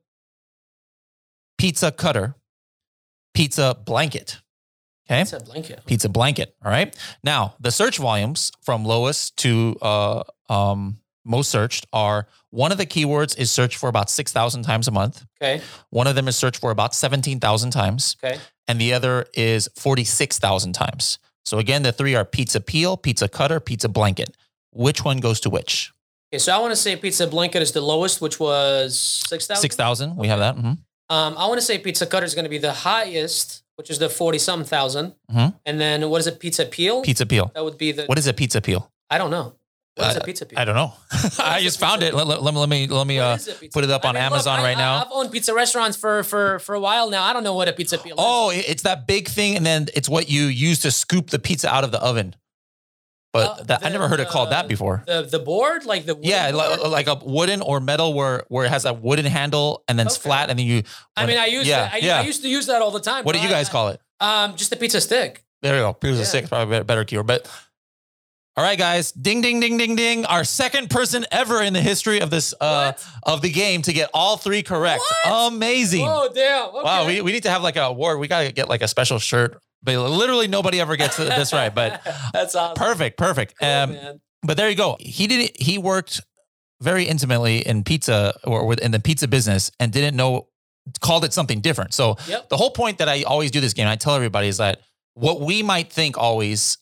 pizza 1.59 1.91
cutter, 1.91 2.35
pizza 3.35 3.77
blanket. 3.85 4.39
Okay. 5.09 5.21
It's 5.23 5.33
a 5.33 5.41
blanket. 5.41 5.83
Pizza 5.87 6.09
blanket. 6.09 6.55
All 6.65 6.71
right. 6.71 6.95
Now 7.23 7.55
the 7.61 7.71
search 7.71 7.99
volumes 7.99 8.51
from 8.63 8.85
lowest 8.85 9.37
to 9.39 9.77
uh, 9.81 10.23
um, 10.49 10.99
most 11.25 11.51
searched 11.51 11.87
are 11.93 12.27
One 12.51 12.73
of 12.73 12.79
the 12.79 12.87
keywords 12.87 13.37
is 13.39 13.51
searched 13.53 13.77
for 13.79 13.89
about 13.89 14.09
6,000 14.11 14.63
times 14.63 14.89
a 14.89 14.91
month. 14.91 15.25
Okay. 15.43 15.61
One 15.91 16.07
of 16.07 16.15
them 16.15 16.27
is 16.29 16.37
searched 16.37 16.61
for 16.61 16.71
about 16.71 16.95
17,000 16.95 17.71
times. 17.71 18.17
Okay. 18.25 18.39
And 18.69 18.81
the 18.81 18.95
other 18.95 19.27
is 19.35 19.69
46,000 19.77 20.73
times. 20.73 21.19
So 21.45 21.59
again, 21.59 21.83
the 21.83 21.93
three 21.93 22.15
are 22.15 22.25
pizza 22.25 22.61
peel, 22.61 22.97
pizza 22.97 23.29
cutter, 23.29 23.61
pizza 23.61 23.89
blanket. 23.89 24.37
Which 24.73 25.05
one 25.05 25.19
goes 25.19 25.41
to 25.41 25.51
which? 25.51 25.93
Okay. 26.33 26.39
So 26.39 26.53
I 26.53 26.59
want 26.59 26.73
to 26.73 26.77
say 26.77 26.97
pizza 26.97 27.27
blanket 27.27 27.63
is 27.63 27.73
the 27.73 27.81
lowest, 27.81 28.21
which 28.21 28.41
was 28.41 28.99
six 29.29 29.47
thousand. 29.47 29.63
6,000. 29.63 30.17
We 30.17 30.29
have 30.29 30.39
that. 30.41 30.57
Mhm. 30.57 30.79
Um, 31.09 31.35
I 31.39 31.47
want 31.47 31.61
to 31.61 31.67
say 31.67 31.79
pizza 31.79 32.07
cutter 32.07 32.27
is 32.27 32.35
going 32.35 32.45
to 32.47 32.51
be 32.51 32.59
the 32.59 32.73
highest, 32.73 33.63
which 33.77 33.91
is 33.91 33.99
the 33.99 34.09
forty 34.09 34.39
something 34.39 34.67
1000 34.69 35.15
Mhm. 35.33 35.55
And 35.65 35.81
then 35.81 36.09
what 36.11 36.19
is 36.21 36.27
it? 36.27 36.41
Pizza 36.41 36.67
peel. 36.67 37.03
Pizza 37.03 37.25
peel. 37.27 37.51
That 37.55 37.65
would 37.65 37.79
be 37.79 37.93
the. 37.93 38.05
What 38.07 38.19
is 38.19 38.27
a 38.27 38.33
pizza 38.35 38.61
peel? 38.61 38.91
I 39.11 39.19
don't 39.19 39.31
know. 39.31 39.55
What 39.97 40.11
is 40.11 40.17
a 40.17 40.21
pizza 40.21 40.45
peel? 40.45 40.59
I 40.59 40.67
don't 40.67 40.75
know. 40.75 40.93
I 41.39 41.63
just 41.63 41.81
found 41.81 42.03
pizza 42.03 42.15
it. 42.15 42.15
Let, 42.15 42.27
let- 42.27 42.43
let 42.43 42.53
me 42.53 42.61
let 42.61 42.69
me 42.69 42.87
let 42.87 43.07
me 43.07 43.17
What 43.19 43.25
uh 43.25 43.35
is 43.37 43.49
put 43.73 43.83
it 43.85 43.91
up 43.91 44.05
on 44.05 44.15
I 44.17 44.21
mean, 44.21 44.25
look, 44.25 44.33
Amazon 44.33 44.61
I- 44.61 44.63
right 44.63 44.77
now. 44.77 44.95
I, 44.97 44.99
have 44.99 45.09
owned 45.11 45.33
pizza 45.33 45.55
restaurants 45.55 45.97
for 45.97 46.23
for 46.23 46.59
for 46.59 46.75
a 46.75 46.81
while 46.81 47.09
now. 47.09 47.23
I 47.25 47.33
don't 47.33 47.45
know 47.45 47.55
what 47.55 47.67
a 47.69 47.73
pizza 47.73 47.97
peel 47.97 48.13
is. 48.15 48.21
Oh, 48.23 48.51
it- 48.51 48.67
it's 48.69 48.83
that 48.83 49.07
big 49.07 49.27
thing, 49.29 49.57
and 49.57 49.65
then 49.65 49.89
it's 49.95 50.09
what 50.09 50.29
you 50.29 50.45
use 50.45 50.81
to 50.81 50.91
scoop 50.91 51.31
the 51.31 51.39
pizza 51.39 51.69
out 51.73 51.83
of 51.85 51.93
the 51.93 52.01
oven. 52.03 52.35
But 53.37 53.61
Uh, 53.61 53.63
that, 53.65 53.87
I 53.87 53.89
never 53.91 54.09
heard 54.09 54.21
it 54.21 54.29
called 54.29 54.51
that 54.51 54.69
before. 54.69 55.03
the 55.07 55.23
the 55.23 55.39
board, 55.39 55.85
like 55.85 56.07
the 56.07 56.17
Yeah, 56.23 56.51
board? 56.53 56.81
li- 56.81 56.89
like 56.89 57.07
a 57.07 57.15
wooden 57.17 57.61
or 57.63 57.81
metal 57.81 58.15
where 58.15 58.45
where 58.49 58.65
it 58.65 58.71
has 58.71 58.85
a 58.85 58.93
wooden 58.93 59.27
handle 59.27 59.83
and 59.89 59.99
then 59.99 60.07
it's 60.07 60.17
flat, 60.17 60.51
and 60.51 60.59
then 60.59 60.67
you. 60.67 60.83
I 61.17 61.27
mean, 61.27 61.39
I 61.39 61.47
used 61.47 61.67
yeah, 61.67 61.89
to, 61.89 61.95
I, 61.95 61.97
yeah. 61.99 62.19
I 62.21 62.23
used 62.23 62.43
to 62.43 62.49
use 62.49 62.67
that 62.67 62.83
all 62.83 62.91
the 62.91 63.01
time. 63.01 63.25
what 63.25 63.35
do 63.35 63.41
you 63.41 63.49
I- 63.49 63.51
guys 63.53 63.69
call 63.69 63.89
it? 63.89 64.01
Um, 64.21 64.57
just 64.57 64.73
a 64.73 64.77
pizza 64.77 65.01
stick. 65.01 65.43
There 65.63 65.75
you 65.77 65.83
go. 65.83 65.93
Pizza 65.93 66.19
Yeah. 66.19 66.25
six, 66.25 66.49
probably 66.49 66.71
better, 66.73 66.85
better 66.85 67.05
keyword. 67.05 67.27
But 67.27 67.49
all 68.59 68.65
right, 68.65 68.79
guys, 68.79 69.13
ding, 69.13 69.43
ding, 69.43 69.61
ding, 69.61 69.77
ding, 69.77 69.97
ding. 69.97 70.25
Our 70.25 70.43
second 70.45 70.89
person 70.89 71.27
ever 71.31 71.61
in 71.61 71.75
the 71.75 71.81
history 71.83 72.21
of 72.21 72.31
this 72.31 72.55
uh 72.59 72.93
of 73.23 73.43
the 73.43 73.51
game 73.51 73.83
to 73.83 73.93
get 73.93 74.09
all 74.15 74.39
three 74.39 74.63
correct. 74.63 75.03
What? 75.25 75.53
Amazing. 75.53 76.07
Oh 76.09 76.31
damn! 76.35 76.69
Okay. 76.71 76.83
Wow, 76.83 77.07
we, 77.07 77.21
we 77.21 77.33
need 77.33 77.43
to 77.43 77.51
have 77.51 77.63
like 77.63 77.77
a 77.77 77.83
award. 77.83 78.19
We 78.19 78.29
gotta 78.29 78.53
get 78.53 78.69
like 78.71 78.81
a 78.81 78.89
special 78.89 79.19
shirt. 79.19 79.61
But 79.87 79.99
literally 80.11 80.49
nobody 80.49 80.81
ever 80.81 80.97
gets 80.97 81.17
this 81.17 81.53
right. 81.55 81.75
But 81.75 82.03
that's 82.35 82.55
awesome. 82.55 82.75
perfect, 82.75 83.17
perfect. 83.17 83.55
Cool, 83.59 83.69
um, 83.69 83.97
but 84.43 84.59
there 84.59 84.69
you 84.69 84.77
go. 84.77 84.97
He 85.01 85.27
didn't. 85.27 85.59
He 85.59 85.79
worked 85.79 86.21
very 86.83 87.05
intimately 87.05 87.67
in 87.67 87.85
pizza 87.85 88.35
or 88.45 88.75
in 88.75 88.91
the 88.91 89.01
pizza 89.01 89.27
business 89.29 89.71
and 89.81 89.91
didn't 89.93 90.15
know 90.15 90.49
called 91.01 91.25
it 91.25 91.33
something 91.33 91.61
different. 91.61 91.95
So 91.95 92.17
Yep. 92.29 92.49
the 92.51 92.57
whole 92.57 92.71
point 92.71 92.99
that 92.99 93.09
I 93.09 93.23
always 93.23 93.51
do 93.51 93.61
this 93.61 93.73
game, 93.73 93.89
I 93.89 93.97
tell 93.97 94.15
everybody 94.15 94.49
is 94.49 94.59
that 94.59 94.81
what 95.15 95.41
we 95.41 95.63
might 95.63 95.91
think 95.91 96.19
always 96.19 96.77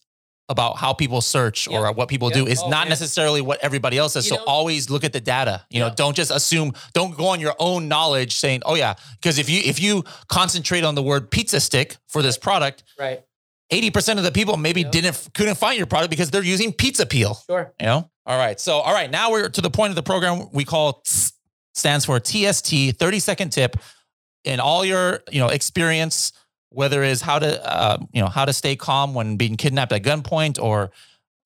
about 0.51 0.77
how 0.77 0.93
people 0.93 1.21
search 1.23 1.67
or 1.69 1.91
what 1.93 2.09
people 2.09 2.29
Yep. 2.29 2.35
do 2.35 2.47
is 2.47 2.61
Oh, 2.61 2.69
not 2.69 2.81
man. 2.85 2.91
necessarily 2.91 3.41
what 3.41 3.61
everybody 3.63 3.97
else 3.97 4.13
does. 4.13 4.27
You 4.27 4.31
so 4.31 4.37
know- 4.37 4.45
always 4.45 4.91
look 4.91 5.03
at 5.03 5.13
the 5.15 5.21
data. 5.21 5.65
You 5.71 5.81
know, 5.81 5.91
don't 5.91 6.15
just 6.15 6.31
assume, 6.31 6.73
don't 6.93 7.17
go 7.17 7.29
on 7.29 7.41
your 7.41 7.55
own 7.59 7.89
knowledge 7.89 8.37
saying, 8.37 8.63
oh 8.67 8.75
yeah, 8.75 8.95
because 9.21 9.39
if 9.39 9.49
you 9.49 9.61
if 9.65 9.81
you 9.81 10.05
concentrate 10.29 10.85
on 10.85 10.95
the 10.95 11.03
word 11.03 11.31
pizza 11.31 11.61
stick 11.61 11.97
for 12.09 12.21
this 12.21 12.37
product, 12.37 12.85
Right. 12.99 13.23
80% 13.73 14.19
of 14.19 14.25
the 14.25 14.33
people 14.33 14.59
maybe 14.59 14.83
Yep. 14.83 14.93
didn't 14.93 15.29
couldn't 15.33 15.55
find 15.57 15.79
your 15.79 15.87
product 15.87 16.11
because 16.11 16.31
they're 16.31 16.43
using 16.43 16.73
pizza 16.75 17.07
peel. 17.07 17.43
Sure. 17.47 17.73
You 17.81 17.87
know? 17.87 18.11
All 18.27 18.37
right. 18.39 18.61
So, 18.61 18.81
all 18.81 18.93
right. 18.93 19.11
Now 19.11 19.31
we're 19.31 19.49
to 19.49 19.61
the 19.63 19.71
point 19.71 19.91
of 19.91 19.97
the 19.97 20.03
program 20.03 20.49
we 20.53 20.65
call 20.65 21.03
stands 21.75 22.05
for 22.05 22.21
TST, 22.21 22.93
30 22.99 23.19
second 23.19 23.51
tip 23.51 23.77
in 24.45 24.61
all 24.61 24.85
your, 24.85 25.23
you 25.31 25.41
know, 25.41 25.49
experience, 25.49 26.33
whether 26.75 27.03
it 27.03 27.11
is 27.11 27.23
how 27.23 27.39
to, 27.39 27.73
uh, 27.73 27.99
you 28.13 28.21
know, 28.21 28.29
how 28.29 28.45
to 28.45 28.53
stay 28.53 28.77
calm 28.77 29.15
when 29.15 29.37
being 29.37 29.57
kidnapped 29.57 29.93
at 29.93 30.03
gunpoint 30.03 30.63
or 30.63 30.91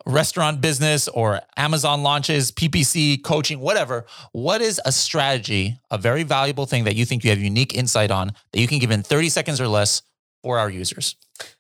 restaurant 0.06 0.60
business 0.60 1.06
or 1.08 1.40
Amazon 1.56 2.02
launches, 2.02 2.50
PPC 2.50 3.22
coaching, 3.22 3.60
whatever. 3.60 4.06
What 4.32 4.62
is 4.62 4.80
a 4.84 4.92
strategy, 4.92 5.78
a 5.90 5.98
very 5.98 6.22
valuable 6.22 6.66
thing 6.66 6.84
that 6.84 6.96
you 6.96 7.04
think 7.04 7.24
you 7.24 7.30
have 7.30 7.38
unique 7.38 7.74
insight 7.74 8.10
on 8.10 8.32
that 8.52 8.60
you 8.60 8.66
can 8.66 8.78
give 8.78 8.90
in 8.90 9.02
30 9.02 9.28
seconds 9.28 9.60
or 9.60 9.68
less 9.68 10.02
for 10.42 10.58
our 10.58 10.70
users? 10.70 11.16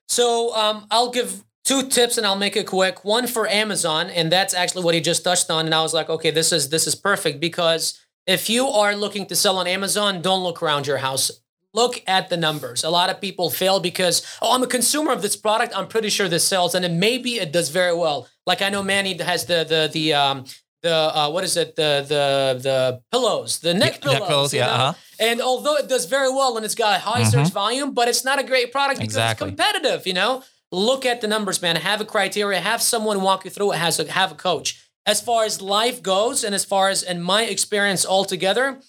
So 0.08 0.54
um, 0.56 0.86
I'll 0.90 1.10
give 1.10 1.44
two 1.64 1.88
tips 1.88 2.16
and 2.16 2.26
I'll 2.26 2.36
make 2.36 2.56
it 2.56 2.66
quick. 2.66 3.04
One 3.04 3.26
for 3.26 3.46
Amazon, 3.46 4.08
and 4.08 4.32
that's 4.32 4.54
actually 4.54 4.84
what 4.84 4.94
he 4.94 5.00
just 5.02 5.22
touched 5.22 5.50
on. 5.50 5.66
And 5.66 5.74
I 5.74 5.82
was 5.82 5.92
like, 5.92 6.08
okay, 6.08 6.30
this 6.30 6.50
is 6.50 6.70
this 6.70 6.86
is 6.86 6.94
perfect 6.94 7.40
because 7.40 8.00
if 8.26 8.48
you 8.48 8.66
are 8.66 8.96
looking 8.96 9.26
to 9.26 9.36
sell 9.36 9.58
on 9.58 9.66
Amazon, 9.66 10.22
don't 10.22 10.42
look 10.42 10.62
around 10.62 10.86
your 10.86 10.98
house. 10.98 11.30
Look 11.74 12.02
at 12.06 12.30
the 12.30 12.36
numbers. 12.36 12.82
A 12.82 12.90
lot 12.90 13.10
of 13.10 13.20
people 13.20 13.50
fail 13.50 13.78
because, 13.78 14.24
oh, 14.40 14.54
I'm 14.54 14.62
a 14.62 14.66
consumer 14.66 15.12
of 15.12 15.20
this 15.22 15.36
product. 15.36 15.72
I'm 15.76 15.86
pretty 15.86 16.08
sure 16.08 16.28
this 16.28 16.46
sells, 16.46 16.74
and 16.74 16.82
then 16.84 16.98
maybe 16.98 17.34
it 17.38 17.52
does 17.52 17.68
very 17.68 17.94
well. 17.94 18.26
Like 18.46 18.62
I 18.62 18.70
know 18.70 18.82
Manny 18.82 19.16
has 19.22 19.44
the 19.44 19.64
the 19.68 19.90
the 19.92 20.14
um 20.14 20.44
the 20.82 20.94
uh, 20.94 21.28
what 21.30 21.44
is 21.44 21.56
it 21.56 21.76
the 21.76 22.04
the 22.08 22.60
the 22.62 23.00
pillows 23.12 23.58
the 23.58 23.74
neck 23.74 24.00
pillows 24.00 24.18
neck 24.20 24.28
pillows, 24.28 24.54
you 24.54 24.60
yeah, 24.60 24.66
know? 24.66 24.72
uh-huh. 24.72 24.92
And 25.20 25.40
although 25.40 25.76
it 25.76 25.88
does 25.88 26.06
very 26.06 26.30
well 26.30 26.56
and 26.56 26.64
it's 26.64 26.74
got 26.76 27.00
high 27.00 27.24
search 27.24 27.50
volume, 27.50 27.92
but 27.92 28.08
it's 28.08 28.24
not 28.24 28.38
a 28.38 28.44
great 28.44 28.70
product 28.72 29.00
because 29.00 29.14
Exactly. 29.14 29.48
it's 29.48 29.56
competitive, 29.56 30.06
you 30.06 30.14
know? 30.14 30.44
Look 30.70 31.04
at 31.04 31.20
the 31.20 31.26
numbers, 31.26 31.60
man. 31.60 31.76
Have 31.76 32.00
a 32.00 32.04
criteria, 32.04 32.60
have 32.60 32.80
someone 32.82 33.22
walk 33.22 33.44
you 33.44 33.50
through 33.50 33.72
it, 33.72 33.78
has 33.78 33.98
a, 33.98 34.10
have 34.12 34.32
a 34.32 34.34
coach. 34.36 34.88
As 35.06 35.20
far 35.20 35.44
as 35.44 35.60
life 35.60 36.02
goes, 36.02 36.44
and 36.44 36.54
as 36.54 36.64
far 36.64 36.88
as 36.90 37.02
in 37.02 37.20
my 37.22 37.42
experience 37.44 38.06
altogether, 38.06 38.80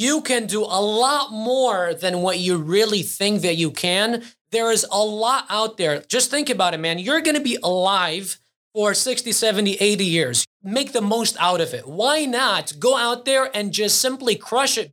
you 0.00 0.22
can 0.22 0.46
do 0.46 0.62
a 0.62 0.80
lot 0.80 1.30
more 1.30 1.92
than 1.92 2.22
what 2.22 2.38
you 2.38 2.56
really 2.56 3.02
think 3.02 3.42
that 3.42 3.56
you 3.56 3.70
can. 3.70 4.22
There 4.50 4.72
is 4.72 4.86
a 4.90 4.98
lot 4.98 5.44
out 5.50 5.76
there. 5.76 6.00
Just 6.08 6.30
think 6.30 6.48
about 6.48 6.72
it, 6.72 6.80
man. 6.80 6.98
You're 6.98 7.20
going 7.20 7.36
to 7.36 7.42
be 7.42 7.58
alive 7.62 8.38
for 8.74 8.94
60, 8.94 9.30
70, 9.30 9.74
80 9.74 10.04
years. 10.06 10.46
Make 10.62 10.92
the 10.92 11.02
most 11.02 11.36
out 11.38 11.60
of 11.60 11.74
it. 11.74 11.86
Why 11.86 12.24
not 12.24 12.72
go 12.78 12.96
out 12.96 13.26
there 13.26 13.54
and 13.54 13.72
just 13.72 14.00
simply 14.00 14.36
crush 14.36 14.78
it? 14.78 14.90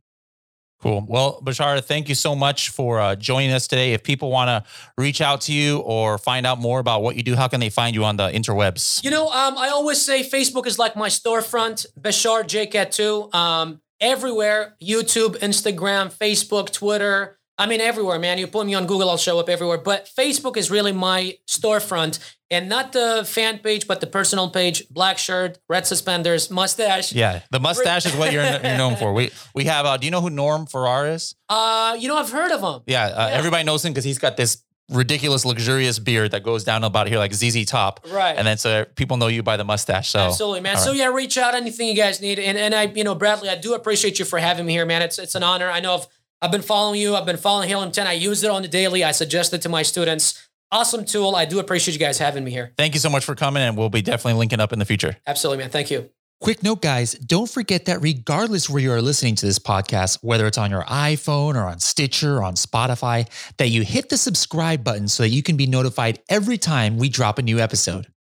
Cool. 0.82 1.04
Well, 1.08 1.40
Bashar, 1.42 1.82
thank 1.82 2.10
you 2.10 2.14
so 2.14 2.36
much 2.36 2.68
for 2.68 3.00
uh, 3.00 3.16
joining 3.16 3.52
us 3.52 3.66
today. 3.66 3.94
If 3.94 4.04
people 4.04 4.30
want 4.30 4.48
to 4.48 4.70
reach 4.98 5.22
out 5.22 5.40
to 5.42 5.52
you 5.52 5.78
or 5.78 6.18
find 6.18 6.46
out 6.46 6.60
more 6.60 6.80
about 6.80 7.02
what 7.02 7.16
you 7.16 7.22
do, 7.22 7.34
how 7.34 7.48
can 7.48 7.60
they 7.60 7.70
find 7.70 7.96
you 7.96 8.04
on 8.04 8.16
the 8.16 8.28
interwebs? 8.28 9.02
You 9.02 9.10
know, 9.10 9.28
um, 9.28 9.56
I 9.56 9.70
always 9.70 10.00
say 10.00 10.22
Facebook 10.22 10.66
is 10.66 10.78
like 10.78 10.94
my 10.94 11.08
storefront. 11.08 11.86
Bashar 11.98 12.44
JCat 12.44 12.90
2 12.94 13.30
Um, 13.32 13.80
everywhere 14.00 14.76
YouTube, 14.82 15.38
Instagram, 15.38 16.12
Facebook, 16.12 16.70
Twitter. 16.72 17.38
I 17.60 17.66
mean, 17.66 17.80
everywhere, 17.80 18.20
man. 18.20 18.38
You 18.38 18.46
put 18.46 18.66
me 18.66 18.74
on 18.74 18.86
Google, 18.86 19.10
I'll 19.10 19.16
show 19.16 19.40
up 19.40 19.48
everywhere. 19.48 19.78
But 19.78 20.08
Facebook 20.16 20.56
is 20.56 20.70
really 20.70 20.92
my 20.92 21.38
storefront 21.48 22.20
and 22.52 22.68
not 22.68 22.92
the 22.92 23.24
fan 23.26 23.58
page, 23.58 23.88
but 23.88 24.00
the 24.00 24.06
personal 24.06 24.48
page. 24.48 24.88
Black 24.90 25.18
shirt, 25.18 25.58
red 25.68 25.84
suspenders, 25.84 26.50
mustache. 26.52 27.12
Yeah, 27.12 27.40
the 27.50 27.58
mustache 27.58 28.06
is 28.06 28.14
what 28.14 28.32
you're, 28.32 28.44
you're 28.44 28.76
known 28.78 28.94
for. 28.94 29.12
We 29.12 29.32
we 29.56 29.64
have. 29.64 29.86
Uh, 29.86 29.96
do 29.96 30.06
you 30.06 30.12
know 30.12 30.20
who 30.20 30.30
Norm 30.30 30.66
Farrar 30.66 31.08
is? 31.08 31.34
Uh, 31.48 31.96
you 31.98 32.06
know, 32.06 32.16
I've 32.16 32.30
heard 32.30 32.52
of 32.52 32.60
him. 32.60 32.82
Yeah, 32.86 33.06
uh, 33.06 33.08
Yeah. 33.28 33.34
everybody 33.34 33.64
knows 33.64 33.84
him 33.84 33.92
because 33.92 34.04
he's 34.04 34.18
got 34.18 34.36
this 34.36 34.62
ridiculous, 34.90 35.44
luxurious 35.44 35.98
beard 35.98 36.30
that 36.30 36.42
goes 36.42 36.64
down 36.64 36.82
about 36.84 37.08
here 37.08 37.18
like 37.18 37.32
ZZ 37.34 37.64
Top, 37.66 38.00
Right. 38.10 38.36
and 38.36 38.46
then 38.46 38.56
so 38.58 38.84
people 38.96 39.16
know 39.16 39.26
you 39.28 39.42
by 39.42 39.56
the 39.56 39.64
mustache. 39.64 40.08
So 40.10 40.18
Absolutely, 40.20 40.60
man. 40.60 40.76
all 40.76 40.82
So 40.82 40.92
yeah, 40.92 41.06
reach 41.08 41.36
out 41.38 41.54
anything 41.54 41.88
you 41.88 41.94
guys 41.94 42.20
need. 42.20 42.38
And 42.38 42.56
and 42.56 42.74
I, 42.74 42.84
you 42.84 43.04
know, 43.04 43.14
Bradley, 43.14 43.48
I 43.48 43.56
do 43.56 43.74
appreciate 43.74 44.18
you 44.18 44.24
for 44.24 44.38
having 44.38 44.66
me 44.66 44.72
here, 44.72 44.86
man. 44.86 45.02
It's 45.02 45.18
it's 45.18 45.34
an 45.34 45.42
honor. 45.42 45.68
I 45.68 45.80
know 45.80 45.94
I've 45.94 46.06
I've 46.40 46.52
been 46.52 46.62
following 46.62 47.00
you. 47.00 47.16
I've 47.16 47.26
been 47.26 47.36
following 47.36 47.68
Helium 47.68 47.90
10. 47.92 48.06
I 48.06 48.12
use 48.12 48.42
it 48.44 48.50
on 48.50 48.62
the 48.62 48.68
daily. 48.68 49.02
I 49.04 49.10
suggest 49.12 49.52
it 49.54 49.62
to 49.62 49.68
my 49.68 49.82
students. 49.82 50.48
Awesome 50.70 51.04
tool. 51.04 51.34
I 51.34 51.46
do 51.46 51.58
appreciate 51.60 51.94
you 51.94 51.98
guys 52.00 52.18
having 52.18 52.44
me 52.44 52.50
here. 52.50 52.72
thank 52.76 52.94
you 52.94 53.00
so 53.00 53.08
much 53.10 53.24
for 53.24 53.34
coming, 53.34 53.62
and 53.62 53.76
we'll 53.76 53.88
be 53.88 54.02
definitely 54.02 54.38
linking 54.38 54.60
up 54.60 54.72
in 54.72 54.78
the 54.78 54.84
future. 54.84 55.16
Absolutely, 55.26 55.62
man. 55.64 55.70
Thank 55.70 55.90
you. 55.90 56.10
Quick 56.40 56.62
note, 56.62 56.82
guys, 56.82 57.14
don't 57.14 57.50
forget 57.50 57.86
that 57.86 58.00
regardless 58.00 58.70
where 58.70 58.80
you 58.80 58.92
are 58.92 59.02
listening 59.02 59.34
to 59.34 59.44
this 59.44 59.58
podcast, 59.58 60.18
whether 60.22 60.46
it's 60.46 60.56
on 60.56 60.70
your 60.70 60.84
iPhone 60.84 61.56
or 61.56 61.64
on 61.64 61.80
Stitcher 61.80 62.36
or 62.36 62.44
on 62.44 62.54
Spotify, 62.54 63.28
that 63.56 63.70
you 63.70 63.82
hit 63.82 64.08
the 64.08 64.16
subscribe 64.16 64.84
button 64.84 65.08
so 65.08 65.24
that 65.24 65.30
you 65.30 65.42
can 65.42 65.56
be 65.56 65.66
notified 65.66 66.20
every 66.28 66.56
time 66.56 66.96
we 66.96 67.08
drop 67.08 67.38
a 67.38 67.42
new 67.42 67.58
episode. 67.58 68.06